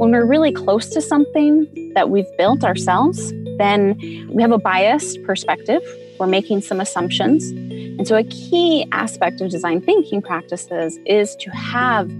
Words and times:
When 0.00 0.12
we're 0.12 0.24
really 0.24 0.50
close 0.50 0.88
to 0.94 1.02
something 1.02 1.92
that 1.92 2.08
we've 2.08 2.24
built 2.38 2.64
ourselves, 2.64 3.34
then 3.58 3.98
we 4.30 4.40
have 4.40 4.50
a 4.50 4.56
biased 4.56 5.22
perspective. 5.24 5.82
We're 6.18 6.26
making 6.26 6.62
some 6.62 6.80
assumptions. 6.80 7.50
And 7.50 8.08
so, 8.08 8.16
a 8.16 8.24
key 8.24 8.86
aspect 8.92 9.42
of 9.42 9.50
design 9.50 9.82
thinking 9.82 10.22
practices 10.22 10.98
is 11.04 11.36
to 11.36 11.50
have 11.50 12.10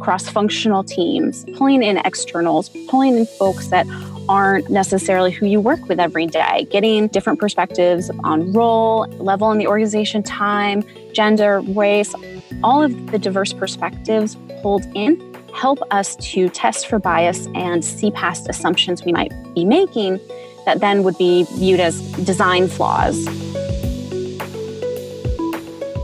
cross 0.00 0.28
functional 0.28 0.84
teams, 0.84 1.46
pulling 1.54 1.82
in 1.82 1.96
externals, 2.04 2.68
pulling 2.90 3.16
in 3.16 3.24
folks 3.24 3.68
that 3.68 3.86
aren't 4.28 4.68
necessarily 4.68 5.30
who 5.30 5.46
you 5.46 5.62
work 5.62 5.88
with 5.88 5.98
every 5.98 6.26
day, 6.26 6.66
getting 6.70 7.08
different 7.08 7.38
perspectives 7.38 8.10
on 8.22 8.52
role, 8.52 9.06
level 9.12 9.50
in 9.50 9.56
the 9.56 9.66
organization, 9.66 10.22
time, 10.22 10.84
gender, 11.14 11.62
race, 11.62 12.14
all 12.62 12.82
of 12.82 13.12
the 13.12 13.18
diverse 13.18 13.54
perspectives 13.54 14.36
pulled 14.60 14.84
in 14.94 15.30
help 15.54 15.80
us 15.90 16.16
to 16.16 16.48
test 16.48 16.86
for 16.86 16.98
bias 16.98 17.46
and 17.54 17.84
see 17.84 18.10
past 18.10 18.48
assumptions 18.48 19.04
we 19.04 19.12
might 19.12 19.32
be 19.54 19.64
making 19.64 20.20
that 20.66 20.80
then 20.80 21.02
would 21.02 21.16
be 21.18 21.44
viewed 21.56 21.80
as 21.80 22.00
design 22.24 22.68
flaws. 22.68 23.24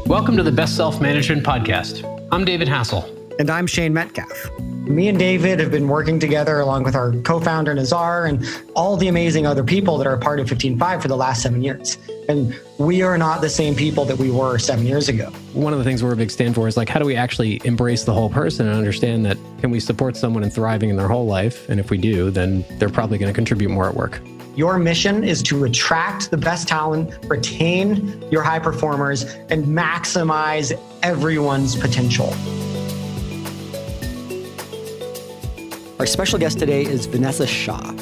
Welcome 0.07 0.37
to 0.37 0.43
the 0.43 0.53
Best 0.53 0.77
Self 0.77 1.01
Management 1.01 1.45
Podcast. 1.45 2.05
I'm 2.33 2.45
David 2.45 2.69
Hassell. 2.69 3.13
And 3.39 3.51
I'm 3.51 3.67
Shane 3.67 3.93
Metcalf. 3.93 4.51
Me 4.87 5.09
and 5.09 5.19
David 5.19 5.59
have 5.59 5.71
been 5.71 5.89
working 5.89 6.19
together 6.19 6.61
along 6.61 6.85
with 6.85 6.95
our 6.95 7.13
co 7.23 7.41
founder 7.41 7.75
Nazar 7.75 8.27
and 8.27 8.47
all 8.75 8.97
the 8.97 9.09
amazing 9.09 9.47
other 9.47 9.65
people 9.65 9.99
that 9.99 10.07
are 10.07 10.15
a 10.15 10.19
part 10.19 10.41
of 10.41 10.49
15Five 10.49 11.03
for 11.03 11.09
the 11.09 11.17
last 11.17 11.43
seven 11.43 11.61
years. 11.63 11.99
And 12.29 12.59
we 12.79 13.03
are 13.03 13.17
not 13.17 13.41
the 13.41 13.49
same 13.49 13.75
people 13.75 14.05
that 14.07 14.19
we 14.19 14.31
were 14.31 14.59
seven 14.59 14.85
years 14.87 15.09
ago. 15.09 15.31
One 15.53 15.73
of 15.73 15.79
the 15.79 15.85
things 15.85 16.03
we're 16.03 16.13
a 16.13 16.17
big 16.17 16.31
stand 16.31 16.55
for 16.55 16.67
is 16.67 16.77
like, 16.77 16.89
how 16.89 16.99
do 16.99 17.07
we 17.07 17.15
actually 17.15 17.61
embrace 17.65 18.05
the 18.05 18.13
whole 18.13 18.31
person 18.31 18.67
and 18.67 18.77
understand 18.77 19.25
that 19.27 19.39
can 19.61 19.71
we 19.71 19.79
support 19.79 20.17
someone 20.17 20.43
in 20.43 20.51
thriving 20.51 20.91
in 20.91 20.97
their 20.97 21.09
whole 21.09 21.27
life? 21.27 21.69
And 21.69 21.79
if 21.79 21.91
we 21.91 21.99
do, 21.99 22.31
then 22.31 22.65
they're 22.79 22.89
probably 22.89 23.19
going 23.19 23.33
to 23.33 23.35
contribute 23.35 23.71
more 23.71 23.89
at 23.89 23.95
work. 23.95 24.21
Your 24.57 24.79
mission 24.79 25.23
is 25.23 25.43
to 25.45 25.65
attract 25.65 26.31
the 26.31 26.39
best 26.39 26.67
talent, 26.67 27.15
retain 27.29 28.23
your 28.33 28.43
high 28.43 28.59
performers, 28.59 29.25
and 29.51 29.65
maximize 29.67 30.73
everyone's 31.03 31.77
potential. 31.77 32.35
Our 35.99 36.07
special 36.07 36.39
guest 36.39 36.59
today 36.59 36.85
is 36.85 37.07
Vanessa 37.07 37.47
Shaw. 37.47 37.93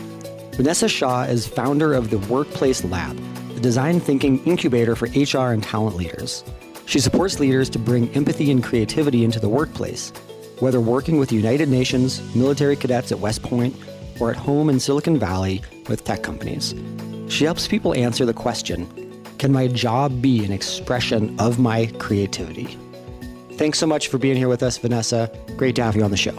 Vanessa 0.53 0.89
Shaw 0.89 1.25
is 1.25 1.47
founder 1.47 1.93
of 1.93 2.11
the 2.11 2.19
Workplace 2.19 2.85
Lab, 2.85 3.17
the 3.17 3.44
design 3.65 3.99
thinking 3.99 4.45
incubator 4.45 4.95
for 4.95 5.07
HR 5.07 5.55
and 5.55 5.63
talent 5.63 5.97
leaders. 5.97 6.45
She 6.85 7.01
supports 7.01 7.41
leaders 7.41 7.71
to 7.71 7.79
bring 7.79 8.11
empathy 8.15 8.51
and 8.51 8.63
creativity 8.63 9.25
into 9.25 9.41
the 9.41 9.49
workplace, 9.49 10.13
whether 10.59 10.83
working 10.83 11.17
with 11.17 11.33
United 11.33 11.71
Nations, 11.71 12.21
military 12.37 12.77
cadets 12.77 13.11
at 13.11 13.21
West 13.21 13.43
Point, 13.43 13.75
or 14.21 14.31
at 14.31 14.37
home 14.37 14.69
in 14.69 14.79
Silicon 14.79 15.19
Valley 15.19 15.63
with 15.89 16.05
tech 16.05 16.23
companies. 16.23 16.75
She 17.29 17.47
helps 17.47 17.67
people 17.67 17.95
answer 17.95 18.27
the 18.27 18.35
question 18.35 18.87
Can 19.39 19.51
my 19.51 19.67
job 19.67 20.21
be 20.21 20.45
an 20.45 20.53
expression 20.53 21.35
of 21.41 21.59
my 21.59 21.87
creativity? 21.99 22.79
Thanks 23.53 23.79
so 23.79 23.87
much 23.87 24.09
for 24.09 24.19
being 24.19 24.37
here 24.37 24.49
with 24.49 24.63
us, 24.63 24.77
Vanessa. 24.77 25.31
Great 25.57 25.75
to 25.77 25.83
have 25.83 25.97
you 25.97 26.05
on 26.05 26.11
the 26.11 26.19
show. 26.19 26.37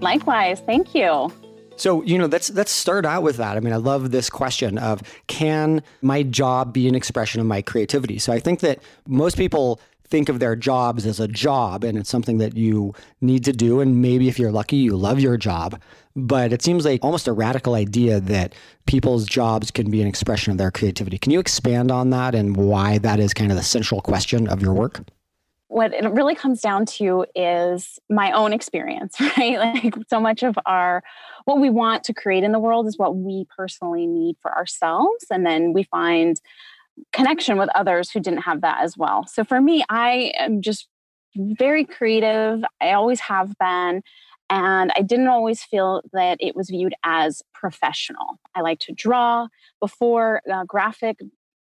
Likewise. 0.00 0.60
Thank 0.60 0.94
you. 0.94 1.32
So, 1.82 2.00
you 2.04 2.16
know, 2.16 2.26
let's 2.26 2.48
let's 2.50 2.70
start 2.70 3.04
out 3.04 3.24
with 3.24 3.38
that. 3.38 3.56
I 3.56 3.60
mean, 3.60 3.72
I 3.72 3.76
love 3.76 4.12
this 4.12 4.30
question 4.30 4.78
of 4.78 5.02
can 5.26 5.82
my 6.00 6.22
job 6.22 6.72
be 6.72 6.86
an 6.86 6.94
expression 6.94 7.40
of 7.40 7.48
my 7.48 7.60
creativity? 7.60 8.20
So 8.20 8.32
I 8.32 8.38
think 8.38 8.60
that 8.60 8.78
most 9.08 9.36
people 9.36 9.80
think 10.04 10.28
of 10.28 10.38
their 10.38 10.54
jobs 10.54 11.06
as 11.06 11.18
a 11.18 11.26
job 11.26 11.82
and 11.82 11.98
it's 11.98 12.08
something 12.08 12.38
that 12.38 12.56
you 12.56 12.94
need 13.20 13.44
to 13.46 13.52
do 13.52 13.80
and 13.80 14.00
maybe 14.00 14.28
if 14.28 14.38
you're 14.38 14.52
lucky 14.52 14.76
you 14.76 14.94
love 14.94 15.18
your 15.18 15.38
job 15.38 15.80
but 16.14 16.52
it 16.52 16.60
seems 16.60 16.84
like 16.84 17.02
almost 17.02 17.26
a 17.26 17.32
radical 17.32 17.74
idea 17.74 18.20
that 18.20 18.54
people's 18.84 19.24
jobs 19.24 19.70
can 19.70 19.90
be 19.90 20.02
an 20.02 20.06
expression 20.06 20.50
of 20.50 20.58
their 20.58 20.70
creativity 20.70 21.16
can 21.16 21.32
you 21.32 21.40
expand 21.40 21.90
on 21.90 22.10
that 22.10 22.34
and 22.34 22.58
why 22.58 22.98
that 22.98 23.18
is 23.18 23.32
kind 23.32 23.50
of 23.50 23.56
the 23.56 23.62
central 23.62 24.02
question 24.02 24.46
of 24.48 24.60
your 24.60 24.74
work 24.74 25.00
what 25.72 25.94
it 25.94 26.04
really 26.12 26.34
comes 26.34 26.60
down 26.60 26.84
to 26.84 27.24
is 27.34 27.98
my 28.10 28.30
own 28.32 28.52
experience, 28.52 29.18
right? 29.38 29.58
Like 29.58 29.94
so 30.08 30.20
much 30.20 30.42
of 30.42 30.58
our 30.66 31.02
what 31.44 31.60
we 31.60 31.70
want 31.70 32.04
to 32.04 32.14
create 32.14 32.44
in 32.44 32.52
the 32.52 32.58
world 32.58 32.86
is 32.86 32.98
what 32.98 33.16
we 33.16 33.46
personally 33.56 34.06
need 34.06 34.36
for 34.40 34.54
ourselves. 34.56 35.26
And 35.30 35.44
then 35.46 35.72
we 35.72 35.84
find 35.84 36.40
connection 37.12 37.58
with 37.58 37.70
others 37.74 38.10
who 38.10 38.20
didn't 38.20 38.42
have 38.42 38.60
that 38.60 38.82
as 38.82 38.96
well. 38.96 39.26
So 39.26 39.44
for 39.44 39.60
me, 39.60 39.84
I 39.88 40.32
am 40.38 40.60
just 40.60 40.88
very 41.36 41.84
creative. 41.84 42.62
I 42.80 42.92
always 42.92 43.20
have 43.20 43.54
been. 43.58 44.02
And 44.50 44.92
I 44.94 45.00
didn't 45.00 45.28
always 45.28 45.62
feel 45.62 46.02
that 46.12 46.36
it 46.38 46.54
was 46.54 46.68
viewed 46.68 46.94
as 47.04 47.42
professional. 47.54 48.38
I 48.54 48.60
like 48.60 48.80
to 48.80 48.92
draw. 48.92 49.48
Before 49.80 50.42
uh, 50.52 50.64
graphic 50.64 51.20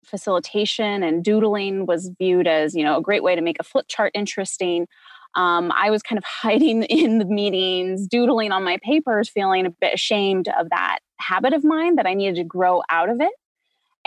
facilitation 0.04 1.02
and 1.02 1.24
doodling 1.24 1.86
was 1.86 2.10
viewed 2.18 2.46
as 2.46 2.74
you 2.74 2.82
know 2.82 2.96
a 2.96 3.02
great 3.02 3.22
way 3.22 3.34
to 3.34 3.42
make 3.42 3.58
a 3.60 3.64
flip 3.64 3.86
chart 3.88 4.12
interesting 4.14 4.86
um, 5.34 5.72
i 5.74 5.90
was 5.90 6.02
kind 6.02 6.18
of 6.18 6.24
hiding 6.42 6.82
in 6.84 7.18
the 7.18 7.24
meetings 7.24 8.06
doodling 8.06 8.52
on 8.52 8.64
my 8.64 8.78
papers 8.82 9.28
feeling 9.28 9.66
a 9.66 9.70
bit 9.70 9.94
ashamed 9.94 10.48
of 10.58 10.68
that 10.70 10.98
habit 11.18 11.52
of 11.52 11.64
mine 11.64 11.96
that 11.96 12.06
i 12.06 12.14
needed 12.14 12.36
to 12.36 12.44
grow 12.44 12.82
out 12.90 13.08
of 13.08 13.20
it 13.20 13.32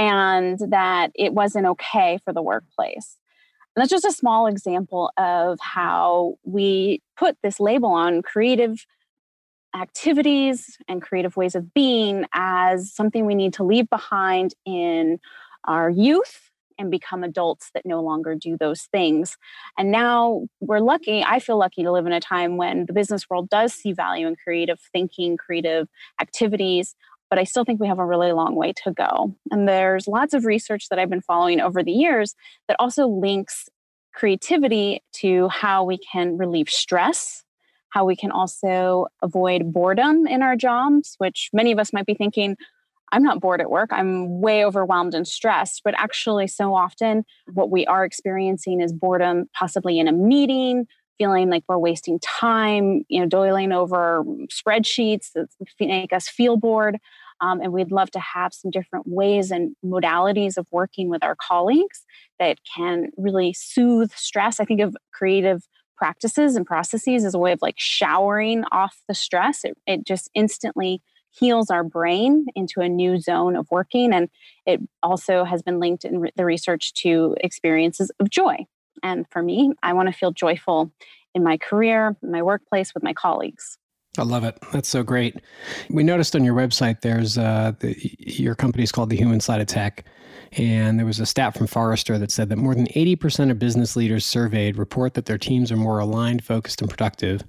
and 0.02 0.58
that 0.72 1.12
it 1.16 1.34
wasn't 1.34 1.66
okay 1.66 2.20
for 2.26 2.34
the 2.34 2.42
workplace. 2.42 3.18
And 3.76 3.82
that's 3.82 3.92
just 3.92 4.06
a 4.06 4.12
small 4.12 4.48
example 4.48 5.12
of 5.18 5.60
how 5.62 6.36
we 6.44 7.02
put 7.18 7.38
this 7.44 7.60
label 7.60 7.92
on 7.92 8.22
creative 8.22 8.86
activities 9.76 10.78
and 10.90 11.02
creative 11.02 11.38
ways 11.38 11.56
of 11.56 11.74
being 11.74 12.26
as 12.34 12.92
something 12.92 13.26
we 13.26 13.36
need 13.36 13.54
to 13.54 13.64
leave 13.64 13.90
behind 13.90 14.54
in 14.66 15.20
our 15.66 15.90
youth 15.90 16.51
and 16.82 16.92
become 16.92 17.24
adults 17.24 17.70
that 17.74 17.86
no 17.86 18.02
longer 18.02 18.36
do 18.36 18.58
those 18.58 18.84
things. 18.92 19.38
And 19.78 19.92
now 19.92 20.48
we're 20.60 20.80
lucky, 20.80 21.24
I 21.24 21.40
feel 21.40 21.58
lucky 21.58 21.84
to 21.84 21.92
live 21.92 22.06
in 22.06 22.14
a 22.14 22.20
time 22.20 22.58
when 22.58 22.86
the 22.88 22.94
business 22.94 23.30
world 23.30 23.50
does 23.50 23.74
see 23.74 23.94
value 23.94 24.28
in 24.28 24.36
creative 24.36 24.80
thinking, 24.92 25.38
creative 25.38 25.88
activities, 26.20 26.96
but 27.30 27.40
I 27.40 27.46
still 27.46 27.64
think 27.64 27.80
we 27.80 27.88
have 27.88 28.00
a 28.00 28.06
really 28.06 28.34
long 28.34 28.56
way 28.56 28.74
to 28.84 28.92
go. 28.92 29.34
And 29.52 29.68
there's 29.68 30.08
lots 30.08 30.34
of 30.34 30.46
research 30.46 30.90
that 30.90 31.00
I've 31.00 31.10
been 31.10 31.22
following 31.22 31.62
over 31.62 31.82
the 31.82 31.94
years 31.94 32.36
that 32.68 32.76
also 32.78 33.08
links 33.08 33.70
creativity 34.14 35.02
to 35.14 35.48
how 35.48 35.86
we 35.86 35.98
can 35.98 36.38
relieve 36.38 36.70
stress. 36.70 37.44
How 37.90 38.06
we 38.06 38.16
can 38.16 38.32
also 38.32 39.08
avoid 39.22 39.74
boredom 39.74 40.26
in 40.26 40.42
our 40.42 40.56
jobs, 40.56 41.16
which 41.18 41.50
many 41.52 41.74
of 41.74 41.80
us 41.80 41.92
might 41.92 42.06
be 42.06 42.14
thinking, 42.14 42.56
I'm 43.12 43.24
not 43.24 43.42
bored 43.42 43.62
at 43.62 43.70
work. 43.70 43.90
I'm 43.92 44.42
way 44.42 44.66
overwhelmed 44.66 45.14
and 45.14 45.28
stressed. 45.28 45.82
But 45.84 45.94
actually, 45.98 46.48
so 46.48 46.74
often 46.74 47.24
what 47.54 47.70
we 47.70 47.86
are 47.86 48.06
experiencing 48.06 48.82
is 48.82 48.94
boredom, 48.94 49.46
possibly 49.58 50.00
in 50.00 50.08
a 50.08 50.14
meeting, 50.14 50.88
feeling 51.18 51.50
like 51.50 51.64
we're 51.68 51.78
wasting 51.78 52.20
time, 52.20 53.04
you 53.08 53.20
know, 53.20 53.28
doiling 53.28 53.72
over 53.72 54.24
spreadsheets 54.52 55.32
that 55.36 55.48
make 55.80 56.14
us 56.14 56.28
feel 56.28 56.58
bored. 56.58 56.98
Um, 57.42 57.60
and 57.60 57.74
we'd 57.74 57.92
love 57.92 58.12
to 58.12 58.20
have 58.20 58.54
some 58.54 58.72
different 58.72 59.08
ways 59.08 59.52
and 59.52 59.76
modalities 59.84 60.58
of 60.58 60.68
working 60.72 61.10
with 61.10 61.24
our 61.24 61.36
colleagues 61.36 62.06
that 62.40 62.60
can 62.76 63.10
really 63.18 63.54
soothe 63.54 64.12
stress. 64.14 64.60
I 64.60 64.66
think 64.66 64.80
of 64.82 64.96
creative 65.12 65.64
practices 65.98 66.56
and 66.56 66.66
processes 66.66 67.26
as 67.26 67.36
a 67.36 67.40
way 67.40 67.52
of 67.52 67.60
like 67.62 67.76
showering 67.78 68.64
off 68.72 68.98
the 69.08 69.14
stress. 69.14 69.64
It, 69.64 69.78
it 69.86 70.06
just 70.06 70.30
instantly 70.34 71.02
heals 71.32 71.70
our 71.70 71.84
brain 71.84 72.46
into 72.56 72.82
a 72.82 72.90
new 72.90 73.20
zone 73.20 73.56
of 73.56 73.68
working. 73.72 74.14
And 74.14 74.30
it 74.66 74.82
also 75.02 75.44
has 75.44 75.62
been 75.62 75.80
linked 75.80 76.06
in 76.06 76.30
the 76.36 76.46
research 76.46 76.94
to 76.96 77.36
experiences 77.42 78.12
of 78.20 78.30
joy. 78.30 78.66
And 79.02 79.26
for 79.30 79.42
me, 79.42 79.74
I 79.82 79.94
want 79.94 80.08
to 80.08 80.14
feel 80.14 80.32
joyful 80.32 80.92
in 81.34 81.44
my 81.44 81.58
career, 81.58 82.16
in 82.22 82.32
my 82.32 82.42
workplace, 82.42 82.94
with 82.94 83.04
my 83.04 83.14
colleagues. 83.14 83.78
I 84.18 84.24
love 84.24 84.44
it. 84.44 84.58
That's 84.74 84.90
so 84.90 85.04
great. 85.04 85.38
We 85.90 86.04
noticed 86.04 86.36
on 86.36 86.44
your 86.44 86.54
website 86.54 87.00
there's 87.00 87.38
uh, 87.38 87.72
the, 87.80 87.96
your 88.20 88.56
company 88.56 88.84
is 88.84 88.92
called 88.92 89.10
the 89.10 89.16
Human 89.16 89.40
Side 89.40 89.62
of 89.62 89.68
Tech, 89.68 90.04
and 90.52 91.00
there 91.00 91.06
was 91.06 91.22
a 91.22 91.26
stat 91.26 91.58
from 91.58 91.68
Forrester 91.68 92.18
that 92.18 92.30
said 92.30 92.50
that 92.50 92.58
more 92.58 92.76
than 92.76 92.88
80% 92.88 93.52
of 93.52 93.58
business 93.58 93.96
leaders 93.96 94.26
surveyed 94.26 94.78
report 94.78 95.14
that 95.14 95.28
their 95.28 95.38
teams 95.38 95.72
are 95.72 95.78
more 95.78 96.00
aligned, 96.00 96.44
focused, 96.44 96.82
and 96.82 96.90
productive, 96.90 97.42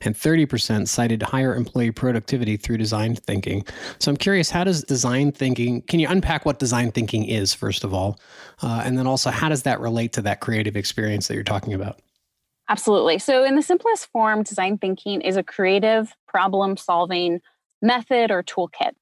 and 0.00 0.16
30% 0.16 0.88
cited 0.88 1.22
higher 1.22 1.54
employee 1.54 1.92
productivity 1.92 2.56
through 2.56 2.78
design 2.78 3.14
thinking. 3.14 3.64
So 4.00 4.10
I'm 4.10 4.16
curious, 4.16 4.50
how 4.50 4.64
does 4.64 4.82
design 4.82 5.30
thinking? 5.30 5.82
Can 5.82 6.00
you 6.00 6.08
unpack 6.08 6.44
what 6.44 6.58
design 6.58 6.90
thinking 6.90 7.24
is 7.24 7.54
first 7.54 7.84
of 7.84 7.94
all, 7.94 8.18
uh, 8.62 8.82
and 8.84 8.98
then 8.98 9.06
also 9.06 9.30
how 9.30 9.48
does 9.48 9.62
that 9.62 9.78
relate 9.78 10.12
to 10.14 10.22
that 10.22 10.40
creative 10.40 10.76
experience 10.76 11.28
that 11.28 11.34
you're 11.34 11.44
talking 11.44 11.72
about? 11.72 12.00
Absolutely. 12.70 13.18
So, 13.18 13.44
in 13.44 13.56
the 13.56 13.62
simplest 13.62 14.06
form, 14.12 14.44
design 14.44 14.78
thinking 14.78 15.22
is 15.22 15.36
a 15.36 15.42
creative 15.42 16.14
problem 16.28 16.76
solving 16.76 17.40
method 17.82 18.30
or 18.30 18.42
toolkit. 18.44 18.92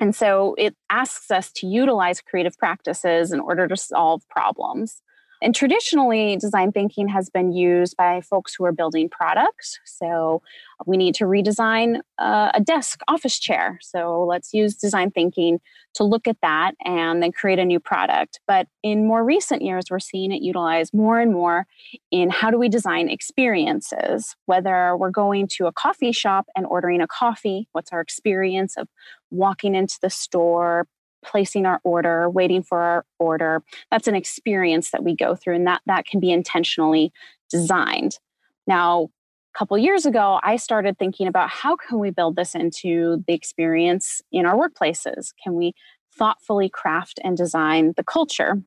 And 0.00 0.14
so 0.14 0.54
it 0.58 0.76
asks 0.90 1.30
us 1.30 1.52
to 1.54 1.66
utilize 1.66 2.20
creative 2.20 2.58
practices 2.58 3.32
in 3.32 3.40
order 3.40 3.68
to 3.68 3.76
solve 3.76 4.22
problems. 4.30 5.02
And 5.42 5.56
traditionally, 5.56 6.36
design 6.36 6.70
thinking 6.70 7.08
has 7.08 7.28
been 7.28 7.52
used 7.52 7.96
by 7.96 8.20
folks 8.20 8.54
who 8.54 8.64
are 8.64 8.70
building 8.70 9.08
products. 9.08 9.80
So 9.84 10.40
we 10.86 10.96
need 10.96 11.16
to 11.16 11.24
redesign 11.24 12.00
uh, 12.18 12.52
a 12.54 12.60
desk 12.60 13.00
office 13.08 13.40
chair. 13.40 13.78
So 13.82 14.24
let's 14.24 14.54
use 14.54 14.76
design 14.76 15.10
thinking 15.10 15.60
to 15.94 16.04
look 16.04 16.28
at 16.28 16.36
that 16.42 16.74
and 16.84 17.20
then 17.22 17.32
create 17.32 17.58
a 17.58 17.64
new 17.64 17.80
product. 17.80 18.38
But 18.46 18.68
in 18.84 19.06
more 19.06 19.24
recent 19.24 19.62
years, 19.62 19.86
we're 19.90 19.98
seeing 19.98 20.30
it 20.30 20.42
utilized 20.42 20.94
more 20.94 21.18
and 21.18 21.32
more 21.32 21.66
in 22.12 22.30
how 22.30 22.50
do 22.52 22.58
we 22.58 22.68
design 22.68 23.08
experiences, 23.08 24.36
whether 24.46 24.96
we're 24.96 25.10
going 25.10 25.48
to 25.56 25.66
a 25.66 25.72
coffee 25.72 26.12
shop 26.12 26.46
and 26.56 26.66
ordering 26.66 27.00
a 27.00 27.08
coffee, 27.08 27.68
what's 27.72 27.92
our 27.92 28.00
experience 28.00 28.76
of 28.76 28.88
walking 29.30 29.74
into 29.74 29.98
the 30.00 30.10
store, 30.10 30.86
placing 31.24 31.66
our 31.66 31.80
order, 31.84 32.28
waiting 32.28 32.62
for 32.62 32.80
our 32.80 33.04
order. 33.18 33.62
That's 33.90 34.08
an 34.08 34.14
experience 34.14 34.90
that 34.90 35.04
we 35.04 35.14
go 35.14 35.34
through, 35.34 35.56
and 35.56 35.66
that, 35.66 35.82
that 35.86 36.06
can 36.06 36.20
be 36.20 36.30
intentionally 36.30 37.12
designed. 37.50 38.18
Now, 38.66 39.08
a 39.54 39.58
couple 39.58 39.76
years 39.78 40.06
ago, 40.06 40.40
I 40.42 40.56
started 40.56 40.98
thinking 40.98 41.26
about 41.26 41.50
how 41.50 41.76
can 41.76 41.98
we 41.98 42.10
build 42.10 42.36
this 42.36 42.54
into 42.54 43.22
the 43.26 43.34
experience 43.34 44.22
in 44.32 44.46
our 44.46 44.56
workplaces? 44.56 45.32
Can 45.42 45.54
we 45.54 45.74
thoughtfully 46.16 46.68
craft 46.68 47.20
and 47.22 47.36
design 47.36 47.92
the 47.96 48.04
culture? 48.04 48.62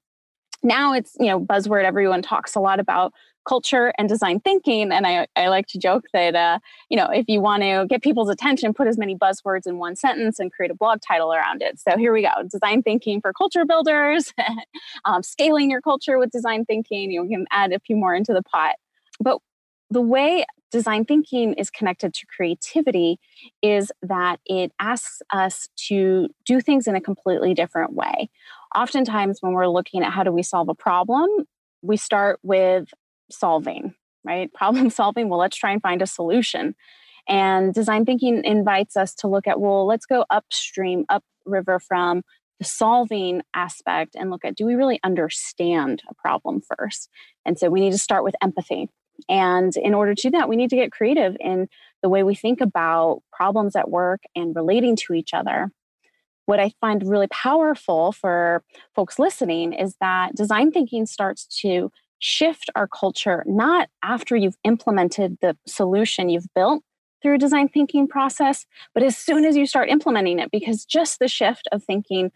Now 0.63 0.93
it's, 0.93 1.15
you 1.19 1.27
know, 1.27 1.39
buzzword 1.39 1.83
everyone 1.83 2.21
talks 2.21 2.55
a 2.55 2.59
lot 2.59 2.79
about 2.79 3.13
culture 3.45 3.93
and 3.97 4.09
design 4.09 4.39
thinking. 4.39 4.91
And 4.91 5.05
I, 5.07 5.27
I 5.35 5.47
like 5.47 5.67
to 5.67 5.79
joke 5.79 6.05
that, 6.13 6.35
uh, 6.35 6.59
you 6.89 6.97
know, 6.97 7.07
if 7.07 7.25
you 7.27 7.41
want 7.41 7.63
to 7.63 7.85
get 7.87 8.01
people's 8.01 8.29
attention, 8.29 8.73
put 8.73 8.87
as 8.87 8.97
many 8.97 9.15
buzzwords 9.15 9.67
in 9.67 9.77
one 9.77 9.95
sentence 9.95 10.39
and 10.39 10.51
create 10.51 10.71
a 10.71 10.75
blog 10.75 10.99
title 11.01 11.33
around 11.33 11.61
it. 11.61 11.79
So 11.79 11.97
here 11.97 12.11
we 12.11 12.21
go 12.21 12.29
design 12.51 12.81
thinking 12.83 13.21
for 13.21 13.33
culture 13.33 13.65
builders, 13.65 14.33
um, 15.05 15.23
scaling 15.23 15.69
your 15.69 15.81
culture 15.81 16.17
with 16.17 16.31
design 16.31 16.65
thinking. 16.65 17.11
You 17.11 17.27
can 17.27 17.45
add 17.51 17.71
a 17.71 17.79
few 17.79 17.95
more 17.95 18.15
into 18.15 18.33
the 18.33 18.43
pot. 18.43 18.75
But 19.19 19.39
the 19.89 20.01
way 20.01 20.45
design 20.71 21.05
thinking 21.05 21.53
is 21.53 21.69
connected 21.69 22.13
to 22.13 22.25
creativity 22.25 23.17
is 23.61 23.91
that 24.01 24.39
it 24.45 24.73
asks 24.79 25.21
us 25.31 25.69
to 25.87 26.27
do 26.45 26.59
things 26.59 26.87
in 26.87 26.95
a 26.95 27.01
completely 27.01 27.53
different 27.53 27.93
way. 27.93 28.29
Oftentimes, 28.75 29.37
when 29.41 29.53
we're 29.53 29.67
looking 29.67 30.03
at 30.03 30.11
how 30.11 30.23
do 30.23 30.31
we 30.31 30.43
solve 30.43 30.67
a 30.67 30.75
problem, 30.75 31.29
we 31.81 31.95
start 31.95 32.39
with 32.43 32.93
solving, 33.31 33.93
right? 34.23 34.51
Problem 34.53 34.89
solving. 35.01 35.29
Well, 35.29 35.39
let's 35.39 35.57
try 35.57 35.71
and 35.71 35.81
find 35.81 36.01
a 36.01 36.07
solution. 36.07 36.75
And 37.27 37.73
design 37.73 38.05
thinking 38.05 38.43
invites 38.43 38.95
us 38.95 39.15
to 39.15 39.27
look 39.27 39.47
at, 39.47 39.59
well, 39.59 39.85
let's 39.85 40.05
go 40.05 40.25
upstream, 40.29 41.05
upriver 41.09 41.79
from 41.79 42.21
the 42.59 42.65
solving 42.65 43.41
aspect 43.53 44.15
and 44.15 44.29
look 44.29 44.45
at 44.45 44.55
do 44.55 44.65
we 44.65 44.75
really 44.75 44.99
understand 45.03 46.01
a 46.09 46.13
problem 46.13 46.61
first? 46.77 47.09
And 47.45 47.59
so 47.59 47.69
we 47.69 47.81
need 47.81 47.91
to 47.91 47.97
start 47.97 48.23
with 48.23 48.35
empathy. 48.41 48.89
And 49.29 49.75
in 49.77 49.93
order 49.93 50.13
to 50.13 50.21
do 50.21 50.31
that, 50.31 50.49
we 50.49 50.55
need 50.55 50.69
to 50.69 50.75
get 50.75 50.91
creative 50.91 51.35
in 51.39 51.67
the 52.01 52.09
way 52.09 52.23
we 52.23 52.35
think 52.35 52.61
about 52.61 53.21
problems 53.31 53.75
at 53.75 53.89
work 53.89 54.21
and 54.35 54.55
relating 54.55 54.95
to 54.97 55.13
each 55.13 55.33
other. 55.33 55.71
What 56.45 56.59
I 56.59 56.71
find 56.79 57.07
really 57.07 57.27
powerful 57.27 58.11
for 58.11 58.63
folks 58.95 59.17
listening 59.17 59.73
is 59.73 59.95
that 59.99 60.35
design 60.35 60.71
thinking 60.71 61.05
starts 61.05 61.45
to 61.61 61.91
shift 62.19 62.69
our 62.75 62.87
culture 62.87 63.43
not 63.45 63.89
after 64.03 64.35
you've 64.35 64.57
implemented 64.63 65.37
the 65.41 65.57
solution 65.67 66.29
you've 66.29 66.47
built 66.55 66.83
through 67.21 67.35
a 67.35 67.39
design 67.39 67.67
thinking 67.67 68.07
process, 68.07 68.67
but 68.93 69.01
as 69.01 69.17
soon 69.17 69.45
as 69.45 69.57
you 69.57 69.65
start 69.65 69.89
implementing 69.89 70.37
it, 70.37 70.51
because 70.51 70.85
just 70.85 71.17
the 71.17 71.27
shift 71.27 71.67
of 71.71 71.83
thinking, 71.83 72.31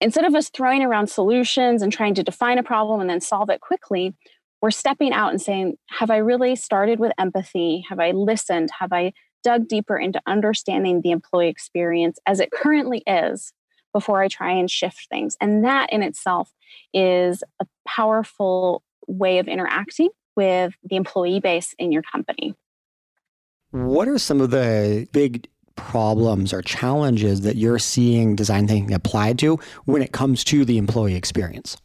instead 0.00 0.24
of 0.24 0.34
us 0.34 0.48
throwing 0.48 0.82
around 0.82 1.08
solutions 1.08 1.82
and 1.82 1.92
trying 1.92 2.14
to 2.14 2.22
define 2.22 2.56
a 2.56 2.62
problem 2.62 3.00
and 3.00 3.10
then 3.10 3.20
solve 3.20 3.50
it 3.50 3.60
quickly, 3.60 4.14
we're 4.62 4.70
stepping 4.70 5.12
out 5.12 5.30
and 5.30 5.40
saying, 5.40 5.76
Have 5.90 6.10
I 6.10 6.16
really 6.16 6.56
started 6.56 6.98
with 6.98 7.12
empathy? 7.18 7.84
Have 7.90 8.00
I 8.00 8.12
listened? 8.12 8.70
Have 8.78 8.92
I 8.92 9.12
dug 9.44 9.68
deeper 9.68 9.98
into 9.98 10.20
understanding 10.26 11.02
the 11.02 11.10
employee 11.10 11.48
experience 11.48 12.18
as 12.26 12.40
it 12.40 12.50
currently 12.50 13.02
is 13.06 13.52
before 13.92 14.22
I 14.22 14.28
try 14.28 14.52
and 14.52 14.70
shift 14.70 15.08
things? 15.10 15.36
And 15.42 15.62
that 15.64 15.92
in 15.92 16.02
itself 16.02 16.52
is 16.94 17.42
a 17.60 17.66
powerful 17.86 18.82
way 19.06 19.38
of 19.38 19.48
interacting 19.48 20.08
with 20.36 20.74
the 20.84 20.96
employee 20.96 21.40
base 21.40 21.74
in 21.78 21.92
your 21.92 22.02
company. 22.02 22.54
What 23.70 24.08
are 24.08 24.18
some 24.18 24.40
of 24.40 24.50
the 24.50 25.08
big 25.12 25.48
problems 25.76 26.52
or 26.52 26.62
challenges 26.62 27.42
that 27.42 27.56
you're 27.56 27.78
seeing 27.78 28.34
design 28.34 28.66
thinking 28.66 28.94
applied 28.94 29.38
to 29.40 29.58
when 29.84 30.02
it 30.02 30.12
comes 30.12 30.42
to 30.44 30.64
the 30.64 30.78
employee 30.78 31.14
experience? 31.14 31.76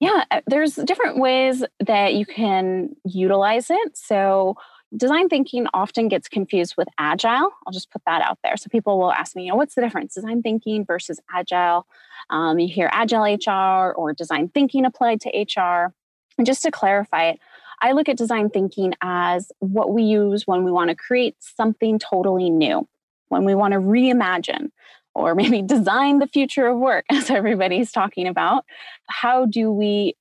Yeah, 0.00 0.24
uh, 0.30 0.40
there's 0.48 0.74
different 0.74 1.18
ways 1.18 1.62
that 1.86 2.14
you 2.14 2.26
can 2.26 2.96
utilize 3.04 3.70
it. 3.70 3.96
So, 3.96 4.56
design 4.96 5.28
thinking 5.28 5.66
often 5.72 6.08
gets 6.08 6.28
confused 6.28 6.74
with 6.76 6.88
agile. 6.98 7.50
I'll 7.66 7.72
just 7.72 7.90
put 7.90 8.02
that 8.06 8.20
out 8.20 8.38
there. 8.42 8.56
So, 8.56 8.68
people 8.68 8.98
will 8.98 9.12
ask 9.12 9.36
me, 9.36 9.44
you 9.44 9.50
know, 9.50 9.56
what's 9.56 9.76
the 9.76 9.80
difference, 9.80 10.14
design 10.14 10.42
thinking 10.42 10.84
versus 10.84 11.20
agile? 11.32 11.86
Um, 12.30 12.58
you 12.58 12.66
hear 12.66 12.90
agile 12.92 13.22
HR 13.22 13.92
or 13.92 14.12
design 14.12 14.48
thinking 14.48 14.84
applied 14.84 15.20
to 15.20 15.60
HR. 15.60 15.94
And 16.38 16.46
just 16.46 16.62
to 16.62 16.70
clarify 16.70 17.30
it, 17.30 17.40
I 17.82 17.92
look 17.92 18.08
at 18.08 18.16
design 18.16 18.48
thinking 18.48 18.94
as 19.02 19.50
what 19.58 19.92
we 19.92 20.04
use 20.04 20.46
when 20.46 20.62
we 20.62 20.70
want 20.70 20.90
to 20.90 20.96
create 20.96 21.34
something 21.40 21.98
totally 21.98 22.48
new, 22.48 22.88
when 23.28 23.44
we 23.44 23.56
want 23.56 23.72
to 23.72 23.80
reimagine 23.80 24.68
or 25.14 25.34
maybe 25.34 25.62
design 25.62 26.20
the 26.20 26.28
future 26.28 26.68
of 26.68 26.78
work, 26.78 27.04
as 27.10 27.28
everybody's 27.28 27.92
talking 27.92 28.26
about. 28.26 28.64
How 29.08 29.46
do 29.46 29.70
we 29.72 30.14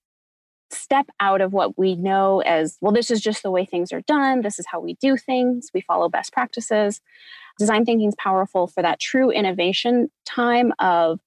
step 0.71 1.05
out 1.19 1.41
of 1.41 1.53
what 1.53 1.77
we 1.77 1.95
know 1.95 2.41
as, 2.41 2.77
well, 2.81 2.93
this 2.93 3.11
is 3.11 3.21
just 3.21 3.43
the 3.43 3.51
way 3.51 3.65
things 3.65 3.91
are 3.91 4.01
done, 4.01 4.41
this 4.41 4.57
is 4.57 4.65
how 4.65 4.79
we 4.79 4.95
do 4.95 5.15
things, 5.17 5.69
we 5.73 5.81
follow 5.81 6.09
best 6.09 6.33
practices? 6.33 6.99
Design 7.59 7.85
thinking 7.85 8.07
is 8.07 8.15
powerful 8.17 8.67
for 8.67 8.81
that 8.81 8.99
true 8.99 9.29
innovation 9.29 10.09
time 10.25 10.73
of 10.79 11.19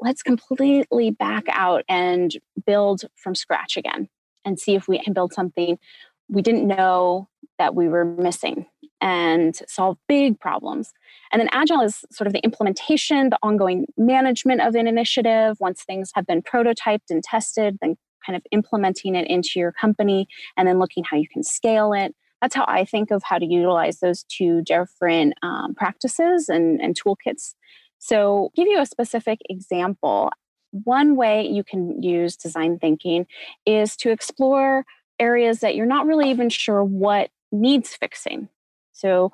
let's 0.00 0.22
completely 0.22 1.10
back 1.10 1.44
out 1.48 1.84
and 1.88 2.36
build 2.66 3.02
from 3.16 3.34
scratch 3.34 3.76
again 3.76 4.08
and 4.44 4.58
see 4.58 4.74
if 4.74 4.88
we 4.88 4.98
can 4.98 5.12
build 5.12 5.32
something 5.32 5.78
we 6.32 6.42
didn't 6.42 6.66
know 6.66 7.28
that 7.58 7.74
we 7.74 7.88
were 7.88 8.04
missing 8.04 8.66
and 9.00 9.60
solve 9.68 9.98
big 10.08 10.40
problems. 10.40 10.92
And 11.30 11.40
then 11.40 11.48
agile 11.52 11.82
is 11.82 12.04
sort 12.10 12.26
of 12.26 12.32
the 12.32 12.40
implementation, 12.40 13.30
the 13.30 13.38
ongoing 13.42 13.86
management 13.96 14.60
of 14.62 14.74
an 14.74 14.86
initiative 14.86 15.56
once 15.60 15.84
things 15.84 16.10
have 16.14 16.26
been 16.26 16.42
prototyped 16.42 17.10
and 17.10 17.22
tested, 17.22 17.78
then 17.80 17.96
kind 18.24 18.36
of 18.36 18.42
implementing 18.52 19.14
it 19.14 19.26
into 19.26 19.50
your 19.56 19.72
company 19.72 20.26
and 20.56 20.66
then 20.66 20.78
looking 20.78 21.04
how 21.04 21.16
you 21.16 21.26
can 21.28 21.42
scale 21.42 21.92
it. 21.92 22.14
That's 22.40 22.54
how 22.54 22.64
I 22.66 22.84
think 22.84 23.10
of 23.10 23.22
how 23.24 23.38
to 23.38 23.46
utilize 23.46 24.00
those 24.00 24.24
two 24.24 24.62
different 24.62 25.34
um, 25.42 25.74
practices 25.74 26.48
and, 26.48 26.80
and 26.80 26.96
toolkits. 26.98 27.54
So, 27.98 28.50
give 28.56 28.66
you 28.66 28.80
a 28.80 28.86
specific 28.86 29.38
example 29.48 30.30
one 30.72 31.16
way 31.16 31.46
you 31.46 31.62
can 31.62 32.02
use 32.02 32.36
design 32.36 32.78
thinking 32.78 33.26
is 33.66 33.96
to 33.96 34.10
explore 34.10 34.84
areas 35.18 35.60
that 35.60 35.76
you're 35.76 35.86
not 35.86 36.06
really 36.06 36.30
even 36.30 36.48
sure 36.48 36.82
what 36.82 37.30
needs 37.52 37.94
fixing. 37.94 38.48
So, 38.92 39.32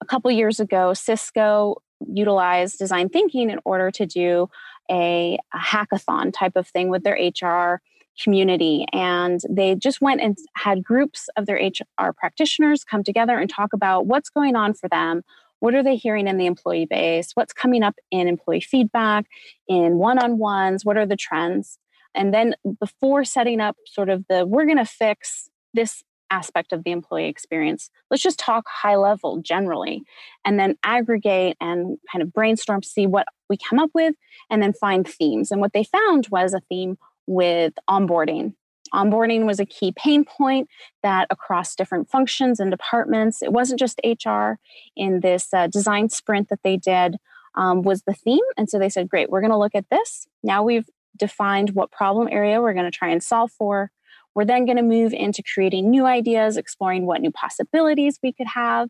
a 0.00 0.06
couple 0.06 0.30
years 0.30 0.60
ago, 0.60 0.94
Cisco 0.94 1.82
utilized 2.06 2.78
design 2.78 3.08
thinking 3.08 3.50
in 3.50 3.58
order 3.64 3.90
to 3.90 4.06
do 4.06 4.48
a, 4.90 5.38
a 5.52 5.58
hackathon 5.58 6.32
type 6.32 6.56
of 6.56 6.68
thing 6.68 6.88
with 6.88 7.02
their 7.02 7.14
HR 7.16 7.80
community. 8.22 8.84
And 8.92 9.40
they 9.48 9.74
just 9.74 10.00
went 10.00 10.20
and 10.20 10.36
had 10.54 10.82
groups 10.82 11.28
of 11.36 11.46
their 11.46 11.56
HR 11.56 12.12
practitioners 12.16 12.84
come 12.84 13.04
together 13.04 13.38
and 13.38 13.48
talk 13.48 13.72
about 13.72 14.06
what's 14.06 14.30
going 14.30 14.56
on 14.56 14.74
for 14.74 14.88
them, 14.88 15.22
what 15.60 15.74
are 15.74 15.82
they 15.82 15.96
hearing 15.96 16.28
in 16.28 16.36
the 16.36 16.46
employee 16.46 16.86
base? 16.86 17.32
What's 17.34 17.52
coming 17.52 17.82
up 17.82 17.96
in 18.10 18.28
employee 18.28 18.60
feedback, 18.60 19.26
in 19.68 19.98
one 19.98 20.18
on 20.18 20.38
ones? 20.38 20.84
What 20.84 20.96
are 20.96 21.06
the 21.06 21.16
trends? 21.16 21.78
And 22.14 22.32
then 22.32 22.54
before 22.80 23.24
setting 23.24 23.60
up 23.60 23.76
sort 23.86 24.08
of 24.08 24.24
the, 24.28 24.46
we're 24.46 24.66
going 24.66 24.78
to 24.78 24.84
fix 24.84 25.48
this 25.74 26.02
aspect 26.30 26.72
of 26.72 26.84
the 26.84 26.90
employee 26.90 27.28
experience, 27.28 27.90
let's 28.10 28.22
just 28.22 28.38
talk 28.38 28.64
high 28.68 28.96
level 28.96 29.40
generally 29.40 30.02
and 30.44 30.58
then 30.58 30.76
aggregate 30.82 31.56
and 31.60 31.98
kind 32.10 32.22
of 32.22 32.32
brainstorm, 32.32 32.82
see 32.82 33.06
what 33.06 33.26
we 33.48 33.56
come 33.56 33.78
up 33.78 33.90
with, 33.94 34.14
and 34.50 34.62
then 34.62 34.72
find 34.72 35.08
themes. 35.08 35.50
And 35.50 35.60
what 35.60 35.72
they 35.72 35.84
found 35.84 36.28
was 36.30 36.54
a 36.54 36.60
theme 36.68 36.98
with 37.26 37.74
onboarding 37.88 38.54
Onboarding 38.92 39.44
was 39.44 39.60
a 39.60 39.66
key 39.66 39.92
pain 39.92 40.24
point 40.24 40.68
that 41.02 41.26
across 41.30 41.74
different 41.74 42.08
functions 42.08 42.60
and 42.60 42.70
departments, 42.70 43.42
it 43.42 43.52
wasn't 43.52 43.80
just 43.80 44.00
HR 44.04 44.54
in 44.96 45.20
this 45.20 45.52
uh, 45.52 45.66
design 45.66 46.08
sprint 46.08 46.48
that 46.48 46.62
they 46.62 46.76
did, 46.76 47.16
um, 47.54 47.82
was 47.82 48.02
the 48.02 48.14
theme. 48.14 48.44
And 48.56 48.68
so 48.68 48.78
they 48.78 48.88
said, 48.88 49.08
great, 49.08 49.30
we're 49.30 49.40
going 49.40 49.50
to 49.50 49.58
look 49.58 49.74
at 49.74 49.90
this. 49.90 50.26
Now 50.42 50.62
we've 50.62 50.88
defined 51.16 51.70
what 51.70 51.90
problem 51.90 52.28
area 52.30 52.60
we're 52.60 52.74
going 52.74 52.90
to 52.90 52.96
try 52.96 53.08
and 53.08 53.22
solve 53.22 53.50
for. 53.50 53.90
We're 54.34 54.44
then 54.44 54.66
going 54.66 54.76
to 54.76 54.82
move 54.82 55.12
into 55.12 55.42
creating 55.42 55.90
new 55.90 56.06
ideas, 56.06 56.56
exploring 56.56 57.06
what 57.06 57.20
new 57.20 57.30
possibilities 57.30 58.18
we 58.22 58.32
could 58.32 58.46
have. 58.46 58.88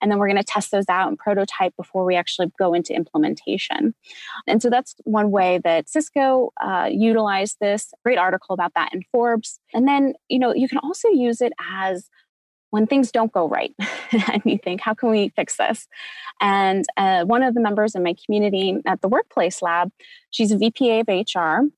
And 0.00 0.10
then 0.10 0.18
we're 0.18 0.28
going 0.28 0.36
to 0.36 0.44
test 0.44 0.70
those 0.70 0.88
out 0.88 1.08
and 1.08 1.18
prototype 1.18 1.74
before 1.76 2.04
we 2.04 2.16
actually 2.16 2.50
go 2.58 2.74
into 2.74 2.94
implementation. 2.94 3.94
And 4.46 4.62
so 4.62 4.70
that's 4.70 4.94
one 5.04 5.30
way 5.30 5.58
that 5.64 5.88
Cisco 5.88 6.52
uh, 6.62 6.88
utilized 6.90 7.56
this. 7.60 7.92
Great 8.04 8.18
article 8.18 8.52
about 8.52 8.72
that 8.74 8.92
in 8.92 9.02
Forbes. 9.10 9.60
And 9.72 9.88
then, 9.88 10.14
you 10.28 10.38
know, 10.38 10.54
you 10.54 10.68
can 10.68 10.78
also 10.78 11.08
use 11.08 11.40
it 11.40 11.52
as 11.72 12.08
when 12.70 12.86
things 12.86 13.10
don't 13.10 13.32
go 13.32 13.48
right 13.48 13.74
and 14.32 14.42
you 14.44 14.58
think 14.58 14.80
how 14.80 14.94
can 14.94 15.10
we 15.10 15.28
fix 15.30 15.56
this 15.56 15.86
and 16.40 16.84
uh, 16.96 17.24
one 17.24 17.42
of 17.42 17.54
the 17.54 17.60
members 17.60 17.94
in 17.94 18.02
my 18.02 18.14
community 18.24 18.76
at 18.86 19.00
the 19.02 19.08
workplace 19.08 19.60
lab 19.60 19.90
she's 20.30 20.52
a 20.52 20.56
vpa 20.56 21.00
of 21.00 21.08
hr 21.08 21.68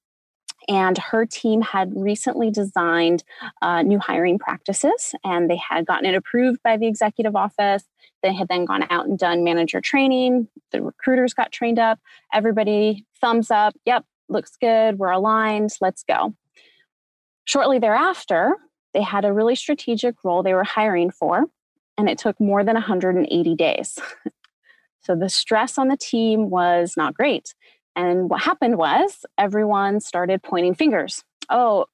and 0.69 0.97
her 0.99 1.27
team 1.27 1.61
had 1.61 1.93
recently 1.95 2.51
designed 2.51 3.25
uh, 3.63 3.83
new 3.83 3.99
hiring 3.99 4.39
practices 4.39 5.15
and 5.25 5.51
they 5.51 5.57
had 5.57 5.87
gotten 5.87 6.07
it 6.07 6.15
approved 6.15 6.63
by 6.63 6.77
the 6.77 6.87
executive 6.87 7.35
office. 7.35 7.85
They 8.23 8.33
had 8.33 8.49
then 8.49 8.65
gone 8.65 8.87
out 8.91 9.07
and 9.07 9.19
done 9.19 9.45
manager 9.45 9.81
training. 9.81 10.49
The 10.71 10.83
recruiters 10.83 11.35
got 11.35 11.53
trained 11.53 11.79
up. 11.79 11.99
Everybody 12.33 13.05
thumbs 13.21 13.51
up. 13.51 13.75
Yep 13.85 14.05
looks 14.33 14.57
good. 14.61 14.99
We're 14.99 15.11
aligned. 15.11 15.71
Let's 15.81 16.03
go. 16.03 16.35
Shortly 17.45 17.79
thereafter 17.79 18.57
they 18.95 19.03
had 19.03 19.25
a 19.25 19.33
really 19.33 19.55
strategic 19.55 20.23
role 20.25 20.43
they 20.43 20.53
were 20.53 20.65
hiring 20.65 21.11
for, 21.11 21.45
and 21.97 22.11
it 22.11 22.19
took 22.19 22.39
more 22.39 22.63
than 22.63 22.75
180 22.75 23.55
days. 23.55 23.99
so 25.01 25.15
the 25.15 25.31
stress 25.31 25.79
on 25.79 25.89
the 25.89 25.97
team 25.97 26.51
was 26.51 26.95
not 26.97 27.15
great. 27.15 27.55
And 27.97 28.31
what 28.31 28.43
happened 28.43 28.77
was 28.77 29.25
everyone 29.39 30.01
started 30.01 30.43
pointing 30.43 30.75
fingers. 30.75 31.23
Oh, 31.51 31.87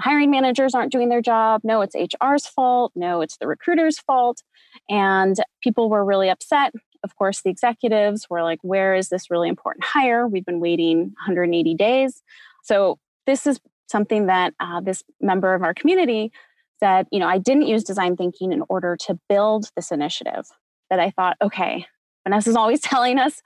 hiring 0.00 0.30
managers 0.30 0.74
aren't 0.74 0.92
doing 0.92 1.08
their 1.08 1.22
job. 1.22 1.60
No, 1.64 1.80
it's 1.80 1.94
HR's 1.94 2.46
fault. 2.46 2.92
No, 2.94 3.20
it's 3.20 3.36
the 3.36 3.46
recruiter's 3.46 3.98
fault. 3.98 4.42
And 4.88 5.36
people 5.62 5.88
were 5.88 6.04
really 6.04 6.28
upset. 6.28 6.72
Of 7.04 7.16
course, 7.16 7.42
the 7.42 7.50
executives 7.50 8.26
were 8.28 8.42
like, 8.42 8.58
Where 8.62 8.94
is 8.94 9.08
this 9.08 9.30
really 9.30 9.48
important 9.48 9.84
hire? 9.84 10.26
We've 10.26 10.44
been 10.44 10.60
waiting 10.60 10.98
180 11.26 11.74
days. 11.74 12.22
So, 12.62 12.98
this 13.26 13.46
is 13.46 13.60
something 13.88 14.26
that 14.26 14.54
uh, 14.60 14.80
this 14.80 15.02
member 15.20 15.54
of 15.54 15.62
our 15.62 15.74
community 15.74 16.32
said, 16.80 17.06
you 17.10 17.18
know, 17.18 17.28
I 17.28 17.38
didn't 17.38 17.66
use 17.66 17.84
design 17.84 18.16
thinking 18.16 18.52
in 18.52 18.62
order 18.68 18.96
to 19.06 19.18
build 19.28 19.70
this 19.76 19.90
initiative. 19.90 20.46
That 20.90 21.00
I 21.00 21.10
thought, 21.10 21.36
okay, 21.42 21.86
Vanessa's 22.24 22.56
always 22.56 22.80
telling 22.82 23.18
us 23.18 23.40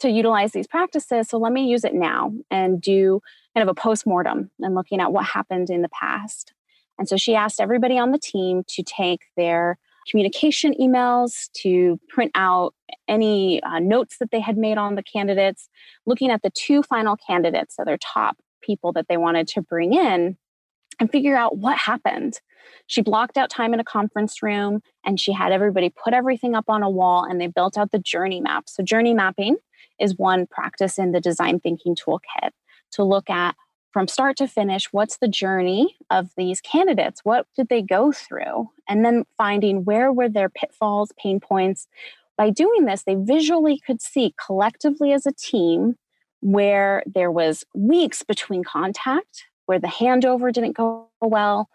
to 0.00 0.10
utilize 0.10 0.52
these 0.52 0.66
practices. 0.66 1.28
So 1.28 1.38
let 1.38 1.52
me 1.52 1.66
use 1.66 1.84
it 1.84 1.94
now 1.94 2.32
and 2.50 2.80
do 2.80 3.20
kind 3.54 3.68
of 3.68 3.70
a 3.70 3.80
post 3.80 4.06
mortem 4.06 4.50
and 4.60 4.74
looking 4.74 5.00
at 5.00 5.12
what 5.12 5.24
happened 5.24 5.70
in 5.70 5.82
the 5.82 5.88
past. 5.88 6.52
And 6.98 7.08
so 7.08 7.16
she 7.16 7.34
asked 7.34 7.60
everybody 7.60 7.98
on 7.98 8.10
the 8.10 8.18
team 8.18 8.62
to 8.68 8.82
take 8.82 9.20
their 9.36 9.78
communication 10.10 10.74
emails, 10.80 11.50
to 11.62 11.98
print 12.08 12.32
out 12.34 12.74
any 13.06 13.62
uh, 13.62 13.78
notes 13.78 14.16
that 14.18 14.30
they 14.30 14.40
had 14.40 14.56
made 14.56 14.78
on 14.78 14.94
the 14.94 15.02
candidates, 15.02 15.68
looking 16.06 16.30
at 16.30 16.42
the 16.42 16.50
two 16.50 16.82
final 16.82 17.16
candidates, 17.16 17.76
so 17.76 17.84
their 17.84 17.98
top 17.98 18.36
people 18.62 18.92
that 18.92 19.06
they 19.08 19.16
wanted 19.16 19.46
to 19.48 19.62
bring 19.62 19.92
in 19.92 20.36
and 20.98 21.10
figure 21.10 21.36
out 21.36 21.58
what 21.58 21.76
happened. 21.76 22.40
She 22.86 23.02
blocked 23.02 23.36
out 23.36 23.50
time 23.50 23.74
in 23.74 23.80
a 23.80 23.84
conference 23.84 24.42
room 24.42 24.80
and 25.04 25.20
she 25.20 25.32
had 25.32 25.52
everybody 25.52 25.90
put 25.90 26.14
everything 26.14 26.54
up 26.54 26.66
on 26.68 26.82
a 26.82 26.90
wall 26.90 27.24
and 27.24 27.40
they 27.40 27.46
built 27.46 27.78
out 27.78 27.90
the 27.90 27.98
journey 27.98 28.40
map. 28.40 28.64
So, 28.68 28.82
journey 28.82 29.14
mapping 29.14 29.56
is 30.00 30.16
one 30.16 30.46
practice 30.46 30.98
in 30.98 31.12
the 31.12 31.20
design 31.20 31.60
thinking 31.60 31.94
toolkit 31.94 32.50
to 32.92 33.04
look 33.04 33.28
at 33.30 33.54
from 33.92 34.06
start 34.06 34.36
to 34.36 34.46
finish 34.46 34.86
what's 34.92 35.18
the 35.18 35.28
journey 35.28 35.96
of 36.10 36.30
these 36.36 36.60
candidates 36.60 37.20
what 37.24 37.46
did 37.56 37.68
they 37.68 37.82
go 37.82 38.12
through 38.12 38.68
and 38.88 39.04
then 39.04 39.24
finding 39.36 39.84
where 39.84 40.12
were 40.12 40.28
their 40.28 40.48
pitfalls 40.48 41.10
pain 41.18 41.40
points 41.40 41.86
by 42.36 42.50
doing 42.50 42.84
this 42.84 43.02
they 43.02 43.16
visually 43.16 43.80
could 43.84 44.00
see 44.00 44.34
collectively 44.46 45.12
as 45.12 45.26
a 45.26 45.32
team 45.32 45.96
where 46.40 47.02
there 47.06 47.30
was 47.30 47.64
weeks 47.74 48.22
between 48.22 48.64
contact, 48.64 49.44
where 49.66 49.78
the 49.78 49.88
handover 49.88 50.52
didn't 50.52 50.76
go 50.76 51.08
well. 51.20 51.68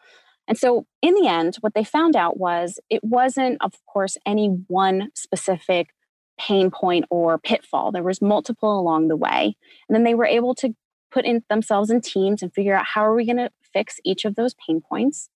And 0.48 0.58
so, 0.58 0.86
in 1.02 1.14
the 1.16 1.28
end, 1.28 1.58
what 1.62 1.74
they 1.74 1.84
found 1.84 2.16
out 2.16 2.38
was 2.38 2.80
it 2.90 3.04
wasn't, 3.04 3.58
of 3.62 3.74
course, 3.86 4.18
any 4.26 4.48
one 4.68 5.10
specific 5.16 5.90
pain 6.40 6.72
point 6.72 7.06
or 7.10 7.38
pitfall. 7.38 7.92
There 7.92 8.04
was 8.04 8.22
multiple 8.22 8.80
along 8.80 9.08
the 9.08 9.16
way. 9.16 9.56
And 9.88 9.96
then 9.96 10.04
they 10.04 10.16
were 10.16 10.26
able 10.26 10.56
to 10.56 10.76
put 11.12 11.26
in 11.26 11.44
themselves 11.50 11.90
in 11.90 12.02
teams 12.02 12.42
and 12.42 12.54
figure 12.54 12.76
out 12.76 12.86
how 12.86 13.06
are 13.06 13.16
we 13.16 13.26
going 13.26 13.38
to 13.38 13.52
fix 13.72 14.00
each 14.04 14.26
of 14.26 14.36
those 14.36 14.56
pain 14.56 14.82
points. 14.82 15.30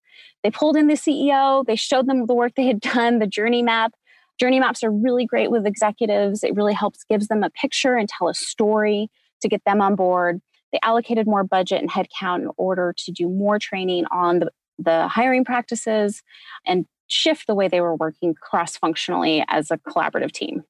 They 0.44 0.50
pulled 0.50 0.76
in 0.76 0.88
the 0.88 0.96
CEO, 0.96 1.66
they 1.66 1.76
showed 1.76 2.08
them 2.08 2.26
the 2.26 2.34
work 2.34 2.54
they 2.56 2.66
had 2.66 2.82
done, 2.82 3.20
the 3.20 3.28
journey 3.28 3.62
map, 3.62 3.94
Journey 4.40 4.60
maps 4.60 4.84
are 4.84 4.92
really 4.92 5.26
great 5.26 5.50
with 5.50 5.66
executives. 5.66 6.44
It 6.44 6.56
really 6.56 6.74
helps 6.74 7.04
gives 7.04 7.28
them 7.28 7.44
a 7.44 7.50
picture 7.50 7.96
and 7.96 8.08
tell 8.08 8.30
a 8.30 8.34
story 8.34 9.10
to 9.42 9.48
get 9.48 9.64
them 9.66 9.82
on 9.82 9.96
board. 9.96 10.42
They 10.72 10.80
allocated 10.84 11.28
more 11.28 11.44
budget 11.44 11.82
and 11.82 11.90
headcount 11.90 12.42
in 12.42 12.50
order 12.58 12.94
to 12.98 13.12
do 13.12 13.30
more 13.30 13.58
training 13.58 14.06
on 14.12 14.40
the, 14.40 14.52
the 14.78 15.08
hiring 15.08 15.46
practices 15.46 16.24
and 16.66 16.86
shift 17.08 17.48
the 17.48 17.56
way 17.56 17.68
they 17.68 17.82
were 17.82 17.96
working 17.96 18.36
cross 18.36 18.78
functionally 18.78 19.44
as 19.48 19.72
a 19.72 19.78
collaborative 19.78 20.32
team. 20.32 20.64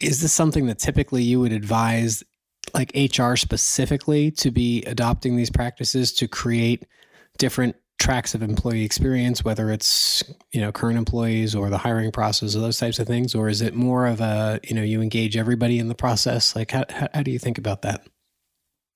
Is 0.00 0.20
this 0.20 0.32
something 0.32 0.66
that 0.66 0.78
typically 0.78 1.22
you 1.22 1.40
would 1.40 1.52
advise, 1.52 2.24
like 2.74 2.92
HR 2.94 3.36
specifically, 3.36 4.30
to 4.32 4.50
be 4.50 4.82
adopting 4.84 5.36
these 5.36 5.50
practices 5.50 6.12
to 6.14 6.26
create 6.26 6.84
different 7.38 7.76
tracks 8.02 8.34
of 8.34 8.42
employee 8.42 8.84
experience, 8.84 9.44
whether 9.44 9.70
it's 9.70 10.24
you 10.50 10.60
know 10.60 10.72
current 10.72 10.98
employees 10.98 11.54
or 11.54 11.70
the 11.70 11.78
hiring 11.78 12.10
process 12.10 12.56
or 12.56 12.58
those 12.58 12.78
types 12.78 12.98
of 12.98 13.06
things, 13.06 13.34
or 13.34 13.48
is 13.48 13.60
it 13.60 13.74
more 13.74 14.06
of 14.06 14.20
a 14.20 14.58
you 14.64 14.74
know 14.74 14.82
you 14.82 15.00
engage 15.00 15.36
everybody 15.36 15.78
in 15.78 15.88
the 15.88 15.94
process? 15.94 16.56
Like 16.56 16.72
how 16.72 16.84
how, 16.90 17.08
how 17.14 17.22
do 17.22 17.30
you 17.30 17.38
think 17.38 17.58
about 17.58 17.82
that? 17.82 18.04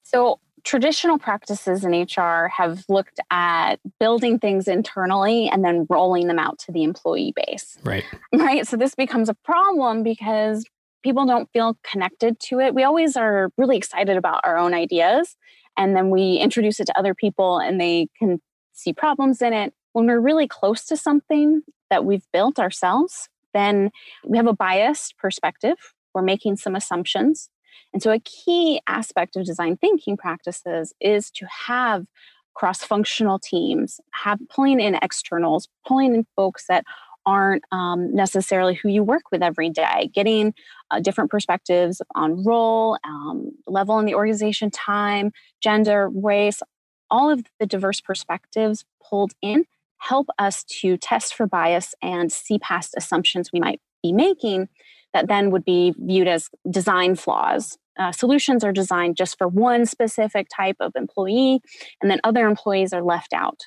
So 0.02 0.40
traditional 0.66 1.16
practices 1.16 1.84
in 1.84 1.92
HR 1.92 2.48
have 2.48 2.84
looked 2.88 3.20
at 3.30 3.76
building 4.00 4.38
things 4.38 4.66
internally 4.66 5.48
and 5.48 5.64
then 5.64 5.86
rolling 5.88 6.26
them 6.26 6.40
out 6.40 6.58
to 6.58 6.72
the 6.72 6.82
employee 6.82 7.32
base. 7.34 7.78
Right. 7.82 8.04
Right. 8.34 8.66
So 8.66 8.76
this 8.76 8.94
becomes 8.94 9.28
a 9.28 9.34
problem 9.44 10.02
because 10.02 10.64
people 11.02 11.24
don't 11.24 11.48
feel 11.52 11.78
connected 11.90 12.38
to 12.40 12.60
it. 12.60 12.74
We 12.74 12.84
always 12.84 13.16
are 13.16 13.50
really 13.56 13.76
excited 13.76 14.16
about 14.16 14.40
our 14.44 14.58
own 14.58 14.74
ideas 14.74 15.36
and 15.76 15.96
then 15.96 16.10
we 16.10 16.36
introduce 16.36 16.80
it 16.80 16.86
to 16.86 16.98
other 16.98 17.14
people 17.14 17.58
and 17.58 17.80
they 17.80 18.08
can 18.18 18.40
see 18.72 18.92
problems 18.92 19.40
in 19.40 19.52
it. 19.52 19.72
When 19.92 20.06
we're 20.06 20.20
really 20.20 20.46
close 20.46 20.84
to 20.86 20.96
something 20.96 21.62
that 21.88 22.04
we've 22.04 22.26
built 22.32 22.58
ourselves, 22.58 23.28
then 23.54 23.90
we 24.24 24.36
have 24.36 24.46
a 24.46 24.52
biased 24.52 25.16
perspective. 25.16 25.76
We're 26.14 26.22
making 26.22 26.56
some 26.56 26.76
assumptions. 26.76 27.48
And 27.92 28.02
so, 28.02 28.12
a 28.12 28.20
key 28.20 28.80
aspect 28.86 29.36
of 29.36 29.44
design 29.44 29.76
thinking 29.76 30.16
practices 30.16 30.92
is 31.00 31.30
to 31.32 31.46
have 31.66 32.06
cross 32.54 32.82
functional 32.82 33.38
teams, 33.38 34.00
have 34.12 34.38
pulling 34.48 34.80
in 34.80 34.94
externals, 35.02 35.68
pulling 35.86 36.14
in 36.14 36.26
folks 36.36 36.66
that 36.68 36.84
aren't 37.26 37.64
um, 37.72 38.14
necessarily 38.14 38.74
who 38.74 38.88
you 38.88 39.02
work 39.02 39.24
with 39.32 39.42
every 39.42 39.68
day, 39.68 40.10
getting 40.14 40.54
uh, 40.90 41.00
different 41.00 41.30
perspectives 41.30 42.00
on 42.14 42.44
role, 42.44 42.96
um, 43.04 43.50
level 43.66 43.98
in 43.98 44.06
the 44.06 44.14
organization, 44.14 44.70
time, 44.70 45.32
gender, 45.60 46.08
race, 46.08 46.62
all 47.10 47.30
of 47.30 47.44
the 47.58 47.66
diverse 47.66 48.00
perspectives 48.00 48.84
pulled 49.02 49.32
in 49.42 49.64
help 49.98 50.28
us 50.38 50.64
to 50.64 50.96
test 50.96 51.34
for 51.34 51.46
bias 51.46 51.94
and 52.02 52.30
see 52.30 52.58
past 52.58 52.94
assumptions 52.96 53.50
we 53.52 53.60
might 53.60 53.80
be 54.02 54.12
making 54.12 54.68
that 55.16 55.28
then 55.28 55.50
would 55.50 55.64
be 55.64 55.94
viewed 55.96 56.28
as 56.28 56.50
design 56.70 57.16
flaws. 57.16 57.78
Uh, 57.98 58.12
solutions 58.12 58.62
are 58.62 58.72
designed 58.72 59.16
just 59.16 59.38
for 59.38 59.48
one 59.48 59.86
specific 59.86 60.46
type 60.54 60.76
of 60.78 60.92
employee, 60.94 61.60
and 62.02 62.10
then 62.10 62.20
other 62.22 62.46
employees 62.46 62.92
are 62.92 63.02
left 63.02 63.32
out. 63.32 63.62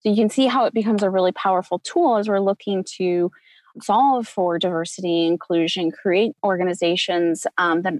So 0.00 0.10
you 0.10 0.16
can 0.16 0.28
see 0.28 0.48
how 0.48 0.66
it 0.66 0.74
becomes 0.74 1.02
a 1.02 1.08
really 1.08 1.32
powerful 1.32 1.78
tool 1.78 2.18
as 2.18 2.28
we're 2.28 2.40
looking 2.40 2.84
to 2.98 3.30
solve 3.80 4.28
for 4.28 4.58
diversity, 4.58 5.26
inclusion, 5.26 5.90
create 5.90 6.32
organizations 6.44 7.46
um, 7.56 7.80
that 7.82 7.94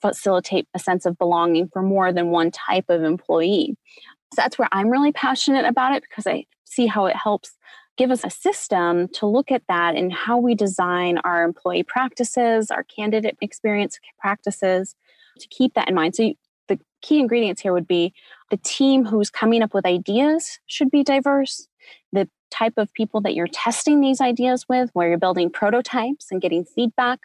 facilitate 0.00 0.68
a 0.72 0.78
sense 0.78 1.04
of 1.04 1.18
belonging 1.18 1.68
for 1.72 1.82
more 1.82 2.12
than 2.12 2.28
one 2.30 2.52
type 2.52 2.84
of 2.88 3.02
employee. 3.02 3.76
So 4.34 4.42
that's 4.42 4.56
where 4.56 4.68
I'm 4.70 4.88
really 4.88 5.10
passionate 5.10 5.64
about 5.64 5.96
it 5.96 6.04
because 6.08 6.28
I 6.28 6.44
see 6.64 6.86
how 6.86 7.06
it 7.06 7.16
helps 7.16 7.56
give 7.96 8.10
us 8.10 8.24
a 8.24 8.30
system 8.30 9.08
to 9.08 9.26
look 9.26 9.50
at 9.50 9.62
that 9.68 9.94
and 9.94 10.12
how 10.12 10.38
we 10.38 10.54
design 10.54 11.18
our 11.18 11.44
employee 11.44 11.82
practices, 11.82 12.70
our 12.70 12.84
candidate 12.84 13.36
experience 13.40 13.98
practices 14.18 14.94
to 15.38 15.48
keep 15.48 15.74
that 15.74 15.88
in 15.88 15.94
mind. 15.94 16.14
So, 16.14 16.24
you, 16.24 16.34
the 16.68 16.78
key 17.02 17.20
ingredients 17.20 17.62
here 17.62 17.72
would 17.72 17.86
be 17.86 18.12
the 18.50 18.56
team 18.58 19.04
who's 19.04 19.30
coming 19.30 19.62
up 19.62 19.74
with 19.74 19.86
ideas 19.86 20.58
should 20.66 20.90
be 20.90 21.02
diverse. 21.02 21.68
The 22.12 22.28
type 22.50 22.74
of 22.76 22.92
people 22.92 23.20
that 23.22 23.34
you're 23.34 23.48
testing 23.48 24.00
these 24.00 24.20
ideas 24.20 24.66
with, 24.68 24.90
where 24.92 25.08
you're 25.08 25.18
building 25.18 25.50
prototypes 25.50 26.26
and 26.30 26.40
getting 26.40 26.64
feedback, 26.64 27.20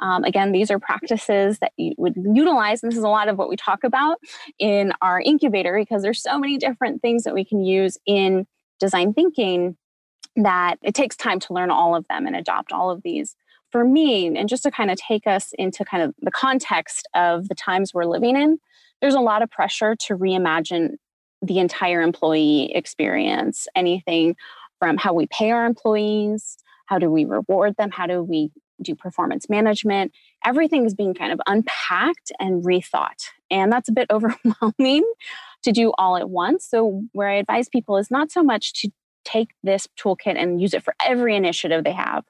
um, 0.00 0.24
again, 0.24 0.52
these 0.52 0.70
are 0.70 0.78
practices 0.78 1.58
that 1.60 1.72
you 1.76 1.94
would 1.96 2.14
utilize, 2.16 2.82
and 2.82 2.92
this 2.92 2.98
is 2.98 3.04
a 3.04 3.08
lot 3.08 3.28
of 3.28 3.38
what 3.38 3.48
we 3.48 3.56
talk 3.56 3.82
about 3.82 4.18
in 4.58 4.92
our 5.00 5.20
incubator 5.20 5.78
because 5.78 6.02
there's 6.02 6.22
so 6.22 6.38
many 6.38 6.58
different 6.58 7.00
things 7.00 7.24
that 7.24 7.34
we 7.34 7.44
can 7.44 7.64
use 7.64 7.98
in 8.06 8.46
design 8.78 9.14
thinking 9.14 9.76
that 10.36 10.76
it 10.82 10.94
takes 10.94 11.16
time 11.16 11.40
to 11.40 11.52
learn 11.52 11.70
all 11.70 11.94
of 11.94 12.06
them 12.08 12.26
and 12.26 12.36
adopt 12.36 12.72
all 12.72 12.90
of 12.90 13.02
these. 13.02 13.36
For 13.72 13.84
me, 13.84 14.26
and 14.26 14.48
just 14.48 14.62
to 14.62 14.70
kind 14.70 14.90
of 14.90 14.96
take 14.96 15.26
us 15.26 15.52
into 15.58 15.84
kind 15.84 16.02
of 16.02 16.14
the 16.20 16.30
context 16.30 17.08
of 17.14 17.48
the 17.48 17.54
times 17.54 17.92
we're 17.92 18.04
living 18.04 18.36
in, 18.36 18.58
there's 19.00 19.14
a 19.14 19.20
lot 19.20 19.42
of 19.42 19.50
pressure 19.50 19.96
to 20.06 20.16
reimagine 20.16 20.94
the 21.42 21.58
entire 21.58 22.00
employee 22.00 22.72
experience. 22.74 23.66
Anything 23.74 24.36
from 24.78 24.96
how 24.96 25.12
we 25.12 25.26
pay 25.26 25.50
our 25.50 25.66
employees, 25.66 26.56
how 26.86 26.98
do 26.98 27.10
we 27.10 27.24
reward 27.24 27.74
them, 27.76 27.90
how 27.90 28.06
do 28.06 28.22
we 28.22 28.50
do 28.82 28.94
performance 28.94 29.48
management. 29.48 30.12
Everything 30.44 30.84
is 30.84 30.94
being 30.94 31.14
kind 31.14 31.32
of 31.32 31.40
unpacked 31.46 32.32
and 32.38 32.64
rethought. 32.64 33.28
And 33.50 33.72
that's 33.72 33.88
a 33.88 33.92
bit 33.92 34.06
overwhelming 34.12 35.04
to 35.62 35.72
do 35.72 35.92
all 35.98 36.16
at 36.16 36.30
once. 36.30 36.66
So, 36.66 37.02
where 37.12 37.28
I 37.28 37.36
advise 37.36 37.68
people 37.68 37.96
is 37.96 38.10
not 38.10 38.30
so 38.30 38.42
much 38.42 38.72
to 38.82 38.90
take 39.26 39.48
this 39.62 39.88
toolkit 39.98 40.40
and 40.40 40.60
use 40.60 40.72
it 40.72 40.82
for 40.82 40.94
every 41.04 41.36
initiative 41.36 41.84
they 41.84 41.92
have, 41.92 42.24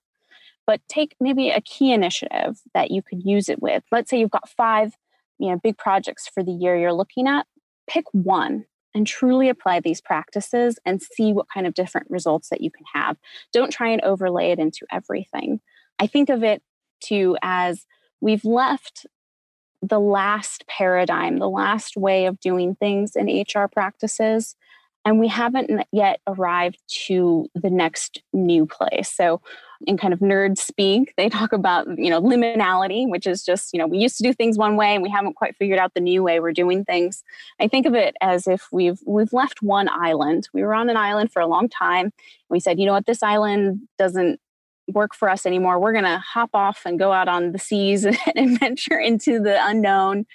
but 0.66 0.80
take 0.88 1.14
maybe 1.20 1.50
a 1.50 1.60
key 1.60 1.92
initiative 1.92 2.60
that 2.74 2.90
you 2.90 3.02
could 3.02 3.22
use 3.24 3.48
it 3.48 3.60
with. 3.60 3.84
Let's 3.92 4.10
say 4.10 4.18
you've 4.18 4.30
got 4.30 4.48
five 4.48 4.96
you 5.38 5.50
know, 5.50 5.58
big 5.62 5.76
projects 5.76 6.28
for 6.28 6.42
the 6.42 6.52
year 6.52 6.76
you're 6.76 6.92
looking 6.92 7.26
at. 7.26 7.46
Pick 7.88 8.04
one 8.12 8.64
and 8.94 9.06
truly 9.06 9.48
apply 9.48 9.80
these 9.80 10.00
practices 10.00 10.78
and 10.84 11.02
see 11.02 11.32
what 11.32 11.46
kind 11.52 11.66
of 11.66 11.74
different 11.74 12.10
results 12.10 12.48
that 12.48 12.60
you 12.60 12.70
can 12.70 12.84
have. 12.94 13.16
Don't 13.52 13.70
try 13.70 13.90
and 13.90 14.00
overlay 14.02 14.50
it 14.52 14.58
into 14.58 14.86
everything. 14.90 15.60
I 15.98 16.06
think 16.06 16.30
of 16.30 16.42
it 16.42 16.62
too 17.00 17.36
as 17.42 17.84
we've 18.20 18.44
left 18.44 19.06
the 19.82 20.00
last 20.00 20.66
paradigm, 20.66 21.38
the 21.38 21.50
last 21.50 21.96
way 21.96 22.24
of 22.24 22.40
doing 22.40 22.74
things 22.74 23.14
in 23.14 23.26
HR 23.26 23.68
practices, 23.68 24.56
and 25.06 25.20
we 25.20 25.28
haven't 25.28 25.86
yet 25.92 26.20
arrived 26.26 26.82
to 27.06 27.48
the 27.54 27.70
next 27.70 28.20
new 28.32 28.66
place. 28.66 29.08
So, 29.08 29.40
in 29.86 29.96
kind 29.96 30.12
of 30.12 30.20
nerd 30.20 30.58
speak, 30.58 31.14
they 31.16 31.28
talk 31.28 31.52
about, 31.52 31.86
you 31.96 32.10
know, 32.10 32.20
liminality, 32.20 33.08
which 33.08 33.26
is 33.26 33.44
just, 33.44 33.72
you 33.72 33.78
know, 33.78 33.86
we 33.86 33.98
used 33.98 34.16
to 34.16 34.22
do 34.22 34.32
things 34.32 34.58
one 34.58 34.76
way 34.76 34.94
and 34.94 35.02
we 35.02 35.08
haven't 35.08 35.34
quite 35.34 35.56
figured 35.56 35.78
out 35.78 35.94
the 35.94 36.00
new 36.00 36.22
way 36.24 36.40
we're 36.40 36.52
doing 36.52 36.84
things. 36.84 37.22
I 37.60 37.68
think 37.68 37.86
of 37.86 37.94
it 37.94 38.16
as 38.20 38.48
if 38.48 38.66
we've 38.72 38.98
we've 39.06 39.32
left 39.32 39.62
one 39.62 39.88
island. 39.88 40.48
We 40.52 40.64
were 40.64 40.74
on 40.74 40.90
an 40.90 40.96
island 40.96 41.32
for 41.32 41.40
a 41.40 41.46
long 41.46 41.68
time. 41.68 42.12
We 42.50 42.58
said, 42.58 42.80
you 42.80 42.86
know 42.86 42.92
what, 42.92 43.06
this 43.06 43.22
island 43.22 43.80
doesn't 43.98 44.40
work 44.92 45.14
for 45.14 45.28
us 45.28 45.46
anymore. 45.46 45.78
We're 45.78 45.92
going 45.92 46.04
to 46.04 46.18
hop 46.18 46.50
off 46.54 46.82
and 46.84 46.98
go 46.98 47.12
out 47.12 47.28
on 47.28 47.52
the 47.52 47.58
seas 47.58 48.06
and 48.36 48.58
venture 48.58 48.98
into 48.98 49.40
the 49.40 49.58
unknown. 49.64 50.26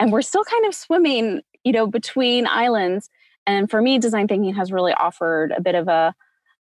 And 0.00 0.12
we're 0.12 0.22
still 0.22 0.44
kind 0.44 0.66
of 0.66 0.74
swimming, 0.74 1.40
you 1.64 1.72
know, 1.72 1.86
between 1.86 2.46
islands. 2.46 3.08
And 3.48 3.70
for 3.70 3.80
me, 3.80 3.98
design 3.98 4.28
thinking 4.28 4.54
has 4.54 4.70
really 4.70 4.92
offered 4.92 5.52
a 5.56 5.62
bit 5.62 5.74
of 5.74 5.88
a, 5.88 6.14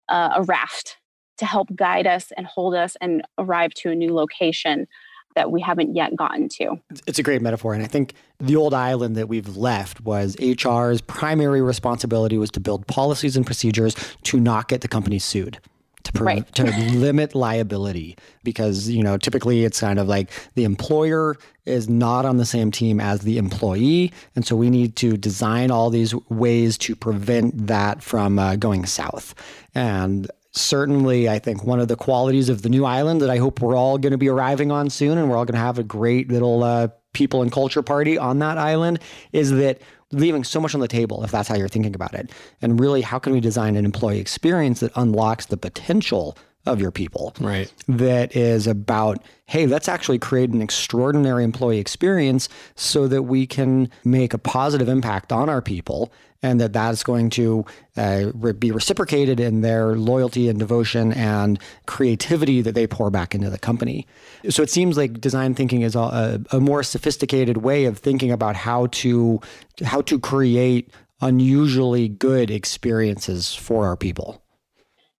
a 0.08 0.42
raft 0.42 0.98
to 1.38 1.46
help 1.46 1.74
guide 1.76 2.08
us 2.08 2.32
and 2.36 2.44
hold 2.44 2.74
us 2.74 2.96
and 3.00 3.22
arrive 3.38 3.72
to 3.74 3.90
a 3.90 3.94
new 3.94 4.12
location 4.12 4.88
that 5.36 5.50
we 5.50 5.60
haven't 5.60 5.94
yet 5.94 6.14
gotten 6.14 6.48
to. 6.48 6.76
It's 7.06 7.18
a 7.20 7.22
great 7.22 7.40
metaphor. 7.40 7.72
And 7.72 7.82
I 7.82 7.86
think 7.86 8.14
the 8.38 8.56
old 8.56 8.74
island 8.74 9.16
that 9.16 9.28
we've 9.28 9.56
left 9.56 10.00
was 10.02 10.36
HR's 10.40 11.00
primary 11.00 11.62
responsibility 11.62 12.36
was 12.36 12.50
to 12.50 12.60
build 12.60 12.86
policies 12.86 13.36
and 13.36 13.46
procedures 13.46 13.94
to 14.24 14.40
not 14.40 14.68
get 14.68 14.80
the 14.82 14.88
company 14.88 15.18
sued 15.18 15.58
to 16.04 16.12
pre- 16.12 16.26
right. 16.26 16.54
to 16.54 16.64
limit 16.92 17.34
liability 17.34 18.16
because 18.44 18.88
you 18.88 19.02
know 19.02 19.16
typically 19.16 19.64
it's 19.64 19.80
kind 19.80 19.98
of 19.98 20.08
like 20.08 20.30
the 20.54 20.64
employer 20.64 21.36
is 21.64 21.88
not 21.88 22.24
on 22.24 22.36
the 22.36 22.44
same 22.44 22.70
team 22.70 23.00
as 23.00 23.20
the 23.20 23.38
employee 23.38 24.12
and 24.34 24.46
so 24.46 24.56
we 24.56 24.70
need 24.70 24.96
to 24.96 25.16
design 25.16 25.70
all 25.70 25.90
these 25.90 26.14
ways 26.28 26.76
to 26.78 26.96
prevent 26.96 27.66
that 27.66 28.02
from 28.02 28.38
uh, 28.38 28.56
going 28.56 28.86
south 28.86 29.34
and 29.74 30.30
certainly 30.52 31.28
i 31.28 31.38
think 31.38 31.64
one 31.64 31.80
of 31.80 31.88
the 31.88 31.96
qualities 31.96 32.48
of 32.48 32.62
the 32.62 32.68
new 32.68 32.84
island 32.84 33.20
that 33.20 33.30
i 33.30 33.36
hope 33.36 33.60
we're 33.60 33.76
all 33.76 33.98
going 33.98 34.12
to 34.12 34.18
be 34.18 34.28
arriving 34.28 34.70
on 34.70 34.90
soon 34.90 35.18
and 35.18 35.30
we're 35.30 35.36
all 35.36 35.44
going 35.44 35.54
to 35.54 35.58
have 35.58 35.78
a 35.78 35.84
great 35.84 36.30
little 36.30 36.62
uh, 36.62 36.88
people 37.12 37.42
and 37.42 37.52
culture 37.52 37.82
party 37.82 38.18
on 38.18 38.38
that 38.38 38.58
island 38.58 38.98
is 39.32 39.50
that 39.52 39.80
leaving 40.12 40.44
so 40.44 40.60
much 40.60 40.74
on 40.74 40.80
the 40.80 40.88
table 40.88 41.24
if 41.24 41.30
that's 41.30 41.48
how 41.48 41.56
you're 41.56 41.68
thinking 41.68 41.94
about 41.94 42.14
it. 42.14 42.30
And 42.60 42.78
really, 42.78 43.00
how 43.00 43.18
can 43.18 43.32
we 43.32 43.40
design 43.40 43.76
an 43.76 43.84
employee 43.84 44.20
experience 44.20 44.80
that 44.80 44.92
unlocks 44.94 45.46
the 45.46 45.56
potential 45.56 46.36
of 46.66 46.80
your 46.80 46.90
people? 46.90 47.34
Right. 47.40 47.72
That 47.88 48.36
is 48.36 48.66
about, 48.66 49.22
hey, 49.46 49.66
let's 49.66 49.88
actually 49.88 50.18
create 50.18 50.50
an 50.50 50.62
extraordinary 50.62 51.44
employee 51.44 51.78
experience 51.78 52.48
so 52.74 53.08
that 53.08 53.24
we 53.24 53.46
can 53.46 53.90
make 54.04 54.32
a 54.32 54.38
positive 54.38 54.88
impact 54.88 55.32
on 55.32 55.48
our 55.48 55.62
people 55.62 56.12
and 56.42 56.60
that 56.60 56.72
that's 56.72 57.02
going 57.02 57.30
to 57.30 57.64
uh, 57.96 58.30
re- 58.34 58.52
be 58.52 58.72
reciprocated 58.72 59.38
in 59.38 59.60
their 59.60 59.96
loyalty 59.96 60.48
and 60.48 60.58
devotion 60.58 61.12
and 61.12 61.58
creativity 61.86 62.60
that 62.60 62.74
they 62.74 62.86
pour 62.86 63.10
back 63.10 63.34
into 63.34 63.48
the 63.48 63.58
company. 63.58 64.06
So 64.48 64.62
it 64.62 64.70
seems 64.70 64.96
like 64.96 65.20
design 65.20 65.54
thinking 65.54 65.82
is 65.82 65.94
a, 65.94 66.42
a 66.50 66.60
more 66.60 66.82
sophisticated 66.82 67.58
way 67.58 67.84
of 67.84 67.98
thinking 67.98 68.32
about 68.32 68.56
how 68.56 68.86
to 68.88 69.40
how 69.84 70.02
to 70.02 70.18
create 70.18 70.90
unusually 71.20 72.08
good 72.08 72.50
experiences 72.50 73.54
for 73.54 73.86
our 73.86 73.96
people. 73.96 74.41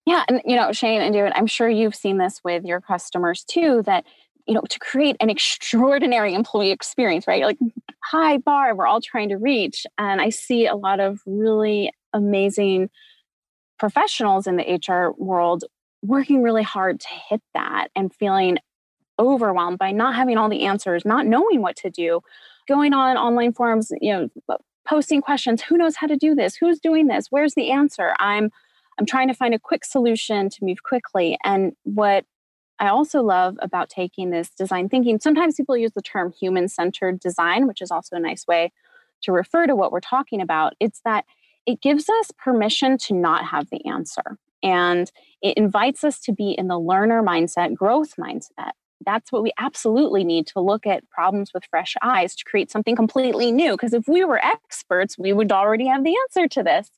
Yeah, 0.06 0.24
and 0.28 0.42
you 0.46 0.56
know, 0.56 0.72
Shane 0.72 1.02
and 1.02 1.14
David, 1.14 1.32
I'm 1.36 1.48
sure 1.48 1.70
you've 1.70 1.96
seen 1.96 2.18
this 2.18 2.42
with 2.44 2.66
your 2.66 2.82
customers 2.82 3.44
too. 3.44 3.82
That 3.86 4.06
you 4.48 4.54
know, 4.54 4.62
to 4.70 4.80
create 4.80 5.16
an 5.20 5.30
extraordinary 5.30 6.34
employee 6.34 6.72
experience, 6.72 7.28
right? 7.28 7.44
Like 7.44 7.58
high 8.04 8.38
bar 8.38 8.76
we're 8.76 8.88
all 8.88 9.02
trying 9.02 9.30
to 9.30 9.38
reach. 9.38 9.86
And 9.98 10.22
I 10.22 10.30
see 10.30 10.68
a 10.68 10.76
lot 10.76 11.00
of 11.00 11.22
really 11.26 11.92
amazing 12.12 12.90
professionals 13.80 14.46
in 14.48 14.58
the 14.58 14.82
HR 14.88 15.14
world 15.22 15.64
working 16.02 16.44
really 16.44 16.64
hard 16.64 17.00
to 17.00 17.08
hit 17.30 17.42
that 17.54 17.88
and 17.96 18.14
feeling 18.14 18.58
overwhelmed 19.20 19.78
by 19.78 19.92
not 19.92 20.16
having 20.16 20.38
all 20.38 20.50
the 20.50 20.66
answers, 20.66 21.06
not 21.06 21.26
knowing 21.26 21.62
what 21.62 21.78
to 21.78 21.90
do, 21.90 22.20
going 22.68 22.94
on 22.94 23.16
online 23.16 23.54
forums, 23.54 23.92
you 24.02 24.12
know, 24.12 24.58
posting 24.86 25.22
questions, 25.22 25.62
who 25.62 25.78
knows 25.78 25.96
how 25.96 26.08
to 26.08 26.18
do 26.18 26.36
this? 26.36 26.56
Who's 26.56 26.80
doing 26.80 27.08
this? 27.08 27.28
Where's 27.30 27.54
the 27.54 27.72
answer? 27.72 28.14
I'm 28.20 28.52
I'm 29.00 29.06
trying 29.06 29.28
to 29.28 29.34
find 29.34 29.54
a 29.54 29.60
quick 29.60 29.86
solution 29.86 30.50
to 30.50 30.64
move 30.64 30.84
quickly. 30.84 31.38
And 31.44 31.74
what 31.84 32.26
I 32.80 32.90
also 32.90 33.22
love 33.22 33.56
about 33.62 33.90
taking 33.90 34.30
this 34.30 34.50
design 34.50 34.90
thinking. 34.90 35.20
Sometimes 35.20 35.56
people 35.56 35.78
use 35.78 35.94
the 35.94 36.02
term 36.02 36.32
human 36.32 36.68
centered 36.68 37.20
design, 37.20 37.68
which 37.68 37.82
is 37.82 37.92
also 37.92 38.16
a 38.16 38.20
nice 38.20 38.46
way 38.48 38.72
to 39.22 39.32
refer 39.32 39.68
to 39.68 39.76
what 39.76 39.92
we're 39.92 40.00
talking 40.00 40.42
about. 40.42 40.74
It's 40.80 41.02
that 41.06 41.26
it 41.66 41.82
gives 41.82 42.10
us 42.10 42.32
permission 42.38 42.98
to 43.00 43.14
not 43.14 43.46
have 43.46 43.70
the 43.70 43.86
answer. 43.86 44.38
And 44.62 45.12
it 45.42 45.58
invites 45.58 46.04
us 46.04 46.20
to 46.22 46.34
be 46.34 46.52
in 46.52 46.68
the 46.68 46.80
learner 46.80 47.22
mindset, 47.22 47.74
growth 47.74 48.16
mindset. 48.18 48.72
That's 49.06 49.32
what 49.32 49.44
we 49.44 49.52
absolutely 49.58 50.24
need 50.24 50.48
to 50.48 50.62
look 50.62 50.88
at 50.88 51.10
problems 51.10 51.52
with 51.54 51.66
fresh 51.70 51.96
eyes 52.02 52.36
to 52.36 52.46
create 52.46 52.72
something 52.72 52.96
completely 52.96 53.52
new. 53.52 53.72
Because 53.72 53.94
if 53.94 54.08
we 54.08 54.24
were 54.24 54.44
experts, 54.44 55.18
we 55.18 55.34
would 55.34 55.52
already 55.52 55.88
have 55.88 56.04
the 56.04 56.16
answer 56.24 56.48
to 56.48 56.64
this. 56.64 56.90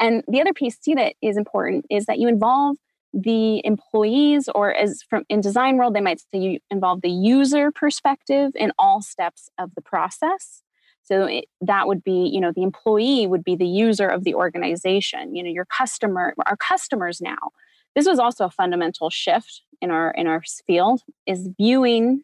And 0.00 0.24
the 0.26 0.40
other 0.40 0.54
piece, 0.54 0.78
too, 0.78 0.94
that 0.96 1.14
is 1.22 1.36
important 1.36 1.84
is 1.90 2.06
that 2.06 2.18
you 2.18 2.26
involve 2.26 2.76
the 3.12 3.64
employees 3.64 4.48
or 4.54 4.72
as 4.72 5.02
from 5.08 5.24
in 5.28 5.40
design 5.40 5.76
world 5.76 5.94
they 5.94 6.00
might 6.00 6.20
say 6.20 6.38
you 6.38 6.58
involve 6.70 7.02
the 7.02 7.10
user 7.10 7.72
perspective 7.72 8.52
in 8.54 8.72
all 8.78 9.02
steps 9.02 9.48
of 9.58 9.74
the 9.74 9.82
process. 9.82 10.62
So 11.02 11.24
it, 11.24 11.46
that 11.60 11.88
would 11.88 12.04
be 12.04 12.30
you 12.32 12.40
know 12.40 12.52
the 12.54 12.62
employee 12.62 13.26
would 13.26 13.42
be 13.42 13.56
the 13.56 13.66
user 13.66 14.06
of 14.06 14.22
the 14.22 14.34
organization 14.34 15.34
you 15.34 15.42
know 15.42 15.50
your 15.50 15.64
customer 15.64 16.34
our 16.46 16.56
customers 16.56 17.20
now. 17.20 17.50
This 17.96 18.06
was 18.06 18.20
also 18.20 18.44
a 18.44 18.50
fundamental 18.50 19.10
shift 19.10 19.62
in 19.80 19.90
our 19.90 20.12
in 20.12 20.28
our 20.28 20.42
field 20.66 21.02
is 21.26 21.48
viewing 21.56 22.22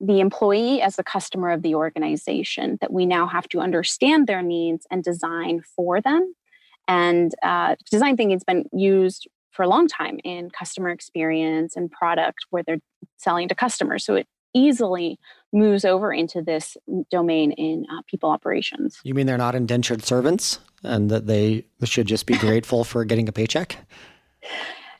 the 0.00 0.20
employee 0.20 0.80
as 0.80 0.96
the 0.96 1.04
customer 1.04 1.50
of 1.50 1.60
the 1.60 1.74
organization 1.74 2.78
that 2.80 2.92
we 2.92 3.04
now 3.04 3.26
have 3.26 3.48
to 3.48 3.60
understand 3.60 4.26
their 4.26 4.42
needs 4.42 4.86
and 4.90 5.04
design 5.04 5.62
for 5.74 6.00
them 6.00 6.34
and 6.88 7.34
uh, 7.42 7.76
design 7.90 8.16
thinking 8.16 8.36
has 8.36 8.44
been 8.44 8.64
used 8.72 9.28
for 9.50 9.62
a 9.62 9.68
long 9.68 9.88
time 9.88 10.18
in 10.22 10.50
customer 10.50 10.90
experience 10.90 11.76
and 11.76 11.90
product 11.90 12.46
where 12.50 12.62
they're 12.62 12.80
selling 13.16 13.48
to 13.48 13.54
customers. 13.54 14.04
So 14.04 14.14
it 14.14 14.26
easily 14.54 15.18
moves 15.52 15.84
over 15.84 16.12
into 16.12 16.42
this 16.42 16.76
domain 17.10 17.52
in 17.52 17.86
uh, 17.90 18.02
people 18.06 18.30
operations. 18.30 19.00
You 19.02 19.14
mean 19.14 19.26
they're 19.26 19.38
not 19.38 19.54
indentured 19.54 20.04
servants 20.04 20.58
and 20.82 21.10
that 21.10 21.26
they 21.26 21.66
should 21.84 22.06
just 22.06 22.26
be 22.26 22.36
grateful 22.38 22.84
for 22.84 23.04
getting 23.04 23.28
a 23.28 23.32
paycheck? 23.32 23.76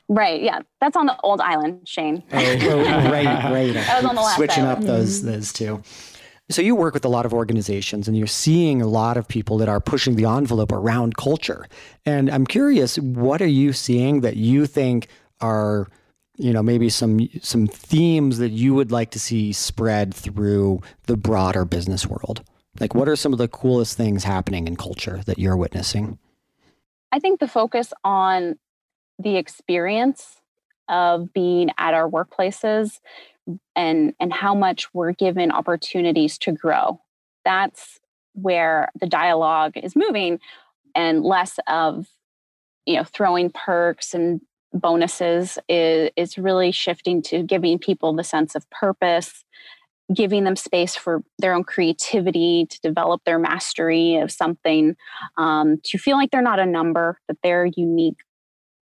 Right. 0.09 0.41
Yeah. 0.41 0.61
That's 0.79 0.95
on 0.95 1.05
the 1.05 1.19
old 1.21 1.41
island, 1.41 1.87
Shane. 1.87 2.23
Oh, 2.31 2.37
oh 2.37 2.83
right, 3.11 3.25
right. 3.25 3.73
That 3.73 4.01
was 4.01 4.05
on 4.09 4.15
the 4.15 4.21
last 4.21 4.37
Switching 4.37 4.63
island. 4.63 4.83
up 4.83 4.87
those 4.87 5.21
those 5.21 5.51
two. 5.51 5.83
So 6.49 6.61
you 6.61 6.75
work 6.75 6.93
with 6.93 7.03
a 7.03 7.09
lot 7.09 7.25
of 7.25 7.33
organizations 7.33 8.07
and 8.07 8.17
you're 8.17 8.25
seeing 8.25 8.81
a 8.81 8.87
lot 8.87 9.17
of 9.17 9.27
people 9.27 9.57
that 9.57 9.67
are 9.67 9.81
pushing 9.81 10.15
the 10.15 10.25
envelope 10.25 10.71
around 10.71 11.17
culture. 11.17 11.67
And 12.05 12.29
I'm 12.29 12.47
curious, 12.47 12.97
what 12.97 13.41
are 13.41 13.47
you 13.47 13.73
seeing 13.73 14.21
that 14.21 14.37
you 14.37 14.65
think 14.65 15.07
are 15.41 15.87
you 16.37 16.53
know 16.53 16.63
maybe 16.63 16.89
some 16.89 17.27
some 17.41 17.67
themes 17.67 18.37
that 18.37 18.49
you 18.49 18.73
would 18.75 18.91
like 18.91 19.11
to 19.11 19.19
see 19.19 19.51
spread 19.51 20.13
through 20.13 20.81
the 21.05 21.17
broader 21.17 21.65
business 21.65 22.07
world? 22.07 22.43
Like 22.79 22.95
what 22.95 23.09
are 23.09 23.15
some 23.15 23.33
of 23.33 23.39
the 23.39 23.47
coolest 23.47 23.97
things 23.97 24.23
happening 24.23 24.67
in 24.67 24.77
culture 24.77 25.21
that 25.25 25.39
you're 25.39 25.57
witnessing? 25.57 26.17
I 27.11 27.19
think 27.19 27.39
the 27.39 27.47
focus 27.47 27.91
on 28.03 28.57
the 29.19 29.35
experience 29.35 30.37
of 30.87 31.33
being 31.33 31.69
at 31.77 31.93
our 31.93 32.09
workplaces 32.09 32.99
and 33.75 34.13
and 34.19 34.33
how 34.33 34.53
much 34.53 34.93
we're 34.93 35.13
given 35.13 35.51
opportunities 35.51 36.37
to 36.39 36.51
grow. 36.51 36.99
That's 37.45 37.99
where 38.33 38.89
the 38.99 39.07
dialogue 39.07 39.73
is 39.75 39.95
moving 39.95 40.39
and 40.95 41.23
less 41.23 41.59
of 41.67 42.07
you 42.85 42.95
know 42.95 43.03
throwing 43.03 43.49
perks 43.49 44.13
and 44.13 44.41
bonuses 44.73 45.57
is 45.69 46.09
is 46.15 46.37
really 46.37 46.71
shifting 46.71 47.21
to 47.21 47.43
giving 47.43 47.79
people 47.79 48.13
the 48.13 48.23
sense 48.23 48.55
of 48.55 48.69
purpose 48.69 49.43
giving 50.13 50.45
them 50.45 50.55
space 50.55 50.95
for 50.95 51.21
their 51.39 51.53
own 51.53 51.63
creativity 51.63 52.65
to 52.69 52.79
develop 52.81 53.21
their 53.25 53.39
mastery 53.39 54.15
of 54.15 54.31
something 54.31 54.95
um, 55.37 55.77
to 55.83 55.97
feel 55.97 56.15
like 56.15 56.31
they're 56.31 56.41
not 56.41 56.59
a 56.59 56.65
number 56.65 57.19
that 57.27 57.37
their 57.43 57.65
unique 57.65 58.17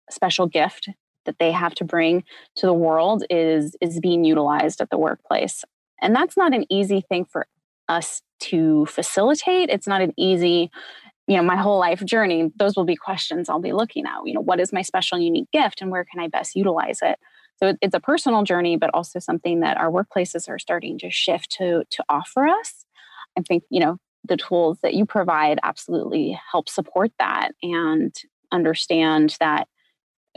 special 0.10 0.48
gift 0.48 0.90
that 1.30 1.38
they 1.40 1.52
have 1.52 1.76
to 1.76 1.84
bring 1.84 2.24
to 2.56 2.66
the 2.66 2.74
world 2.74 3.24
is 3.30 3.76
is 3.80 4.00
being 4.00 4.24
utilized 4.24 4.82
at 4.82 4.90
the 4.90 4.98
workplace. 4.98 5.64
And 6.02 6.16
that's 6.16 6.36
not 6.36 6.56
an 6.56 6.66
easy 6.70 7.02
thing 7.02 7.26
for 7.26 7.46
us 7.88 8.24
to 8.40 8.86
facilitate. 8.88 9.70
It's 9.70 9.88
not 9.88 10.02
an 10.02 10.14
easy 10.18 10.72
you 11.28 11.38
know 11.38 11.44
my 11.44 11.56
whole 11.56 11.78
life 11.78 12.04
journey 12.04 12.52
those 12.58 12.76
will 12.76 12.86
be 12.86 12.96
questions 12.96 13.50
i'll 13.50 13.62
be 13.62 13.72
looking 13.72 14.06
at. 14.08 14.26
You 14.26 14.34
know 14.34 14.42
what 14.42 14.60
is 14.60 14.74
my 14.74 14.82
special 14.82 15.20
unique 15.20 15.52
gift 15.54 15.80
and 15.80 15.92
where 15.92 16.04
can 16.04 16.20
i 16.20 16.28
best 16.28 16.56
utilize 16.56 17.00
it? 17.04 17.20
So 17.58 17.76
it's 17.82 17.94
a 17.94 18.00
personal 18.00 18.44
journey 18.44 18.78
but 18.78 18.90
also 18.96 19.20
something 19.20 19.60
that 19.60 19.78
our 19.78 19.92
workplaces 19.92 20.50
are 20.50 20.58
starting 20.58 20.98
to 21.00 21.12
shift 21.12 21.52
to 21.60 21.84
to 21.92 22.04
offer 22.10 22.48
us. 22.48 22.86
I 23.38 23.42
think 23.48 23.64
you 23.70 23.80
know 23.80 23.98
the 24.28 24.38
tools 24.38 24.80
that 24.82 24.96
you 24.96 25.06
provide 25.06 25.60
absolutely 25.64 26.40
help 26.52 26.68
support 26.68 27.12
that 27.20 27.52
and 27.62 28.14
understand 28.52 29.38
that 29.40 29.68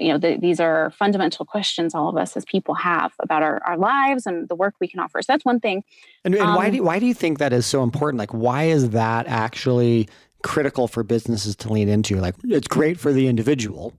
you 0.03 0.13
know 0.13 0.19
the, 0.19 0.37
these 0.37 0.61
are 0.61 0.91
fundamental 0.91 1.45
questions 1.45 1.95
all 1.95 2.09
of 2.09 2.17
us 2.17 2.37
as 2.37 2.45
people 2.45 2.75
have 2.75 3.13
about 3.21 3.43
our, 3.43 3.63
our 3.67 3.77
lives 3.77 4.27
and 4.27 4.49
the 4.49 4.55
work 4.55 4.75
we 4.81 4.89
can 4.89 5.01
offer. 5.01 5.23
So 5.23 5.33
that's 5.33 5.45
one 5.45 5.61
thing. 5.61 5.85
And, 6.25 6.35
and 6.35 6.45
um, 6.45 6.55
why 6.55 6.71
do 6.71 6.83
why 6.83 6.99
do 6.99 7.07
you 7.07 7.15
think 7.15 7.39
that 7.39 7.53
is 7.53 7.67
so 7.67 7.83
important? 7.83 8.19
Like 8.19 8.33
why 8.33 8.65
is 8.65 8.91
that 8.91 9.27
actually 9.27 10.09
critical 10.43 10.89
for 10.89 11.03
businesses 11.03 11.55
to 11.57 11.73
lean 11.73 11.89
into? 11.89 12.17
Like 12.17 12.35
it's 12.45 12.69
great 12.69 12.99
for 12.99 13.13
the 13.13 13.29
individual 13.29 13.95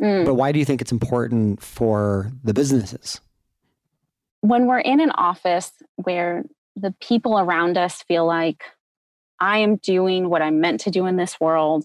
mm. 0.00 0.24
but 0.24 0.34
why 0.34 0.52
do 0.52 0.58
you 0.58 0.64
think 0.64 0.80
it's 0.80 0.92
important 0.92 1.62
for 1.62 2.32
the 2.42 2.54
businesses? 2.54 3.20
When 4.40 4.66
we're 4.66 4.80
in 4.80 5.00
an 5.00 5.10
office 5.12 5.70
where 5.96 6.44
the 6.76 6.94
people 7.00 7.38
around 7.38 7.76
us 7.76 8.02
feel 8.02 8.26
like 8.26 8.64
i 9.40 9.58
am 9.58 9.76
doing 9.76 10.28
what 10.28 10.42
i'm 10.42 10.60
meant 10.60 10.80
to 10.80 10.90
do 10.90 11.06
in 11.06 11.16
this 11.16 11.38
world 11.40 11.84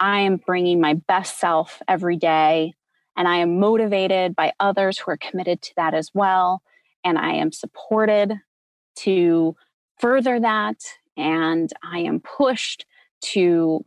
I 0.00 0.20
am 0.20 0.38
bringing 0.38 0.80
my 0.80 0.94
best 0.94 1.38
self 1.38 1.82
every 1.86 2.16
day. 2.16 2.72
And 3.16 3.28
I 3.28 3.36
am 3.36 3.60
motivated 3.60 4.34
by 4.34 4.52
others 4.58 4.98
who 4.98 5.10
are 5.10 5.18
committed 5.18 5.60
to 5.62 5.74
that 5.76 5.92
as 5.92 6.10
well. 6.14 6.62
And 7.04 7.18
I 7.18 7.32
am 7.32 7.52
supported 7.52 8.34
to 8.96 9.54
further 9.98 10.40
that. 10.40 10.76
And 11.16 11.70
I 11.84 11.98
am 11.98 12.20
pushed 12.20 12.86
to 13.22 13.84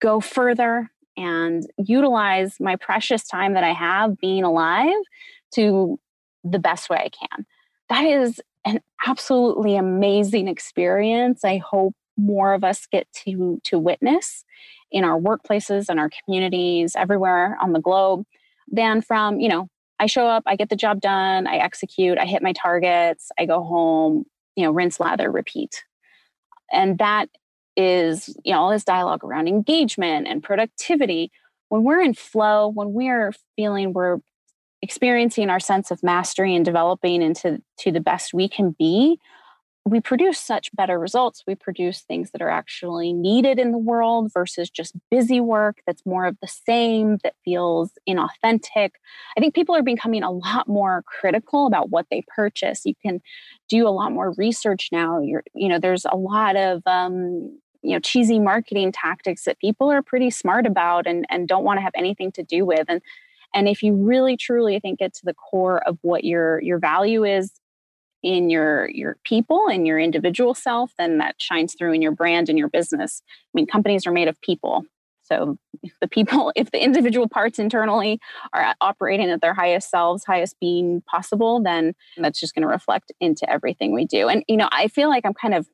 go 0.00 0.20
further 0.20 0.90
and 1.16 1.64
utilize 1.78 2.58
my 2.58 2.76
precious 2.76 3.26
time 3.26 3.54
that 3.54 3.64
I 3.64 3.72
have 3.72 4.18
being 4.18 4.42
alive 4.42 4.92
to 5.54 5.98
the 6.44 6.58
best 6.58 6.90
way 6.90 6.98
I 6.98 7.08
can. 7.08 7.46
That 7.88 8.04
is 8.04 8.40
an 8.64 8.80
absolutely 9.06 9.76
amazing 9.76 10.48
experience. 10.48 11.44
I 11.44 11.58
hope 11.58 11.94
more 12.16 12.52
of 12.52 12.64
us 12.64 12.86
get 12.86 13.06
to 13.12 13.60
to 13.64 13.78
witness 13.78 14.44
in 14.96 15.04
our 15.04 15.20
workplaces 15.20 15.90
and 15.90 16.00
our 16.00 16.10
communities 16.24 16.96
everywhere 16.96 17.58
on 17.60 17.74
the 17.74 17.80
globe 17.80 18.24
than 18.72 19.02
from, 19.02 19.38
you 19.40 19.48
know, 19.48 19.68
I 20.00 20.06
show 20.06 20.26
up, 20.26 20.42
I 20.46 20.56
get 20.56 20.70
the 20.70 20.76
job 20.76 21.02
done, 21.02 21.46
I 21.46 21.56
execute, 21.56 22.16
I 22.16 22.24
hit 22.24 22.42
my 22.42 22.54
targets, 22.54 23.30
I 23.38 23.44
go 23.44 23.62
home, 23.62 24.24
you 24.56 24.64
know, 24.64 24.70
rinse, 24.70 24.98
lather, 24.98 25.30
repeat. 25.30 25.84
And 26.72 26.96
that 26.96 27.28
is, 27.76 28.34
you 28.42 28.54
know, 28.54 28.60
all 28.60 28.70
this 28.70 28.84
dialogue 28.84 29.22
around 29.22 29.48
engagement 29.48 30.28
and 30.28 30.42
productivity. 30.42 31.30
When 31.68 31.84
we're 31.84 32.00
in 32.00 32.14
flow, 32.14 32.68
when 32.68 32.94
we're 32.94 33.34
feeling 33.54 33.92
we're 33.92 34.20
experiencing 34.80 35.50
our 35.50 35.60
sense 35.60 35.90
of 35.90 36.02
mastery 36.02 36.54
and 36.54 36.64
developing 36.64 37.20
into 37.20 37.60
to 37.80 37.92
the 37.92 38.00
best 38.00 38.32
we 38.32 38.48
can 38.48 38.74
be, 38.78 39.18
we 39.86 40.00
produce 40.00 40.40
such 40.40 40.74
better 40.74 40.98
results. 40.98 41.44
We 41.46 41.54
produce 41.54 42.00
things 42.00 42.32
that 42.32 42.42
are 42.42 42.50
actually 42.50 43.12
needed 43.12 43.60
in 43.60 43.70
the 43.70 43.78
world 43.78 44.32
versus 44.34 44.68
just 44.68 44.96
busy 45.12 45.40
work 45.40 45.80
that's 45.86 46.04
more 46.04 46.26
of 46.26 46.36
the 46.42 46.48
same, 46.48 47.18
that 47.22 47.34
feels 47.44 47.92
inauthentic. 48.08 48.90
I 49.36 49.40
think 49.40 49.54
people 49.54 49.76
are 49.76 49.84
becoming 49.84 50.24
a 50.24 50.32
lot 50.32 50.66
more 50.66 51.04
critical 51.06 51.68
about 51.68 51.90
what 51.90 52.06
they 52.10 52.24
purchase. 52.34 52.84
You 52.84 52.94
can 53.00 53.20
do 53.68 53.86
a 53.86 53.90
lot 53.90 54.10
more 54.10 54.34
research 54.36 54.88
now. 54.90 55.20
You're, 55.20 55.44
you 55.54 55.68
know, 55.68 55.78
there's 55.78 56.04
a 56.04 56.16
lot 56.16 56.56
of 56.56 56.82
um, 56.86 57.56
you 57.82 57.92
know 57.92 58.00
cheesy 58.00 58.40
marketing 58.40 58.90
tactics 58.90 59.44
that 59.44 59.60
people 59.60 59.92
are 59.92 60.02
pretty 60.02 60.30
smart 60.30 60.66
about 60.66 61.06
and 61.06 61.24
and 61.30 61.46
don't 61.46 61.62
want 61.62 61.78
to 61.78 61.82
have 61.82 61.92
anything 61.94 62.32
to 62.32 62.42
do 62.42 62.64
with. 62.64 62.86
And 62.88 63.00
and 63.54 63.68
if 63.68 63.84
you 63.84 63.94
really 63.94 64.36
truly 64.36 64.80
think 64.80 64.98
get 64.98 65.14
to 65.14 65.24
the 65.24 65.34
core 65.34 65.86
of 65.86 65.96
what 66.02 66.24
your 66.24 66.60
your 66.60 66.80
value 66.80 67.22
is 67.22 67.52
in 68.26 68.50
your 68.50 68.90
your 68.90 69.16
people 69.22 69.68
and 69.68 69.86
your 69.86 70.00
individual 70.00 70.52
self 70.52 70.92
then 70.98 71.18
that 71.18 71.36
shines 71.38 71.74
through 71.74 71.92
in 71.92 72.02
your 72.02 72.10
brand 72.10 72.48
and 72.48 72.58
your 72.58 72.68
business. 72.68 73.22
I 73.28 73.50
mean 73.54 73.68
companies 73.68 74.04
are 74.04 74.10
made 74.10 74.26
of 74.26 74.40
people. 74.40 74.84
So 75.22 75.58
if 75.84 75.92
the 76.00 76.08
people 76.08 76.52
if 76.56 76.72
the 76.72 76.82
individual 76.82 77.28
parts 77.28 77.60
internally 77.60 78.18
are 78.52 78.74
operating 78.80 79.30
at 79.30 79.40
their 79.40 79.54
highest 79.54 79.90
selves 79.90 80.24
highest 80.24 80.58
being 80.58 81.02
possible 81.02 81.62
then 81.62 81.94
that's 82.16 82.40
just 82.40 82.52
going 82.52 82.62
to 82.62 82.68
reflect 82.68 83.12
into 83.20 83.48
everything 83.48 83.94
we 83.94 84.06
do. 84.06 84.28
And 84.28 84.42
you 84.48 84.56
know 84.56 84.68
i 84.72 84.88
feel 84.88 85.08
like 85.08 85.24
i'm 85.24 85.34
kind 85.34 85.54
of 85.54 85.68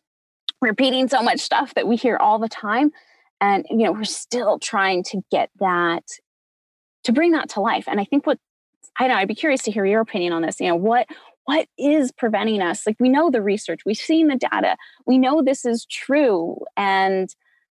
repeating 0.61 1.09
so 1.09 1.23
much 1.23 1.41
stuff 1.41 1.73
that 1.75 1.89
we 1.89 1.97
hear 1.97 2.19
all 2.19 2.39
the 2.39 2.51
time 2.51 2.91
and 3.41 3.65
you 3.71 3.79
know 3.79 3.93
we're 3.93 4.05
still 4.05 4.59
trying 4.59 5.03
to 5.05 5.23
get 5.31 5.49
that 5.59 6.05
to 7.05 7.13
bring 7.13 7.33
that 7.33 7.49
to 7.49 7.61
life. 7.61 7.85
And 7.89 7.99
i 7.99 8.05
think 8.05 8.27
what 8.27 8.39
I 8.99 9.09
know 9.09 9.15
I'd 9.15 9.29
be 9.29 9.35
curious 9.35 9.63
to 9.63 9.71
hear 9.71 9.87
your 9.87 10.01
opinion 10.01 10.33
on 10.33 10.43
this. 10.43 10.61
You 10.61 10.69
know, 10.69 10.77
what 10.77 11.07
what 11.45 11.67
is 11.79 12.13
preventing 12.13 12.63
us? 12.63 12.87
Like 12.87 12.97
we 13.01 13.09
know 13.09 13.31
the 13.31 13.43
research, 13.43 13.81
we've 13.85 13.97
seen 13.97 14.29
the 14.29 14.37
data, 14.37 14.77
we 15.07 15.19
know 15.19 15.43
this 15.43 15.65
is 15.65 15.87
true. 15.87 16.59
And 16.77 17.35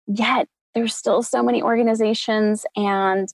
yet 0.07 0.47
there's 0.73 0.95
still 0.95 1.23
so 1.23 1.41
many 1.41 1.61
organizations 1.61 2.65
and 2.75 3.27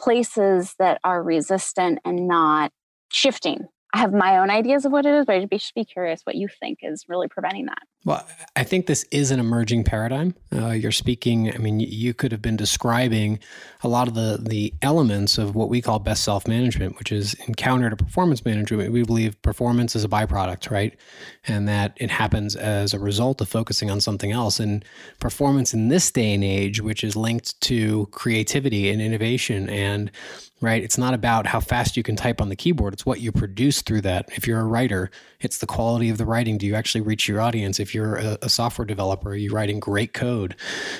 places 0.00 0.74
that 0.78 1.00
are 1.04 1.22
resistant 1.22 2.00
and 2.04 2.26
not 2.26 2.72
shifting 3.10 3.66
I 3.92 3.98
have 3.98 4.12
my 4.12 4.38
own 4.38 4.50
ideas 4.50 4.84
of 4.84 4.92
what 4.92 5.04
it 5.04 5.14
is, 5.14 5.26
but 5.26 5.36
I'd 5.36 5.50
be, 5.50 5.60
be 5.74 5.84
curious 5.84 6.22
what 6.24 6.36
you 6.36 6.48
think 6.48 6.78
is 6.82 7.04
really 7.08 7.28
preventing 7.28 7.66
that. 7.66 7.82
Well, 8.04 8.26
I 8.56 8.64
think 8.64 8.86
this 8.86 9.04
is 9.12 9.30
an 9.30 9.38
emerging 9.38 9.84
paradigm. 9.84 10.34
Uh, 10.52 10.70
you're 10.70 10.90
speaking, 10.90 11.54
I 11.54 11.58
mean, 11.58 11.78
you 11.78 12.12
could 12.12 12.32
have 12.32 12.42
been 12.42 12.56
describing 12.56 13.38
a 13.84 13.88
lot 13.88 14.08
of 14.08 14.14
the, 14.14 14.40
the 14.40 14.74
elements 14.82 15.38
of 15.38 15.54
what 15.54 15.68
we 15.68 15.80
call 15.80 16.00
best 16.00 16.24
self 16.24 16.48
management, 16.48 16.98
which 16.98 17.12
is 17.12 17.34
in 17.46 17.54
counter 17.54 17.88
to 17.90 17.96
performance 17.96 18.44
management. 18.44 18.92
We 18.92 19.04
believe 19.04 19.40
performance 19.42 19.94
is 19.94 20.02
a 20.02 20.08
byproduct, 20.08 20.68
right? 20.68 20.98
And 21.46 21.68
that 21.68 21.96
it 21.96 22.10
happens 22.10 22.56
as 22.56 22.92
a 22.92 22.98
result 22.98 23.40
of 23.40 23.48
focusing 23.48 23.88
on 23.88 24.00
something 24.00 24.32
else. 24.32 24.58
And 24.58 24.84
performance 25.20 25.72
in 25.72 25.86
this 25.86 26.10
day 26.10 26.34
and 26.34 26.42
age, 26.42 26.80
which 26.80 27.04
is 27.04 27.14
linked 27.14 27.60
to 27.62 28.06
creativity 28.06 28.90
and 28.90 29.00
innovation 29.00 29.68
and 29.70 30.10
right? 30.62 30.82
It's 30.82 30.96
not 30.96 31.12
about 31.12 31.46
how 31.46 31.60
fast 31.60 31.96
you 31.96 32.02
can 32.02 32.16
type 32.16 32.40
on 32.40 32.48
the 32.48 32.56
keyboard. 32.56 32.94
It's 32.94 33.04
what 33.04 33.20
you 33.20 33.32
produce 33.32 33.82
through 33.82 34.02
that. 34.02 34.28
If 34.36 34.46
you're 34.46 34.60
a 34.60 34.64
writer, 34.64 35.10
it's 35.40 35.58
the 35.58 35.66
quality 35.66 36.08
of 36.08 36.18
the 36.18 36.24
writing. 36.24 36.56
Do 36.56 36.66
you 36.66 36.76
actually 36.76 37.00
reach 37.00 37.26
your 37.28 37.40
audience? 37.40 37.80
If 37.80 37.91
you're 37.94 38.16
a, 38.16 38.38
a 38.42 38.48
software 38.48 38.84
developer, 38.84 39.30
you're 39.30 39.50
you 39.50 39.54
writing 39.54 39.80
great 39.80 40.12
code? 40.12 40.56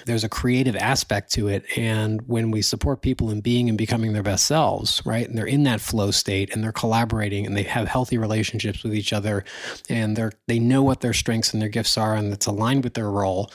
There's 0.07 0.25
a 0.25 0.29
creative 0.29 0.77
aspect 0.77 1.33
to 1.33 1.49
it. 1.49 1.65
And 1.77 2.23
when 2.29 2.51
we 2.51 2.63
support 2.63 3.03
people 3.03 3.31
in 3.31 3.41
being 3.41 3.69
and 3.69 3.79
becoming 3.79 4.13
their 4.13 4.23
best 4.23 4.47
selves, 4.47 5.03
right? 5.05 5.29
And 5.29 5.37
they're 5.37 5.47
in 5.47 5.65
that 5.65 5.81
flow 5.81 6.11
state 6.11 6.55
and 6.55 6.63
they're 6.63 6.73
collaborating 6.73 7.47
and 7.47 7.57
they 7.57 7.63
have 7.65 7.89
healthy 7.89 8.19
relationships 8.19 8.83
with 8.83 8.95
each 8.95 9.13
other 9.13 9.45
and 9.89 10.17
they're 10.17 10.33
they 10.49 10.59
know 10.59 10.83
what 10.83 11.01
their 11.01 11.13
strengths 11.13 11.53
and 11.53 11.63
their 11.63 11.69
gifts 11.69 11.97
are 11.97 12.15
and 12.15 12.33
it's 12.33 12.47
aligned 12.47 12.85
with 12.85 12.95
their 12.95 13.11
role, 13.11 13.51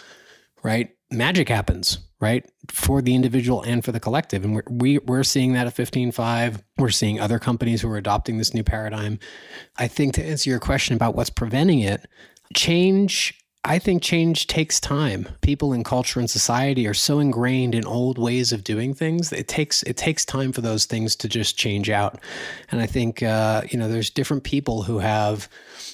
right? 0.63 0.95
Magic 1.11 1.49
happens 1.49 1.99
right 2.19 2.49
for 2.69 3.01
the 3.01 3.13
individual 3.13 3.61
and 3.61 3.85
for 3.85 3.91
the 3.91 3.99
collective 3.99 4.43
and 4.43 4.55
we're, 4.55 4.63
we, 4.69 4.97
we're 4.99 5.23
seeing 5.23 5.53
that 5.53 5.67
at 5.67 5.75
15Five 5.75 6.61
we're 6.77 6.89
seeing 6.89 7.19
other 7.19 7.37
companies 7.37 7.81
who 7.81 7.89
are 7.89 7.97
adopting 7.97 8.37
this 8.37 8.53
new 8.53 8.63
paradigm 8.63 9.19
i 9.77 9.87
think 9.87 10.15
to 10.15 10.23
answer 10.23 10.49
your 10.49 10.59
question 10.59 10.95
about 10.95 11.15
what's 11.15 11.29
preventing 11.29 11.79
it 11.79 12.07
change 12.53 13.33
i 13.65 13.79
think 13.79 14.01
change 14.01 14.47
takes 14.47 14.79
time 14.79 15.27
people 15.41 15.73
in 15.73 15.83
culture 15.83 16.19
and 16.19 16.29
society 16.29 16.87
are 16.87 16.93
so 16.93 17.19
ingrained 17.19 17.75
in 17.75 17.85
old 17.85 18.17
ways 18.17 18.51
of 18.51 18.63
doing 18.63 18.93
things 18.93 19.31
it 19.33 19.47
takes 19.47 19.83
it 19.83 19.97
takes 19.97 20.23
time 20.25 20.51
for 20.51 20.61
those 20.61 20.85
things 20.85 21.15
to 21.15 21.27
just 21.27 21.57
change 21.57 21.89
out 21.89 22.19
and 22.71 22.81
i 22.81 22.85
think 22.85 23.21
uh, 23.23 23.61
you 23.69 23.77
know 23.77 23.89
there's 23.89 24.09
different 24.09 24.43
people 24.43 24.83
who 24.83 24.99
have 24.99 25.49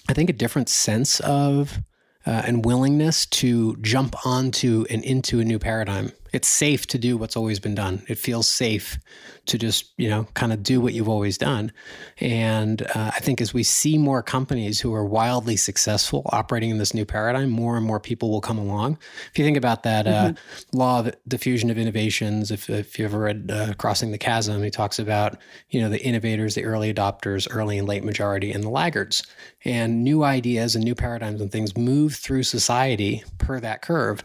i 0.10 0.14
think 0.14 0.30
a 0.30 0.34
different 0.34 0.70
sense 0.70 1.20
of 1.22 1.80
uh, 2.26 2.44
and 2.46 2.66
willingness 2.66 3.26
to 3.26 3.76
jump 3.78 4.16
onto 4.26 4.86
and 4.90 5.04
into 5.04 5.40
a 5.40 5.44
new 5.44 5.60
paradigm. 5.60 6.12
It's 6.34 6.48
safe 6.48 6.88
to 6.88 6.98
do 6.98 7.16
what's 7.16 7.38
always 7.38 7.60
been 7.60 7.76
done. 7.76 8.04
It 8.08 8.18
feels 8.18 8.48
safe 8.48 8.98
to 9.46 9.58
just, 9.58 9.94
you 9.98 10.10
know, 10.10 10.26
kind 10.34 10.52
of 10.52 10.64
do 10.64 10.82
what 10.82 10.94
you've 10.94 11.10
always 11.10 11.38
done. 11.38 11.72
And 12.20 12.82
uh, 12.82 13.12
I 13.14 13.20
think 13.20 13.40
as 13.40 13.54
we 13.54 13.62
see 13.62 13.98
more 13.98 14.24
companies 14.24 14.80
who 14.80 14.94
are 14.96 15.06
wildly 15.06 15.58
successful 15.58 16.24
operating 16.32 16.72
in 16.72 16.80
this 16.80 16.94
new 16.94 17.06
paradigm, 17.06 17.50
more 17.50 17.78
and 17.78 17.86
more 17.86 18.00
people 18.00 18.32
will 18.32 18.42
come 18.42 18.58
along. 18.58 18.98
If 19.32 19.38
you 19.38 19.46
think 19.46 19.58
about 19.58 19.84
that 19.84 20.08
uh, 20.08 20.12
mm-hmm. 20.12 20.38
uh, 20.38 20.78
law 20.78 21.00
of 21.02 21.14
diffusion 21.28 21.70
of 21.70 21.78
innovations, 21.78 22.50
if, 22.50 22.70
if 22.70 22.98
you 22.98 23.06
ever 23.06 23.20
read 23.20 23.52
uh, 23.54 23.74
Crossing 23.76 24.12
the 24.12 24.18
Chasm, 24.18 24.64
he 24.64 24.72
talks 24.72 24.98
about, 24.98 25.38
you 25.70 25.82
know, 25.82 25.90
the 25.90 26.02
innovators, 26.02 26.56
the 26.56 26.64
early 26.64 26.92
adopters, 26.92 27.48
early 27.52 27.78
and 27.78 27.88
late 27.88 28.04
majority, 28.04 28.52
and 28.52 28.64
the 28.64 28.70
laggards. 28.70 29.24
And 29.66 30.04
new 30.04 30.24
ideas 30.24 30.76
and 30.76 30.84
new 30.84 30.96
paradigms 30.96 31.42
and 31.42 31.52
things 31.52 31.78
move 31.78 32.16
through 32.16 32.44
society 32.44 33.24
per 33.38 33.60
that 33.60 33.82
curve. 33.82 34.24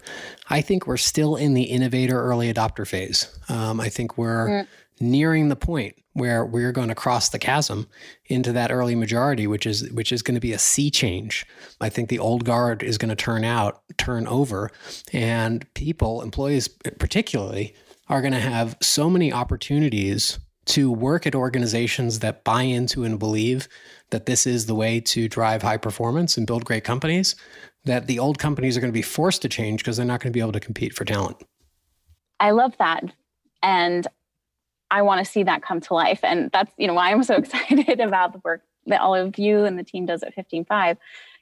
I 0.51 0.61
think 0.61 0.87
we're 0.87 0.97
still 0.97 1.37
in 1.37 1.55
the 1.55 1.65
innovator 1.65 2.21
early 2.21 2.53
adopter 2.53 2.87
phase. 2.87 3.29
Um, 3.49 3.81
I 3.81 3.89
think 3.89 4.17
we're 4.17 4.49
mm. 4.49 4.67
nearing 5.01 5.49
the 5.49 5.57
point 5.57 5.97
where 6.15 6.45
we're 6.45 6.73
going 6.73 6.89
to 6.89 6.95
cross 6.95 7.29
the 7.29 7.39
chasm 7.39 7.87
into 8.27 8.53
that 8.53 8.73
early 8.73 8.95
majority, 8.95 9.47
which 9.47 9.67
is 9.67 9.91
which 9.93 10.11
is 10.11 10.23
going 10.23 10.35
to 10.35 10.41
be 10.41 10.53
a 10.53 10.59
sea 10.59 10.91
change. 10.91 11.47
I 11.81 11.89
think 11.89 12.09
the 12.09 12.19
old 12.19 12.45
guard 12.45 12.83
is 12.83 12.99
going 12.99 13.11
to 13.11 13.17
turn 13.17 13.45
out, 13.45 13.83
turn 13.99 14.27
over, 14.27 14.71
and 15.13 15.73
people, 15.75 16.23
employees 16.23 16.69
particularly, 16.69 17.75
are 18.09 18.21
going 18.21 18.33
to 18.33 18.41
have 18.41 18.77
so 18.81 19.09
many 19.09 19.33
opportunities 19.33 20.39
to 20.67 20.91
work 20.91 21.27
at 21.27 21.35
organizations 21.35 22.19
that 22.19 22.45
buy 22.45 22.63
into 22.63 23.05
and 23.05 23.19
believe 23.19 23.69
that 24.11 24.27
this 24.27 24.47
is 24.47 24.67
the 24.67 24.75
way 24.75 25.01
to 25.01 25.29
drive 25.29 25.63
high 25.63 25.79
performance 25.79 26.37
and 26.37 26.47
build 26.47 26.65
great 26.65 26.85
companies 26.85 27.35
that 27.89 28.07
the 28.07 28.19
old 28.19 28.39
companies 28.39 28.77
are 28.77 28.81
going 28.81 28.93
to 28.93 28.97
be 28.97 29.03
forced 29.03 29.43
to 29.43 29.49
change 29.49 29.81
because 29.83 29.97
they're 29.97 30.07
not 30.07 30.21
going 30.21 30.33
to 30.33 30.37
be 30.37 30.41
able 30.41 30.53
to 30.53 30.61
compete 30.61 30.95
for 30.95 31.05
talent. 31.05 31.37
I 32.41 32.53
love 32.53 32.75
that. 32.79 33.05
And 33.63 34.07
I 34.91 35.03
want 35.03 35.25
to 35.25 35.31
see 35.31 35.43
that 35.43 35.63
come 35.63 35.81
to 35.81 35.95
life. 35.95 36.21
And 36.23 36.51
that's, 36.53 36.73
you 36.79 36.87
know, 36.87 36.95
why 36.95 37.11
I'm 37.11 37.23
so 37.23 37.37
excited 37.39 38.01
about 38.01 38.33
the 38.33 38.41
work 38.45 38.63
that 38.87 39.01
all 39.01 39.15
of 39.15 39.39
you 39.39 39.65
and 39.65 39.79
the 39.79 39.85
team 39.85 40.07
does 40.07 40.23
at 40.23 40.37
15Five, 40.37 40.97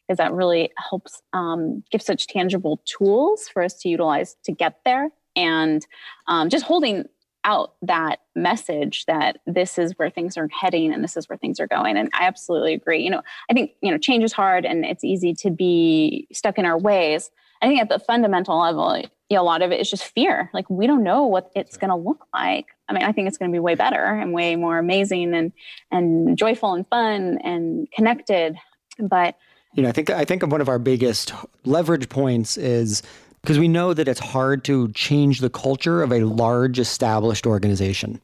because 0.06 0.18
that 0.18 0.32
really 0.32 0.70
helps 0.90 1.22
um, 1.32 1.82
give 1.90 2.02
such 2.02 2.26
tangible 2.26 2.80
tools 2.85 3.48
for 3.48 3.62
us 3.62 3.74
to 3.80 3.88
utilize 3.88 4.37
to 4.44 4.52
get 4.52 4.80
there. 4.85 5.11
And 5.37 5.87
um, 6.28 6.48
just 6.48 6.64
holding 6.64 7.04
out 7.46 7.74
that 7.80 8.18
message 8.35 9.06
that 9.06 9.38
this 9.46 9.78
is 9.78 9.92
where 9.96 10.11
things 10.11 10.37
are 10.37 10.48
heading 10.48 10.92
and 10.92 11.02
this 11.02 11.16
is 11.16 11.28
where 11.28 11.38
things 11.38 11.59
are 11.59 11.66
going. 11.66 11.96
And 11.96 12.11
i 12.12 12.24
absolutely 12.24 12.74
agree. 12.74 13.02
You 13.02 13.11
know 13.11 13.22
i 13.48 13.54
think 13.54 13.72
you 13.80 13.90
know 13.90 13.98
change 13.98 14.24
is 14.24 14.32
hard 14.32 14.66
and 14.66 14.85
it's 14.85 15.04
easy 15.04 15.32
to 15.35 15.50
be 15.50 16.28
stuck 16.32 16.59
in 16.59 16.66
our 16.66 16.78
ways. 16.78 17.30
I 17.62 17.68
think 17.68 17.80
at 17.80 17.88
the 17.88 17.98
fundamental 17.98 18.61
level 18.61 19.02
you 19.28 19.35
know, 19.35 19.42
a 19.42 19.44
lot 19.44 19.62
of 19.62 19.72
it 19.72 19.80
is 19.80 19.90
just 19.90 20.04
fear. 20.04 20.50
Like 20.54 20.70
we 20.70 20.87
don't 20.87 21.02
know 21.02 21.24
what 21.24 21.50
it's 21.56 21.76
going 21.76 21.90
to 21.90 21.96
look 21.96 22.26
like. 22.32 22.66
I 22.88 22.92
mean 22.92 23.02
i 23.02 23.11
think 23.11 23.26
it's 23.26 23.38
going 23.38 23.50
to 23.50 23.54
be 23.54 23.59
way 23.59 23.74
better 23.74 24.04
and 24.04 24.32
way 24.32 24.54
more 24.54 24.78
amazing 24.78 25.35
and 25.35 25.52
and 25.90 26.38
joyful 26.38 26.74
and 26.74 26.87
fun 26.88 27.38
and 27.42 27.90
connected. 27.92 28.56
But 28.98 29.37
you 29.74 29.82
know 29.82 29.88
i 29.88 29.92
think 29.92 30.11
i 30.11 30.24
think 30.24 30.46
one 30.46 30.61
of 30.61 30.68
our 30.68 30.78
biggest 30.78 31.32
leverage 31.64 32.09
points 32.09 32.56
is 32.56 33.02
because 33.46 33.61
we 33.61 33.68
know 33.68 33.94
that 33.94 34.09
it's 34.09 34.18
hard 34.18 34.64
to 34.64 34.88
change 34.88 35.38
the 35.38 35.48
culture 35.48 36.02
of 36.02 36.11
a 36.11 36.24
large 36.24 36.80
established 36.80 37.46
organization. 37.46 38.20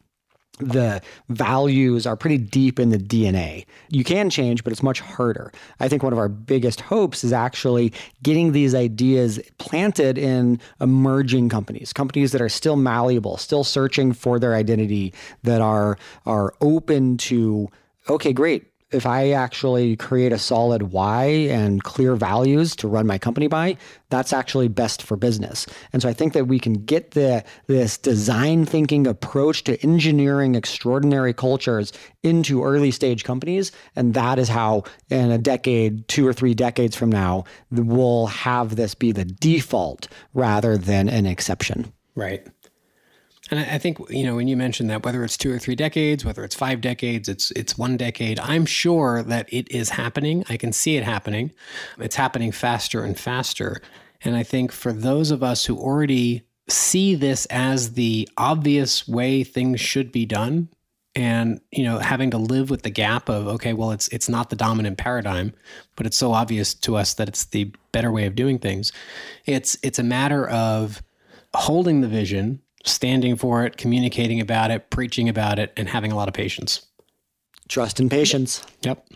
The 0.58 1.00
values 1.28 2.08
are 2.08 2.16
pretty 2.16 2.38
deep 2.38 2.80
in 2.80 2.88
the 2.88 2.98
DNA. 2.98 3.64
You 3.88 4.02
can 4.02 4.30
change, 4.30 4.64
but 4.64 4.72
it's 4.72 4.82
much 4.82 4.98
harder. 4.98 5.52
I 5.78 5.86
think 5.86 6.02
one 6.02 6.12
of 6.12 6.18
our 6.18 6.28
biggest 6.28 6.80
hopes 6.80 7.22
is 7.22 7.32
actually 7.32 7.92
getting 8.24 8.50
these 8.50 8.74
ideas 8.74 9.38
planted 9.58 10.18
in 10.18 10.60
emerging 10.80 11.50
companies, 11.50 11.92
companies 11.92 12.32
that 12.32 12.40
are 12.40 12.48
still 12.48 12.74
malleable, 12.74 13.36
still 13.36 13.62
searching 13.62 14.12
for 14.12 14.40
their 14.40 14.56
identity, 14.56 15.14
that 15.44 15.60
are 15.60 15.98
are 16.26 16.52
open 16.60 17.16
to 17.18 17.68
okay, 18.08 18.32
great 18.32 18.71
if 18.92 19.06
I 19.06 19.30
actually 19.30 19.96
create 19.96 20.32
a 20.32 20.38
solid 20.38 20.92
why 20.92 21.24
and 21.24 21.82
clear 21.82 22.14
values 22.16 22.76
to 22.76 22.88
run 22.88 23.06
my 23.06 23.18
company 23.18 23.46
by, 23.46 23.76
that's 24.10 24.32
actually 24.32 24.68
best 24.68 25.02
for 25.02 25.16
business. 25.16 25.66
And 25.92 26.02
so 26.02 26.08
I 26.08 26.12
think 26.12 26.32
that 26.34 26.46
we 26.46 26.58
can 26.58 26.74
get 26.74 27.12
the 27.12 27.44
this 27.66 27.98
design 27.98 28.66
thinking 28.66 29.06
approach 29.06 29.64
to 29.64 29.82
engineering 29.82 30.54
extraordinary 30.54 31.32
cultures 31.32 31.92
into 32.22 32.64
early 32.64 32.90
stage 32.90 33.24
companies, 33.24 33.72
and 33.96 34.14
that 34.14 34.38
is 34.38 34.48
how 34.48 34.84
in 35.10 35.30
a 35.30 35.38
decade, 35.38 36.06
two 36.08 36.26
or 36.26 36.32
three 36.32 36.54
decades 36.54 36.94
from 36.94 37.10
now, 37.10 37.44
we'll 37.70 38.26
have 38.26 38.76
this 38.76 38.94
be 38.94 39.12
the 39.12 39.24
default 39.24 40.08
rather 40.34 40.76
than 40.76 41.08
an 41.08 41.26
exception. 41.26 41.92
Right. 42.14 42.46
And 43.52 43.60
I 43.60 43.76
think 43.76 43.98
you 44.08 44.24
know 44.24 44.36
when 44.36 44.48
you 44.48 44.56
mentioned 44.56 44.88
that 44.88 45.04
whether 45.04 45.22
it's 45.22 45.36
two 45.36 45.52
or 45.52 45.58
three 45.58 45.74
decades, 45.74 46.24
whether 46.24 46.42
it's 46.42 46.54
five 46.54 46.80
decades, 46.80 47.28
it's 47.28 47.50
it's 47.50 47.76
one 47.76 47.98
decade. 47.98 48.40
I'm 48.40 48.64
sure 48.64 49.22
that 49.24 49.52
it 49.52 49.70
is 49.70 49.90
happening. 49.90 50.42
I 50.48 50.56
can 50.56 50.72
see 50.72 50.96
it 50.96 51.04
happening. 51.04 51.52
It's 51.98 52.16
happening 52.16 52.50
faster 52.50 53.04
and 53.04 53.18
faster. 53.18 53.82
And 54.24 54.36
I 54.36 54.42
think 54.42 54.72
for 54.72 54.90
those 54.90 55.30
of 55.30 55.42
us 55.42 55.66
who 55.66 55.76
already 55.76 56.44
see 56.66 57.14
this 57.14 57.44
as 57.46 57.92
the 57.92 58.26
obvious 58.38 59.06
way 59.06 59.44
things 59.44 59.82
should 59.82 60.12
be 60.12 60.24
done, 60.24 60.70
and 61.14 61.60
you 61.70 61.84
know 61.84 61.98
having 61.98 62.30
to 62.30 62.38
live 62.38 62.70
with 62.70 62.84
the 62.84 62.90
gap 62.90 63.28
of 63.28 63.46
okay, 63.48 63.74
well 63.74 63.90
it's 63.90 64.08
it's 64.08 64.30
not 64.30 64.48
the 64.48 64.56
dominant 64.56 64.96
paradigm, 64.96 65.52
but 65.94 66.06
it's 66.06 66.16
so 66.16 66.32
obvious 66.32 66.72
to 66.72 66.96
us 66.96 67.12
that 67.14 67.28
it's 67.28 67.44
the 67.44 67.70
better 67.92 68.10
way 68.10 68.24
of 68.24 68.34
doing 68.34 68.58
things. 68.58 68.92
It's 69.44 69.76
it's 69.82 69.98
a 69.98 70.02
matter 70.02 70.48
of 70.48 71.02
holding 71.52 72.00
the 72.00 72.08
vision 72.08 72.62
standing 72.84 73.36
for 73.36 73.64
it, 73.64 73.76
communicating 73.76 74.40
about 74.40 74.70
it, 74.70 74.90
preaching 74.90 75.28
about 75.28 75.58
it, 75.58 75.72
and 75.76 75.88
having 75.88 76.12
a 76.12 76.16
lot 76.16 76.28
of 76.28 76.34
patience. 76.34 76.86
Trust 77.68 78.00
and 78.00 78.10
patience. 78.10 78.64
Yep. 78.82 79.06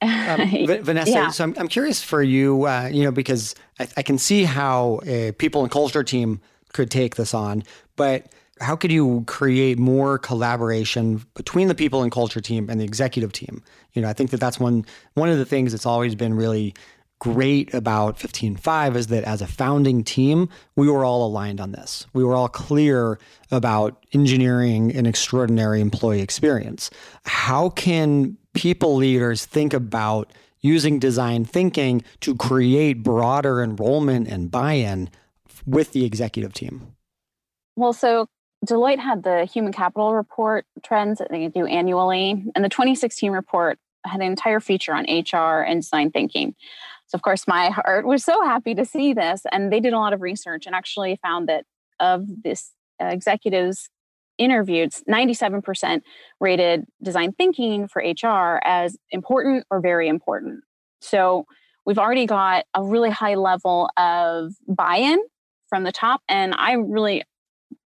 Um, 0.00 0.66
Vanessa, 0.82 1.10
yeah. 1.10 1.30
so 1.30 1.44
I'm, 1.44 1.54
I'm 1.56 1.68
curious 1.68 2.02
for 2.02 2.22
you, 2.22 2.66
uh, 2.66 2.88
you 2.92 3.04
know, 3.04 3.12
because 3.12 3.54
I, 3.78 3.86
I, 3.98 4.02
can 4.02 4.18
see 4.18 4.42
how 4.42 5.00
a 5.06 5.30
people 5.32 5.62
and 5.62 5.70
culture 5.70 6.02
team 6.02 6.40
could 6.72 6.90
take 6.90 7.14
this 7.14 7.34
on, 7.34 7.62
but 7.94 8.26
how 8.60 8.74
could 8.74 8.90
you 8.90 9.22
create 9.26 9.78
more 9.78 10.18
collaboration 10.18 11.24
between 11.34 11.68
the 11.68 11.74
people 11.74 12.02
and 12.02 12.10
culture 12.10 12.40
team 12.40 12.68
and 12.68 12.80
the 12.80 12.84
executive 12.84 13.32
team? 13.32 13.62
You 13.92 14.02
know, 14.02 14.08
I 14.08 14.12
think 14.12 14.30
that 14.30 14.40
that's 14.40 14.58
one 14.58 14.84
one 15.14 15.28
of 15.28 15.38
the 15.38 15.44
things 15.44 15.72
that's 15.72 15.86
always 15.86 16.14
been 16.14 16.34
really 16.34 16.74
great 17.22 17.72
about 17.72 18.18
15Five 18.18 18.96
is 18.96 19.06
that 19.06 19.22
as 19.22 19.40
a 19.40 19.46
founding 19.46 20.02
team, 20.02 20.48
we 20.74 20.90
were 20.90 21.04
all 21.04 21.24
aligned 21.24 21.60
on 21.60 21.70
this. 21.70 22.04
We 22.12 22.24
were 22.24 22.34
all 22.34 22.48
clear 22.48 23.16
about 23.52 24.04
engineering 24.12 24.92
an 24.96 25.06
extraordinary 25.06 25.80
employee 25.80 26.20
experience. 26.20 26.90
How 27.24 27.68
can 27.68 28.36
people 28.54 28.96
leaders 28.96 29.46
think 29.46 29.72
about 29.72 30.32
using 30.62 30.98
design 30.98 31.44
thinking 31.44 32.02
to 32.22 32.34
create 32.34 33.04
broader 33.04 33.62
enrollment 33.62 34.26
and 34.26 34.50
buy 34.50 34.72
in 34.72 35.08
with 35.64 35.92
the 35.92 36.04
executive 36.04 36.52
team? 36.52 36.88
Well, 37.76 37.92
so 37.92 38.26
Deloitte 38.66 38.98
had 38.98 39.22
the 39.22 39.44
human 39.44 39.72
capital 39.72 40.12
report 40.12 40.66
trends 40.82 41.20
that 41.20 41.30
they 41.30 41.46
do 41.46 41.66
annually, 41.66 42.44
and 42.56 42.64
the 42.64 42.68
2016 42.68 43.30
report 43.30 43.78
had 44.04 44.20
an 44.20 44.26
entire 44.26 44.58
feature 44.58 44.92
on 44.92 45.04
HR 45.04 45.62
and 45.62 45.82
design 45.82 46.10
thinking. 46.10 46.56
So, 47.12 47.16
of 47.16 47.22
course, 47.22 47.46
my 47.46 47.68
heart 47.68 48.06
was 48.06 48.24
so 48.24 48.42
happy 48.42 48.74
to 48.74 48.86
see 48.86 49.12
this. 49.12 49.42
And 49.52 49.70
they 49.70 49.80
did 49.80 49.92
a 49.92 49.98
lot 49.98 50.14
of 50.14 50.22
research 50.22 50.64
and 50.64 50.74
actually 50.74 51.18
found 51.20 51.46
that 51.46 51.66
of 52.00 52.24
this 52.42 52.72
uh, 53.02 53.08
executives 53.08 53.90
interviewed, 54.38 54.92
97% 55.06 56.00
rated 56.40 56.86
design 57.02 57.32
thinking 57.32 57.86
for 57.86 58.00
HR 58.00 58.60
as 58.64 58.96
important 59.10 59.66
or 59.70 59.82
very 59.82 60.08
important. 60.08 60.64
So, 61.02 61.44
we've 61.84 61.98
already 61.98 62.24
got 62.24 62.64
a 62.72 62.82
really 62.82 63.10
high 63.10 63.34
level 63.34 63.90
of 63.98 64.54
buy 64.66 64.96
in 64.96 65.18
from 65.68 65.84
the 65.84 65.92
top. 65.92 66.22
And 66.30 66.54
I 66.56 66.72
really 66.72 67.24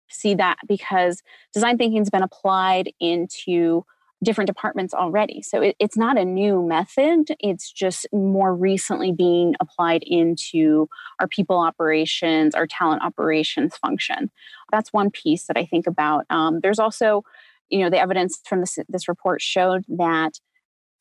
see 0.10 0.34
that 0.34 0.58
because 0.68 1.22
design 1.54 1.78
thinking 1.78 2.02
has 2.02 2.10
been 2.10 2.24
applied 2.24 2.92
into 3.00 3.86
different 4.24 4.48
departments 4.48 4.94
already. 4.94 5.42
So 5.42 5.62
it, 5.62 5.76
it's 5.80 5.98
not 5.98 6.18
a 6.18 6.26
new 6.26 6.62
method, 6.62 7.36
it's 7.40 7.72
just 7.72 8.06
more 8.12 8.56
recently 8.56 9.12
being 9.12 9.56
applied 9.60 10.04
into 10.04 10.88
our 11.20 11.28
people 11.28 11.58
operations, 11.58 12.54
our 12.54 12.68
talent 12.68 13.02
operations 13.04 13.76
function. 13.78 14.30
That's 14.72 14.94
one 14.94 15.10
piece 15.10 15.48
that 15.48 15.58
I 15.58 15.66
think 15.66 15.88
about. 15.88 16.26
Um, 16.30 16.60
there's 16.62 16.80
also, 16.80 17.24
you 17.70 17.80
know, 17.80 17.90
the 17.90 18.00
evidence 18.00 18.40
from 18.46 18.60
this, 18.60 18.78
this 18.90 19.08
report 19.08 19.42
showed 19.42 19.86
that 19.88 20.40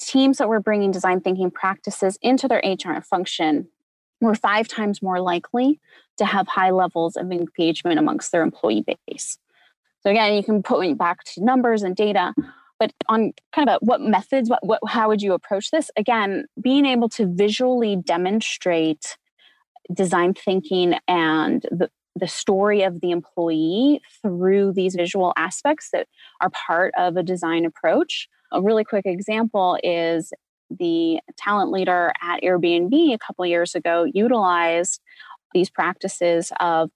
teams 0.01 0.39
that 0.39 0.49
were 0.49 0.61
bringing 0.61 0.91
design 0.91 1.21
thinking 1.21 1.51
practices 1.51 2.19
into 2.23 2.49
their 2.49 2.63
HR 2.65 3.03
function 3.03 3.69
were 4.21 4.35
five 4.35 4.67
times 4.69 5.03
more 5.03 5.21
likely 5.21 5.81
to 6.17 6.25
have 6.25 6.49
high 6.49 6.71
levels 6.71 7.17
of 7.17 7.31
engagement 7.31 7.99
amongst 7.99 8.33
their 8.33 8.43
employee 8.43 8.85
base. 9.07 9.39
So 10.03 10.11
again, 10.11 10.35
you 10.35 10.43
can 10.43 10.63
put 10.63 10.97
back 10.97 11.25
to 11.25 11.45
numbers 11.45 11.83
and 11.83 11.95
data, 11.95 12.35
but 12.81 12.93
on 13.09 13.33
kind 13.55 13.69
of 13.69 13.77
a, 13.77 13.85
what 13.85 14.01
methods 14.01 14.51
what, 14.51 14.67
what 14.67 14.81
how 14.89 15.07
would 15.07 15.23
you 15.23 15.35
approach 15.35 15.71
this 15.71 15.91
again 15.97 16.47
being 16.61 16.87
able 16.87 17.09
to 17.11 17.33
visually 17.33 17.95
demonstrate 17.95 19.17
design 19.95 20.35
thinking 20.35 20.97
and 21.07 21.63
the 21.71 21.89
the 22.17 22.27
story 22.27 22.83
of 22.83 23.01
the 23.01 23.13
employee 23.13 24.01
through 24.21 24.73
these 24.73 24.97
visual 24.97 25.33
aspects 25.37 25.91
that 25.93 26.09
are 26.41 26.51
part 26.51 26.93
of 26.99 27.17
a 27.17 27.23
design 27.23 27.65
approach. 27.65 28.29
A 28.51 28.61
really 28.61 28.85
quick 28.85 29.07
example 29.07 29.79
is 29.85 30.33
the 30.77 31.21
talent 31.37 31.71
leader 31.71 32.13
at 32.21 32.43
Airbnb 32.43 33.15
a 33.15 33.19
couple 33.19 33.47
years 33.47 33.77
ago 33.77 34.05
utilized 34.13 35.01
these 35.55 35.71
practices 35.71 36.53
of 36.59 36.91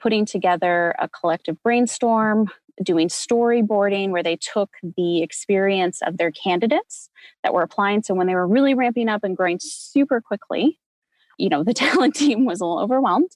putting 0.00 0.24
together 0.24 0.94
a 0.98 1.08
collective 1.08 1.62
brainstorm, 1.62 2.50
doing 2.82 3.08
storyboarding 3.08 4.10
where 4.10 4.22
they 4.22 4.36
took 4.36 4.70
the 4.96 5.22
experience 5.22 6.00
of 6.02 6.16
their 6.16 6.30
candidates 6.30 7.08
that 7.42 7.54
were 7.54 7.62
applying. 7.62 8.02
So 8.02 8.14
when 8.14 8.26
they 8.26 8.34
were 8.34 8.46
really 8.46 8.74
ramping 8.74 9.08
up 9.08 9.22
and 9.24 9.36
growing 9.36 9.58
super 9.60 10.20
quickly, 10.20 10.78
you 11.38 11.48
know, 11.48 11.62
the 11.64 11.74
talent 11.74 12.14
team 12.14 12.44
was 12.44 12.60
a 12.60 12.64
little 12.64 12.80
overwhelmed 12.80 13.30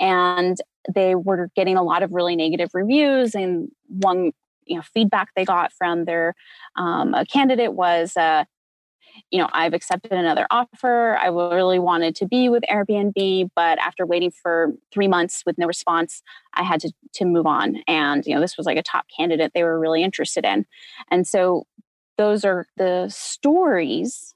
and 0.00 0.56
they 0.92 1.14
were 1.14 1.50
getting 1.54 1.76
a 1.76 1.82
lot 1.82 2.02
of 2.02 2.12
really 2.12 2.36
negative 2.36 2.70
reviews. 2.74 3.34
And 3.34 3.68
one, 3.88 4.32
you 4.64 4.76
know, 4.76 4.82
feedback 4.82 5.28
they 5.34 5.44
got 5.44 5.72
from 5.72 6.04
their 6.04 6.34
um, 6.76 7.14
candidate 7.32 7.74
was, 7.74 8.16
uh, 8.16 8.44
you 9.30 9.38
know, 9.38 9.48
I've 9.52 9.74
accepted 9.74 10.12
another 10.12 10.46
offer. 10.50 11.16
I 11.16 11.26
really 11.26 11.78
wanted 11.78 12.14
to 12.16 12.26
be 12.26 12.48
with 12.48 12.62
Airbnb, 12.70 13.50
but 13.54 13.78
after 13.78 14.06
waiting 14.06 14.30
for 14.30 14.72
three 14.92 15.08
months 15.08 15.42
with 15.46 15.58
no 15.58 15.66
response, 15.66 16.22
I 16.54 16.62
had 16.62 16.80
to 16.80 16.92
to 17.14 17.24
move 17.24 17.46
on. 17.46 17.82
And 17.86 18.24
you 18.26 18.34
know, 18.34 18.40
this 18.40 18.56
was 18.56 18.66
like 18.66 18.78
a 18.78 18.82
top 18.82 19.06
candidate 19.16 19.52
they 19.54 19.64
were 19.64 19.78
really 19.78 20.02
interested 20.02 20.44
in, 20.44 20.66
and 21.10 21.26
so 21.26 21.66
those 22.18 22.44
are 22.44 22.66
the 22.76 23.08
stories 23.08 24.34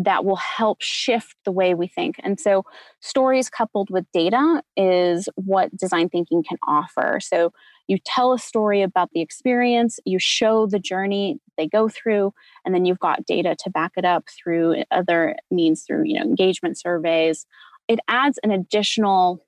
that 0.00 0.24
will 0.24 0.36
help 0.36 0.80
shift 0.80 1.36
the 1.44 1.52
way 1.52 1.74
we 1.74 1.86
think. 1.86 2.16
And 2.24 2.40
so, 2.40 2.64
stories 3.00 3.50
coupled 3.50 3.90
with 3.90 4.06
data 4.12 4.62
is 4.76 5.28
what 5.36 5.76
design 5.76 6.08
thinking 6.08 6.42
can 6.42 6.58
offer. 6.66 7.20
So, 7.22 7.52
you 7.90 7.98
tell 8.04 8.32
a 8.32 8.38
story 8.38 8.82
about 8.82 9.10
the 9.12 9.20
experience, 9.20 9.98
you 10.04 10.20
show 10.20 10.64
the 10.64 10.78
journey 10.78 11.40
they 11.58 11.66
go 11.66 11.88
through, 11.88 12.32
and 12.64 12.72
then 12.72 12.84
you've 12.84 13.00
got 13.00 13.26
data 13.26 13.56
to 13.58 13.68
back 13.68 13.90
it 13.96 14.04
up 14.04 14.28
through 14.30 14.84
other 14.92 15.34
means, 15.50 15.82
through 15.82 16.04
you 16.04 16.16
know 16.16 16.24
engagement 16.24 16.78
surveys. 16.78 17.46
It 17.88 17.98
adds 18.06 18.38
an 18.44 18.52
additional. 18.52 19.44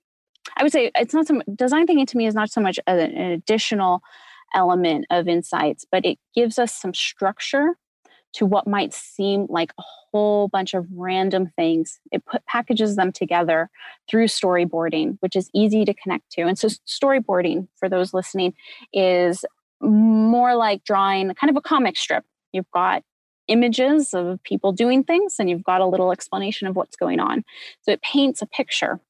I 0.57 0.65
would 0.65 0.73
say 0.73 0.91
it's 0.97 1.15
not 1.15 1.29
some 1.29 1.43
design 1.55 1.87
thinking 1.87 2.05
to 2.05 2.17
me 2.17 2.27
is 2.27 2.35
not 2.35 2.51
so 2.51 2.61
much 2.61 2.81
an 2.89 2.99
additional 2.99 4.03
element 4.55 5.07
of 5.11 5.29
insights, 5.29 5.87
but 5.91 6.05
it 6.05 6.19
gives 6.35 6.59
us 6.59 6.75
some 6.75 6.93
structure 6.93 7.77
to 8.35 8.47
what 8.47 8.67
might 8.67 8.93
seem 8.93 9.47
like 9.49 9.73
a 9.79 9.83
whole 9.83 10.49
bunch 10.49 10.75
of 10.75 10.87
random 10.95 11.51
things. 11.57 12.01
It 12.11 12.25
put, 12.25 12.45
packages 12.47 12.97
them 12.97 13.13
together 13.13 13.71
through 14.09 14.27
storyboarding, 14.27 15.19
which 15.21 15.37
is 15.37 15.51
easy 15.55 15.85
to 15.85 15.95
connect 15.95 16.31
to. 16.33 16.43
And 16.43 16.59
so, 16.59 16.69
storyboarding, 16.87 17.69
for 17.79 17.89
those 17.89 18.15
listening, 18.15 18.55
is 18.93 19.45
more 19.81 20.55
like 20.55 20.85
drawing 20.85 21.35
kind 21.35 21.51
of 21.51 21.57
a 21.57 21.61
comic 21.61 21.97
strip. 21.97 22.25
You've 22.53 22.71
got 22.73 23.03
images 23.49 24.15
of 24.15 24.43
people 24.45 24.73
doing 24.73 25.05
things, 25.05 25.37
and 25.39 25.51
you've 25.51 25.65
got 25.65 25.81
a 25.81 25.87
little 25.87 26.13
explanation 26.13 26.69
of 26.69 26.77
what's 26.77 26.97
going 26.97 27.21
on. 27.21 27.45
So, 27.83 27.93
it 27.93 28.03
paints 28.03 28.43
a 28.43 28.47
picture. 28.47 29.01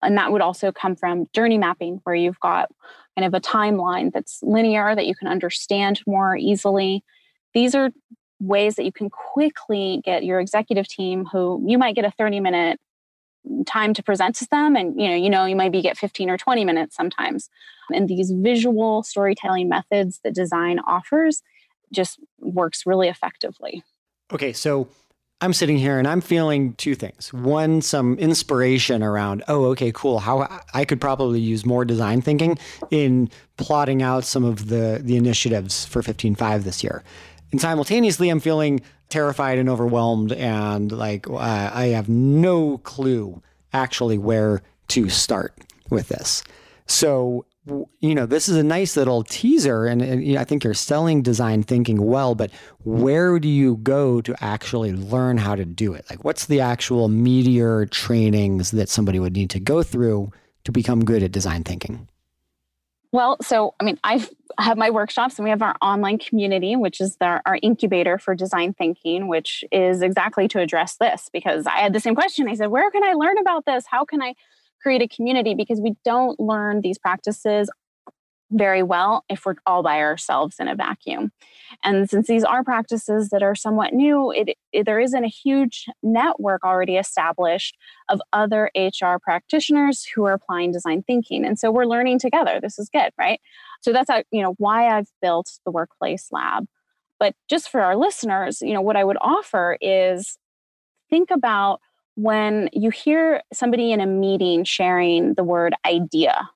And 0.00 0.16
that 0.16 0.30
would 0.30 0.42
also 0.42 0.70
come 0.70 0.94
from 0.94 1.26
journey 1.34 1.58
mapping, 1.58 2.00
where 2.04 2.14
you've 2.14 2.38
got 2.38 2.70
kind 3.18 3.26
of 3.26 3.34
a 3.34 3.40
timeline 3.40 4.12
that's 4.12 4.38
linear 4.42 4.94
that 4.94 5.06
you 5.06 5.14
can 5.16 5.26
understand 5.26 6.00
more 6.06 6.36
easily. 6.36 7.02
These 7.52 7.74
are 7.74 7.90
ways 8.40 8.76
that 8.76 8.84
you 8.84 8.92
can 8.92 9.10
quickly 9.10 10.00
get 10.04 10.24
your 10.24 10.40
executive 10.40 10.86
team 10.88 11.24
who 11.24 11.62
you 11.66 11.78
might 11.78 11.94
get 11.94 12.04
a 12.04 12.10
30 12.12 12.40
minute 12.40 12.78
time 13.66 13.94
to 13.94 14.02
present 14.02 14.34
to 14.36 14.46
them 14.50 14.76
and 14.76 15.00
you 15.00 15.08
know 15.08 15.14
you 15.14 15.30
know 15.30 15.44
you 15.44 15.56
maybe 15.56 15.80
get 15.80 15.96
15 15.96 16.30
or 16.30 16.36
20 16.36 16.64
minutes 16.64 16.96
sometimes. 16.96 17.48
And 17.90 18.06
these 18.06 18.30
visual 18.30 19.02
storytelling 19.02 19.68
methods 19.68 20.20
that 20.22 20.34
design 20.34 20.78
offers 20.80 21.42
just 21.90 22.20
works 22.38 22.84
really 22.84 23.08
effectively. 23.08 23.82
Okay 24.32 24.52
so 24.52 24.88
i'm 25.40 25.52
sitting 25.52 25.78
here 25.78 25.98
and 25.98 26.06
i'm 26.06 26.20
feeling 26.20 26.74
two 26.74 26.94
things. 26.94 27.32
One 27.32 27.80
some 27.80 28.18
inspiration 28.18 29.02
around 29.02 29.42
oh 29.48 29.66
okay 29.66 29.92
cool. 29.92 30.18
How 30.20 30.48
i 30.74 30.84
could 30.84 31.00
probably 31.00 31.40
use 31.40 31.64
more 31.64 31.84
design 31.84 32.20
thinking 32.20 32.58
in 32.90 33.30
plotting 33.56 34.02
out 34.02 34.24
some 34.24 34.44
of 34.44 34.68
the 34.68 35.00
the 35.02 35.16
initiatives 35.16 35.86
for 35.86 36.02
15Five 36.02 36.64
this 36.64 36.84
year 36.84 37.02
and 37.52 37.60
simultaneously, 37.60 38.28
I'm 38.28 38.40
feeling 38.40 38.80
terrified 39.08 39.58
and 39.58 39.68
overwhelmed, 39.68 40.32
and 40.32 40.92
like 40.92 41.28
uh, 41.28 41.70
I 41.72 41.86
have 41.86 42.08
no 42.08 42.78
clue 42.78 43.42
actually 43.72 44.18
where 44.18 44.62
to 44.88 45.08
start 45.08 45.54
with 45.90 46.08
this. 46.08 46.42
So, 46.86 47.44
you 48.00 48.14
know, 48.14 48.26
this 48.26 48.48
is 48.48 48.56
a 48.56 48.62
nice 48.62 48.96
little 48.96 49.22
teaser, 49.22 49.86
and, 49.86 50.00
and 50.00 50.38
I 50.38 50.44
think 50.44 50.64
you're 50.64 50.74
selling 50.74 51.22
design 51.22 51.62
thinking 51.62 52.02
well, 52.02 52.34
but 52.34 52.50
where 52.84 53.38
do 53.38 53.48
you 53.48 53.76
go 53.76 54.20
to 54.22 54.34
actually 54.42 54.92
learn 54.92 55.36
how 55.36 55.54
to 55.54 55.64
do 55.64 55.92
it? 55.92 56.06
Like, 56.08 56.24
what's 56.24 56.46
the 56.46 56.60
actual 56.60 57.08
meteor 57.08 57.86
trainings 57.86 58.70
that 58.70 58.88
somebody 58.88 59.18
would 59.18 59.34
need 59.34 59.50
to 59.50 59.60
go 59.60 59.82
through 59.82 60.32
to 60.64 60.72
become 60.72 61.04
good 61.04 61.22
at 61.22 61.32
design 61.32 61.64
thinking? 61.64 62.08
Well, 63.10 63.38
so 63.40 63.74
I 63.80 63.84
mean, 63.84 63.98
I 64.04 64.26
have 64.58 64.76
my 64.76 64.90
workshops 64.90 65.38
and 65.38 65.44
we 65.44 65.50
have 65.50 65.62
our 65.62 65.74
online 65.80 66.18
community, 66.18 66.76
which 66.76 67.00
is 67.00 67.16
our, 67.20 67.40
our 67.46 67.58
incubator 67.62 68.18
for 68.18 68.34
design 68.34 68.74
thinking, 68.74 69.28
which 69.28 69.64
is 69.72 70.02
exactly 70.02 70.46
to 70.48 70.60
address 70.60 70.96
this 70.96 71.30
because 71.32 71.66
I 71.66 71.78
had 71.78 71.94
the 71.94 72.00
same 72.00 72.14
question. 72.14 72.48
I 72.48 72.54
said, 72.54 72.66
Where 72.66 72.90
can 72.90 73.02
I 73.02 73.14
learn 73.14 73.38
about 73.38 73.64
this? 73.64 73.84
How 73.90 74.04
can 74.04 74.20
I 74.20 74.34
create 74.82 75.00
a 75.00 75.08
community? 75.08 75.54
Because 75.54 75.80
we 75.80 75.96
don't 76.04 76.38
learn 76.38 76.82
these 76.82 76.98
practices 76.98 77.70
very 78.50 78.82
well 78.82 79.24
if 79.28 79.44
we're 79.44 79.54
all 79.66 79.82
by 79.82 79.98
ourselves 79.98 80.56
in 80.58 80.68
a 80.68 80.74
vacuum. 80.74 81.32
And 81.84 82.08
since 82.08 82.26
these 82.26 82.44
are 82.44 82.64
practices 82.64 83.28
that 83.28 83.42
are 83.42 83.54
somewhat 83.54 83.92
new, 83.92 84.30
it, 84.30 84.56
it, 84.72 84.86
there 84.86 85.00
isn't 85.00 85.24
a 85.24 85.28
huge 85.28 85.86
network 86.02 86.64
already 86.64 86.96
established 86.96 87.76
of 88.08 88.20
other 88.32 88.70
HR 88.74 89.16
practitioners 89.20 90.04
who 90.04 90.24
are 90.24 90.32
applying 90.32 90.72
design 90.72 91.02
thinking. 91.02 91.44
And 91.44 91.58
so 91.58 91.70
we're 91.70 91.84
learning 91.84 92.18
together. 92.18 92.58
This 92.60 92.78
is 92.78 92.88
good, 92.88 93.10
right? 93.18 93.40
So 93.82 93.92
that's 93.92 94.10
how, 94.10 94.22
you 94.30 94.42
know 94.42 94.54
why 94.58 94.96
I've 94.96 95.08
built 95.20 95.50
the 95.64 95.70
workplace 95.70 96.28
lab. 96.32 96.66
But 97.20 97.34
just 97.50 97.68
for 97.68 97.82
our 97.82 97.96
listeners, 97.96 98.62
you 98.62 98.72
know 98.72 98.80
what 98.80 98.96
I 98.96 99.04
would 99.04 99.18
offer 99.20 99.76
is 99.80 100.38
think 101.10 101.30
about 101.30 101.80
when 102.14 102.68
you 102.72 102.90
hear 102.90 103.42
somebody 103.52 103.92
in 103.92 104.00
a 104.00 104.06
meeting 104.06 104.64
sharing 104.64 105.34
the 105.34 105.44
word 105.44 105.74
idea 105.86 106.48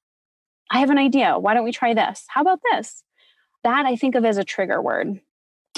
I 0.73 0.79
have 0.79 0.91
an 0.91 0.99
idea. 0.99 1.39
Why 1.39 1.53
don't 1.53 1.65
we 1.65 1.73
try 1.73 1.93
this? 1.93 2.25
How 2.29 2.41
about 2.41 2.61
this? 2.73 3.05
That 3.63 3.85
I 3.85 3.95
think 3.95 4.15
of 4.15 4.25
as 4.25 4.39
a 4.39 4.45
trigger 4.45 4.81
word. 4.81 5.21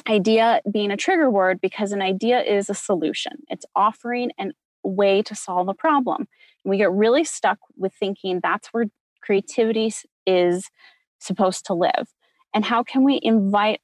Idea 0.09 0.61
being 0.71 0.93
a 0.93 0.97
trigger 0.97 1.29
word 1.29 1.61
because 1.61 1.91
an 1.91 2.01
idea 2.01 2.41
is 2.41 2.71
a 2.71 2.75
solution, 2.75 3.33
it's 3.49 3.67
offering 3.75 4.31
a 4.39 4.51
way 4.85 5.23
to 5.23 5.35
solve 5.35 5.69
a 5.69 5.75
problem. 5.75 6.29
And 6.65 6.71
we 6.71 6.79
get 6.79 6.93
really 6.93 7.25
stuck 7.25 7.59
with 7.77 7.93
thinking 7.95 8.41
that's 8.43 8.69
where 8.69 8.87
creativity 9.21 9.93
is 10.27 10.71
supposed 11.19 11.67
to 11.67 11.75
live. 11.75 12.09
And 12.55 12.65
how 12.65 12.83
can 12.83 13.03
we 13.03 13.19
invite 13.23 13.81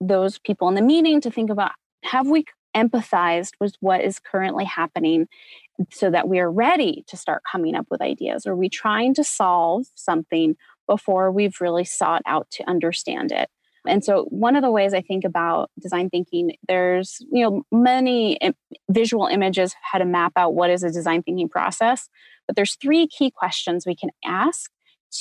those 0.00 0.38
people 0.38 0.68
in 0.68 0.74
the 0.74 0.82
meeting 0.82 1.20
to 1.22 1.30
think 1.30 1.50
about 1.50 1.72
have 2.04 2.28
we 2.28 2.44
empathized 2.76 3.52
with 3.60 3.74
what 3.80 4.02
is 4.02 4.18
currently 4.18 4.64
happening 4.64 5.28
so 5.90 6.10
that 6.10 6.28
we 6.28 6.38
are 6.38 6.50
ready 6.50 7.04
to 7.08 7.16
start 7.16 7.42
coming 7.50 7.74
up 7.74 7.86
with 7.90 8.00
ideas? 8.00 8.46
Are 8.46 8.56
we 8.56 8.68
trying 8.68 9.14
to 9.14 9.24
solve 9.24 9.86
something 9.94 10.56
before 10.86 11.30
we've 11.30 11.60
really 11.60 11.84
sought 11.84 12.22
out 12.26 12.50
to 12.52 12.68
understand 12.68 13.32
it? 13.32 13.48
And 13.86 14.04
so, 14.04 14.26
one 14.30 14.54
of 14.54 14.62
the 14.62 14.70
ways 14.70 14.94
I 14.94 15.00
think 15.00 15.24
about 15.24 15.70
design 15.80 16.08
thinking, 16.08 16.52
there's 16.68 17.18
you 17.32 17.42
know 17.42 17.62
many 17.72 18.38
visual 18.88 19.26
images 19.26 19.74
how 19.82 19.98
to 19.98 20.04
map 20.04 20.32
out 20.36 20.54
what 20.54 20.70
is 20.70 20.84
a 20.84 20.90
design 20.90 21.22
thinking 21.22 21.48
process, 21.48 22.08
but 22.46 22.54
there's 22.54 22.76
three 22.76 23.08
key 23.08 23.30
questions 23.30 23.84
we 23.84 23.96
can 23.96 24.10
ask 24.24 24.70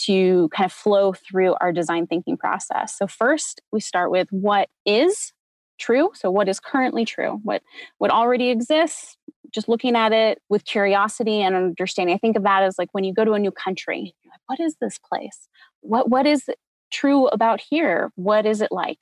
to 0.05 0.47
kind 0.55 0.65
of 0.65 0.71
flow 0.71 1.13
through 1.13 1.55
our 1.59 1.71
design 1.71 2.07
thinking 2.07 2.37
process. 2.37 2.97
So 2.97 3.07
first, 3.07 3.61
we 3.71 3.81
start 3.81 4.11
with 4.11 4.27
what 4.31 4.69
is 4.85 5.33
true. 5.81 6.11
So 6.13 6.31
what 6.31 6.47
is 6.47 6.59
currently 6.59 7.03
true? 7.05 7.39
What 7.43 7.61
what 7.97 8.11
already 8.11 8.49
exists? 8.49 9.17
just 9.51 9.69
looking 9.69 9.95
at 9.95 10.11
it 10.13 10.41
with 10.49 10.65
curiosity 10.65 11.41
and 11.41 11.55
understanding. 11.55 12.15
I 12.15 12.17
think 12.17 12.37
of 12.37 12.43
that 12.43 12.63
as 12.63 12.77
like 12.77 12.89
when 12.93 13.03
you 13.03 13.13
go 13.13 13.25
to 13.25 13.33
a 13.33 13.39
new 13.39 13.51
country, 13.51 14.15
like, 14.25 14.39
what 14.47 14.59
is 14.59 14.75
this 14.81 14.97
place? 14.97 15.49
What 15.81 16.09
what 16.09 16.25
is 16.25 16.49
true 16.91 17.27
about 17.27 17.61
here? 17.61 18.11
What 18.15 18.45
is 18.45 18.61
it 18.61 18.71
like? 18.71 18.99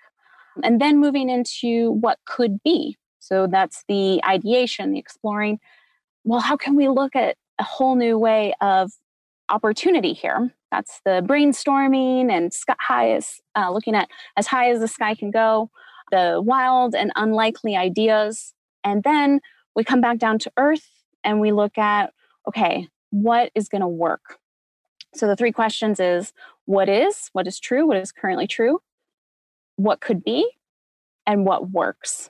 And 0.64 0.82
then 0.82 1.00
moving 1.00 1.30
into 1.30 1.92
what 1.92 2.20
could 2.26 2.62
be. 2.64 2.98
So 3.20 3.48
that's 3.48 3.84
the 3.88 4.22
ideation, 4.26 4.92
the 4.92 5.00
exploring. 5.00 5.60
Well, 6.24 6.40
how 6.40 6.58
can 6.58 6.76
we 6.76 6.88
look 6.88 7.16
at 7.16 7.38
a 7.60 7.64
whole 7.64 7.96
new 7.96 8.18
way 8.18 8.54
of 8.62 8.92
opportunity 9.50 10.14
here? 10.14 10.52
That's 10.72 11.02
the 11.06 11.24
brainstorming 11.26 12.32
and 12.32 12.54
sky 12.54 12.76
high 12.80 13.12
as 13.12 13.40
uh, 13.56 13.72
looking 13.72 13.96
at 13.96 14.10
as 14.36 14.48
high 14.48 14.72
as 14.72 14.80
the 14.80 14.88
sky 14.88 15.16
can 15.16 15.32
go, 15.32 15.70
the 16.12 16.42
wild 16.44 16.96
and 16.96 17.12
unlikely 17.16 17.76
ideas, 17.76 18.54
and 18.84 19.04
then 19.04 19.42
we 19.76 19.84
come 19.84 20.02
back 20.02 20.18
down 20.18 20.40
to 20.40 20.52
earth 20.58 20.90
and 21.24 21.40
we 21.40 21.52
look 21.52 21.78
at 21.78 22.14
okay, 22.48 22.88
what 23.12 23.52
is 23.56 23.70
going 23.70 23.82
to 23.82 23.88
work? 23.88 24.40
So 25.14 25.28
the 25.28 25.36
three 25.36 25.52
questions 25.52 26.00
is 26.00 26.34
what 26.66 26.90
is, 26.90 27.30
what 27.34 27.48
is 27.48 27.60
true, 27.60 27.88
what 27.88 27.98
is 27.98 28.12
currently 28.12 28.48
true, 28.48 28.80
what 29.76 30.02
could 30.02 30.24
be, 30.24 30.50
and 31.26 31.46
what 31.46 31.72
works. 31.72 32.30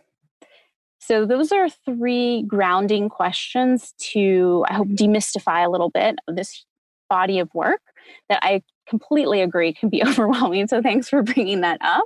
So 1.00 1.26
those 1.26 1.52
are 1.52 1.70
three 1.70 2.44
grounding 2.44 3.10
questions 3.10 3.94
to, 4.00 4.66
I 4.70 4.74
hope, 4.74 4.90
demystify 4.90 5.66
a 5.66 5.70
little 5.70 5.90
bit 5.90 6.18
of 6.28 6.36
this 6.36 6.66
body 7.10 7.40
of 7.40 7.54
work 7.54 7.82
that 8.28 8.40
I 8.44 8.62
completely 8.88 9.42
agree 9.42 9.74
can 9.74 9.90
be 9.90 10.04
overwhelming. 10.08 10.68
So 10.68 10.82
thanks 10.82 11.10
for 11.10 11.24
bringing 11.24 11.62
that 11.62 11.80
up. 11.82 12.06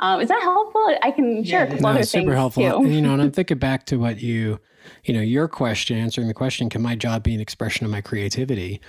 Um, 0.00 0.20
is 0.20 0.28
that 0.28 0.40
helpful? 0.42 0.96
I 1.02 1.10
can 1.10 1.44
share 1.44 1.60
yeah, 1.60 1.64
a 1.64 1.68
couple 1.68 1.82
no, 1.82 1.88
other 1.90 2.02
super 2.04 2.34
helpful. 2.34 2.62
Too. 2.62 2.88
You 2.88 3.00
know, 3.00 3.12
and 3.12 3.22
I'm 3.22 3.30
thinking 3.32 3.58
back 3.58 3.86
to 3.86 3.98
what 3.98 4.20
you, 4.20 4.58
you 5.04 5.12
know, 5.12 5.20
your 5.20 5.46
question, 5.46 5.98
answering 5.98 6.26
the 6.26 6.34
question, 6.34 6.70
can 6.70 6.80
my 6.80 6.96
job 6.96 7.22
be 7.22 7.34
an 7.34 7.40
expression 7.40 7.84
of 7.84 7.92
my 7.92 8.00
creativity? 8.00 8.80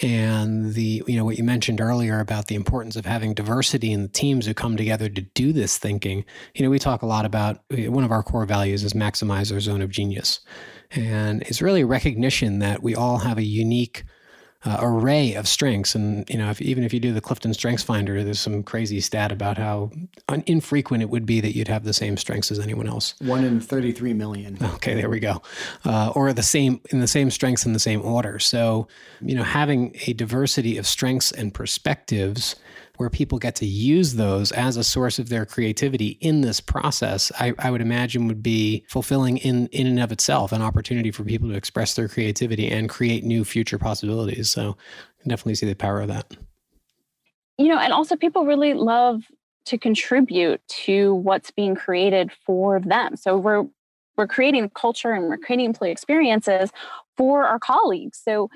And 0.00 0.74
the, 0.74 1.02
you 1.06 1.16
know, 1.16 1.24
what 1.24 1.36
you 1.36 1.44
mentioned 1.44 1.80
earlier 1.80 2.20
about 2.20 2.46
the 2.46 2.54
importance 2.54 2.94
of 2.94 3.06
having 3.06 3.34
diversity 3.34 3.92
in 3.92 4.02
the 4.02 4.08
teams 4.08 4.46
who 4.46 4.54
come 4.54 4.76
together 4.76 5.08
to 5.08 5.20
do 5.20 5.52
this 5.52 5.78
thinking. 5.78 6.24
You 6.54 6.64
know, 6.64 6.70
we 6.70 6.78
talk 6.78 7.02
a 7.02 7.06
lot 7.06 7.24
about 7.24 7.60
one 7.70 8.04
of 8.04 8.12
our 8.12 8.22
core 8.22 8.46
values 8.46 8.84
is 8.84 8.92
maximize 8.92 9.52
our 9.52 9.60
zone 9.60 9.82
of 9.82 9.90
genius. 9.90 10.40
And 10.92 11.42
it's 11.42 11.60
really 11.60 11.80
a 11.80 11.86
recognition 11.86 12.60
that 12.60 12.82
we 12.82 12.94
all 12.94 13.18
have 13.18 13.38
a 13.38 13.42
unique 13.42 14.04
uh, 14.64 14.78
array 14.80 15.34
of 15.34 15.48
strengths. 15.48 15.94
And 15.94 16.28
you 16.28 16.38
know, 16.38 16.50
if, 16.50 16.60
even 16.60 16.84
if 16.84 16.92
you 16.92 17.00
do 17.00 17.12
the 17.12 17.20
Clifton 17.20 17.52
Strengths 17.54 17.82
Finder, 17.82 18.22
there's 18.22 18.40
some 18.40 18.62
crazy 18.62 19.00
stat 19.00 19.32
about 19.32 19.58
how 19.58 19.90
un- 20.28 20.44
infrequent 20.46 21.02
it 21.02 21.10
would 21.10 21.26
be 21.26 21.40
that 21.40 21.56
you'd 21.56 21.68
have 21.68 21.84
the 21.84 21.92
same 21.92 22.16
strengths 22.16 22.50
as 22.50 22.58
anyone 22.58 22.86
else. 22.86 23.14
One 23.20 23.44
in 23.44 23.60
33 23.60 24.14
million. 24.14 24.58
Okay, 24.74 24.94
there 24.94 25.08
we 25.08 25.20
go. 25.20 25.42
Uh, 25.84 26.12
or 26.14 26.32
the 26.32 26.42
same 26.42 26.80
in 26.90 27.00
the 27.00 27.06
same 27.06 27.30
strengths 27.30 27.64
in 27.66 27.72
the 27.72 27.78
same 27.78 28.02
order. 28.02 28.38
So, 28.38 28.88
you 29.20 29.34
know, 29.34 29.42
having 29.42 29.96
a 30.06 30.12
diversity 30.12 30.78
of 30.78 30.86
strengths 30.86 31.30
and 31.30 31.52
perspectives 31.52 32.56
where 32.96 33.10
people 33.10 33.38
get 33.38 33.56
to 33.56 33.66
use 33.66 34.14
those 34.14 34.52
as 34.52 34.76
a 34.76 34.84
source 34.84 35.18
of 35.18 35.28
their 35.28 35.46
creativity 35.46 36.18
in 36.20 36.42
this 36.42 36.60
process, 36.60 37.32
I, 37.38 37.54
I, 37.58 37.70
would 37.70 37.80
imagine 37.80 38.28
would 38.28 38.42
be 38.42 38.84
fulfilling 38.88 39.38
in, 39.38 39.66
in 39.68 39.86
and 39.86 40.00
of 40.00 40.12
itself, 40.12 40.52
an 40.52 40.62
opportunity 40.62 41.10
for 41.10 41.24
people 41.24 41.48
to 41.48 41.54
express 41.54 41.94
their 41.94 42.08
creativity 42.08 42.70
and 42.70 42.88
create 42.88 43.24
new 43.24 43.44
future 43.44 43.78
possibilities. 43.78 44.50
So 44.50 44.76
I 45.18 45.22
can 45.22 45.30
definitely 45.30 45.54
see 45.54 45.66
the 45.66 45.74
power 45.74 46.00
of 46.00 46.08
that. 46.08 46.36
You 47.58 47.68
know, 47.68 47.78
and 47.78 47.92
also 47.92 48.16
people 48.16 48.44
really 48.44 48.74
love 48.74 49.22
to 49.66 49.78
contribute 49.78 50.60
to 50.68 51.14
what's 51.14 51.50
being 51.50 51.74
created 51.74 52.30
for 52.44 52.80
them. 52.80 53.16
So 53.16 53.36
we're 53.36 53.64
we're 54.16 54.26
creating 54.26 54.70
culture 54.70 55.12
and 55.12 55.28
we're 55.28 55.38
creating 55.38 55.66
employee 55.66 55.90
experiences 55.90 56.70
for 57.16 57.46
our 57.46 57.58
colleagues. 57.58 58.20
So 58.22 58.50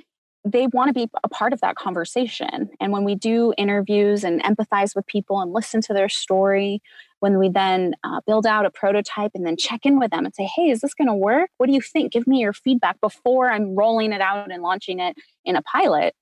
they 0.46 0.68
want 0.68 0.88
to 0.88 0.94
be 0.94 1.10
a 1.24 1.28
part 1.28 1.52
of 1.52 1.60
that 1.60 1.74
conversation. 1.74 2.70
And 2.80 2.92
when 2.92 3.02
we 3.02 3.16
do 3.16 3.52
interviews 3.58 4.22
and 4.22 4.40
empathize 4.44 4.94
with 4.94 5.04
people 5.06 5.40
and 5.40 5.52
listen 5.52 5.80
to 5.82 5.92
their 5.92 6.08
story, 6.08 6.80
when 7.18 7.38
we 7.38 7.48
then 7.48 7.94
uh, 8.04 8.20
build 8.26 8.46
out 8.46 8.64
a 8.64 8.70
prototype 8.70 9.32
and 9.34 9.44
then 9.44 9.56
check 9.56 9.84
in 9.84 9.98
with 9.98 10.12
them 10.12 10.24
and 10.24 10.34
say, 10.34 10.48
hey, 10.54 10.70
is 10.70 10.82
this 10.82 10.94
going 10.94 11.08
to 11.08 11.14
work? 11.14 11.50
What 11.56 11.66
do 11.66 11.72
you 11.72 11.80
think? 11.80 12.12
Give 12.12 12.28
me 12.28 12.38
your 12.38 12.52
feedback 12.52 13.00
before 13.00 13.50
I'm 13.50 13.74
rolling 13.74 14.12
it 14.12 14.20
out 14.20 14.52
and 14.52 14.62
launching 14.62 15.00
it 15.00 15.16
in 15.44 15.56
a 15.56 15.62
pilot. 15.62 16.14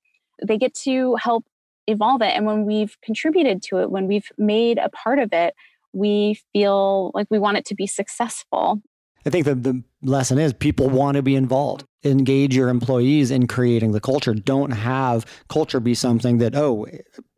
They 0.43 0.57
get 0.57 0.73
to 0.85 1.17
help 1.17 1.45
evolve 1.87 2.23
it. 2.23 2.33
And 2.35 2.47
when 2.47 2.65
we've 2.65 2.97
contributed 3.03 3.63
to 3.65 3.79
it, 3.79 3.91
when 3.91 4.07
we've 4.07 4.31
made 4.39 4.79
a 4.79 4.89
part 4.89 5.19
of 5.19 5.35
it, 5.35 5.55
we 5.93 6.41
feel 6.55 7.11
like 7.13 7.27
we 7.31 7.39
want 7.39 7.59
it 7.59 7.67
to 7.67 7.75
be 7.75 7.87
successful. 7.87 8.81
I 9.27 9.31
think 9.31 9.47
the, 9.47 9.55
the 9.55 9.83
lesson 10.03 10.39
is 10.39 10.53
people 10.53 10.89
want 10.89 11.17
to 11.17 11.23
be 11.23 11.35
involved. 11.35 11.85
Engage 12.05 12.55
your 12.55 12.69
employees 12.69 13.31
in 13.31 13.47
creating 13.47 13.93
the 13.93 14.01
culture. 14.01 14.35
Don't 14.35 14.73
have 14.73 15.25
culture 15.49 15.81
be 15.81 15.95
something 15.95 16.39
that, 16.39 16.55
oh, 16.55 16.87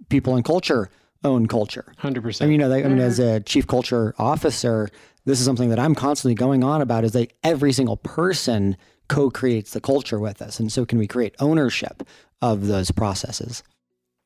people 0.09 0.37
in 0.37 0.43
culture 0.43 0.91
own 1.25 1.47
culture. 1.47 1.93
100%. 2.01 2.43
I 2.43 2.47
mean, 2.47 2.53
you 2.53 2.59
know, 2.59 2.73
I 2.73 2.83
mean, 2.83 2.99
as 2.99 3.19
mm-hmm. 3.19 3.37
a 3.37 3.41
chief 3.41 3.67
culture 3.67 4.15
officer, 4.19 4.89
this 5.25 5.39
is 5.39 5.45
something 5.45 5.71
that 5.71 5.79
I'm 5.79 5.95
constantly 5.95 6.35
going 6.35 6.63
on 6.63 6.81
about 6.81 7.05
is 7.05 7.13
that 7.13 7.33
every 7.43 7.73
single 7.73 7.97
person 7.97 8.77
co-creates 9.09 9.73
the 9.73 9.81
culture 9.81 10.19
with 10.19 10.43
us. 10.43 10.59
And 10.59 10.73
so 10.73 10.85
can 10.85 10.99
we 10.99 11.07
create 11.07 11.35
ownership 11.39 12.03
of 12.43 12.67
those 12.67 12.91
processes? 12.91 13.63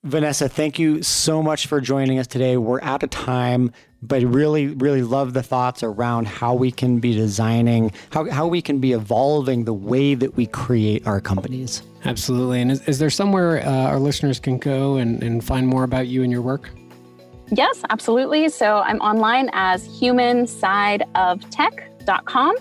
Vanessa, 0.04 0.48
thank 0.48 0.78
you 0.78 1.02
so 1.02 1.42
much 1.42 1.66
for 1.66 1.78
joining 1.78 2.18
us 2.18 2.26
today. 2.26 2.56
We're 2.56 2.80
out 2.80 3.02
of 3.02 3.10
time, 3.10 3.70
but 4.00 4.22
really, 4.22 4.68
really 4.68 5.02
love 5.02 5.34
the 5.34 5.42
thoughts 5.42 5.82
around 5.82 6.26
how 6.26 6.54
we 6.54 6.72
can 6.72 7.00
be 7.00 7.12
designing, 7.12 7.92
how, 8.10 8.30
how 8.30 8.46
we 8.46 8.62
can 8.62 8.78
be 8.78 8.92
evolving 8.92 9.64
the 9.64 9.74
way 9.74 10.14
that 10.14 10.36
we 10.36 10.46
create 10.46 11.06
our 11.06 11.20
companies. 11.20 11.82
Absolutely. 12.06 12.62
And 12.62 12.72
is, 12.72 12.80
is 12.88 12.98
there 12.98 13.10
somewhere 13.10 13.62
uh, 13.62 13.70
our 13.70 13.98
listeners 13.98 14.40
can 14.40 14.56
go 14.56 14.96
and, 14.96 15.22
and 15.22 15.44
find 15.44 15.66
more 15.66 15.84
about 15.84 16.06
you 16.06 16.22
and 16.22 16.32
your 16.32 16.40
work? 16.40 16.70
Yes, 17.52 17.82
absolutely. 17.90 18.48
So 18.48 18.78
I'm 18.78 19.00
online 19.00 19.50
as 19.52 19.86
humansideoftech.com 20.00 22.56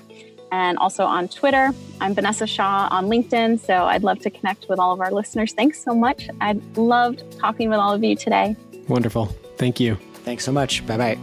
and 0.52 0.78
also 0.78 1.04
on 1.04 1.28
Twitter. 1.28 1.72
I'm 2.02 2.14
Vanessa 2.14 2.47
Shaw 2.47 2.88
on 2.91 3.08
LinkedIn, 3.08 3.60
so 3.60 3.86
I'd 3.86 4.04
love 4.04 4.20
to 4.20 4.30
connect 4.30 4.70
with 4.70 4.80
all 4.80 4.93
of 4.93 5.02
our 5.02 5.12
listeners. 5.12 5.54
Thanks 5.54 5.84
so 5.84 5.93
much. 5.93 6.30
I 6.41 6.54
loved 6.76 7.24
talking 7.39 7.70
with 7.70 7.80
all 7.80 7.93
of 7.93 8.04
you 8.04 8.16
today. 8.16 8.56
Wonderful. 8.88 9.28
Thank 9.58 9.80
you. 9.80 9.95
Thanks 10.24 10.43
so 10.43 10.52
much. 10.52 10.86
Bye 10.86 10.97
bye. 10.97 11.18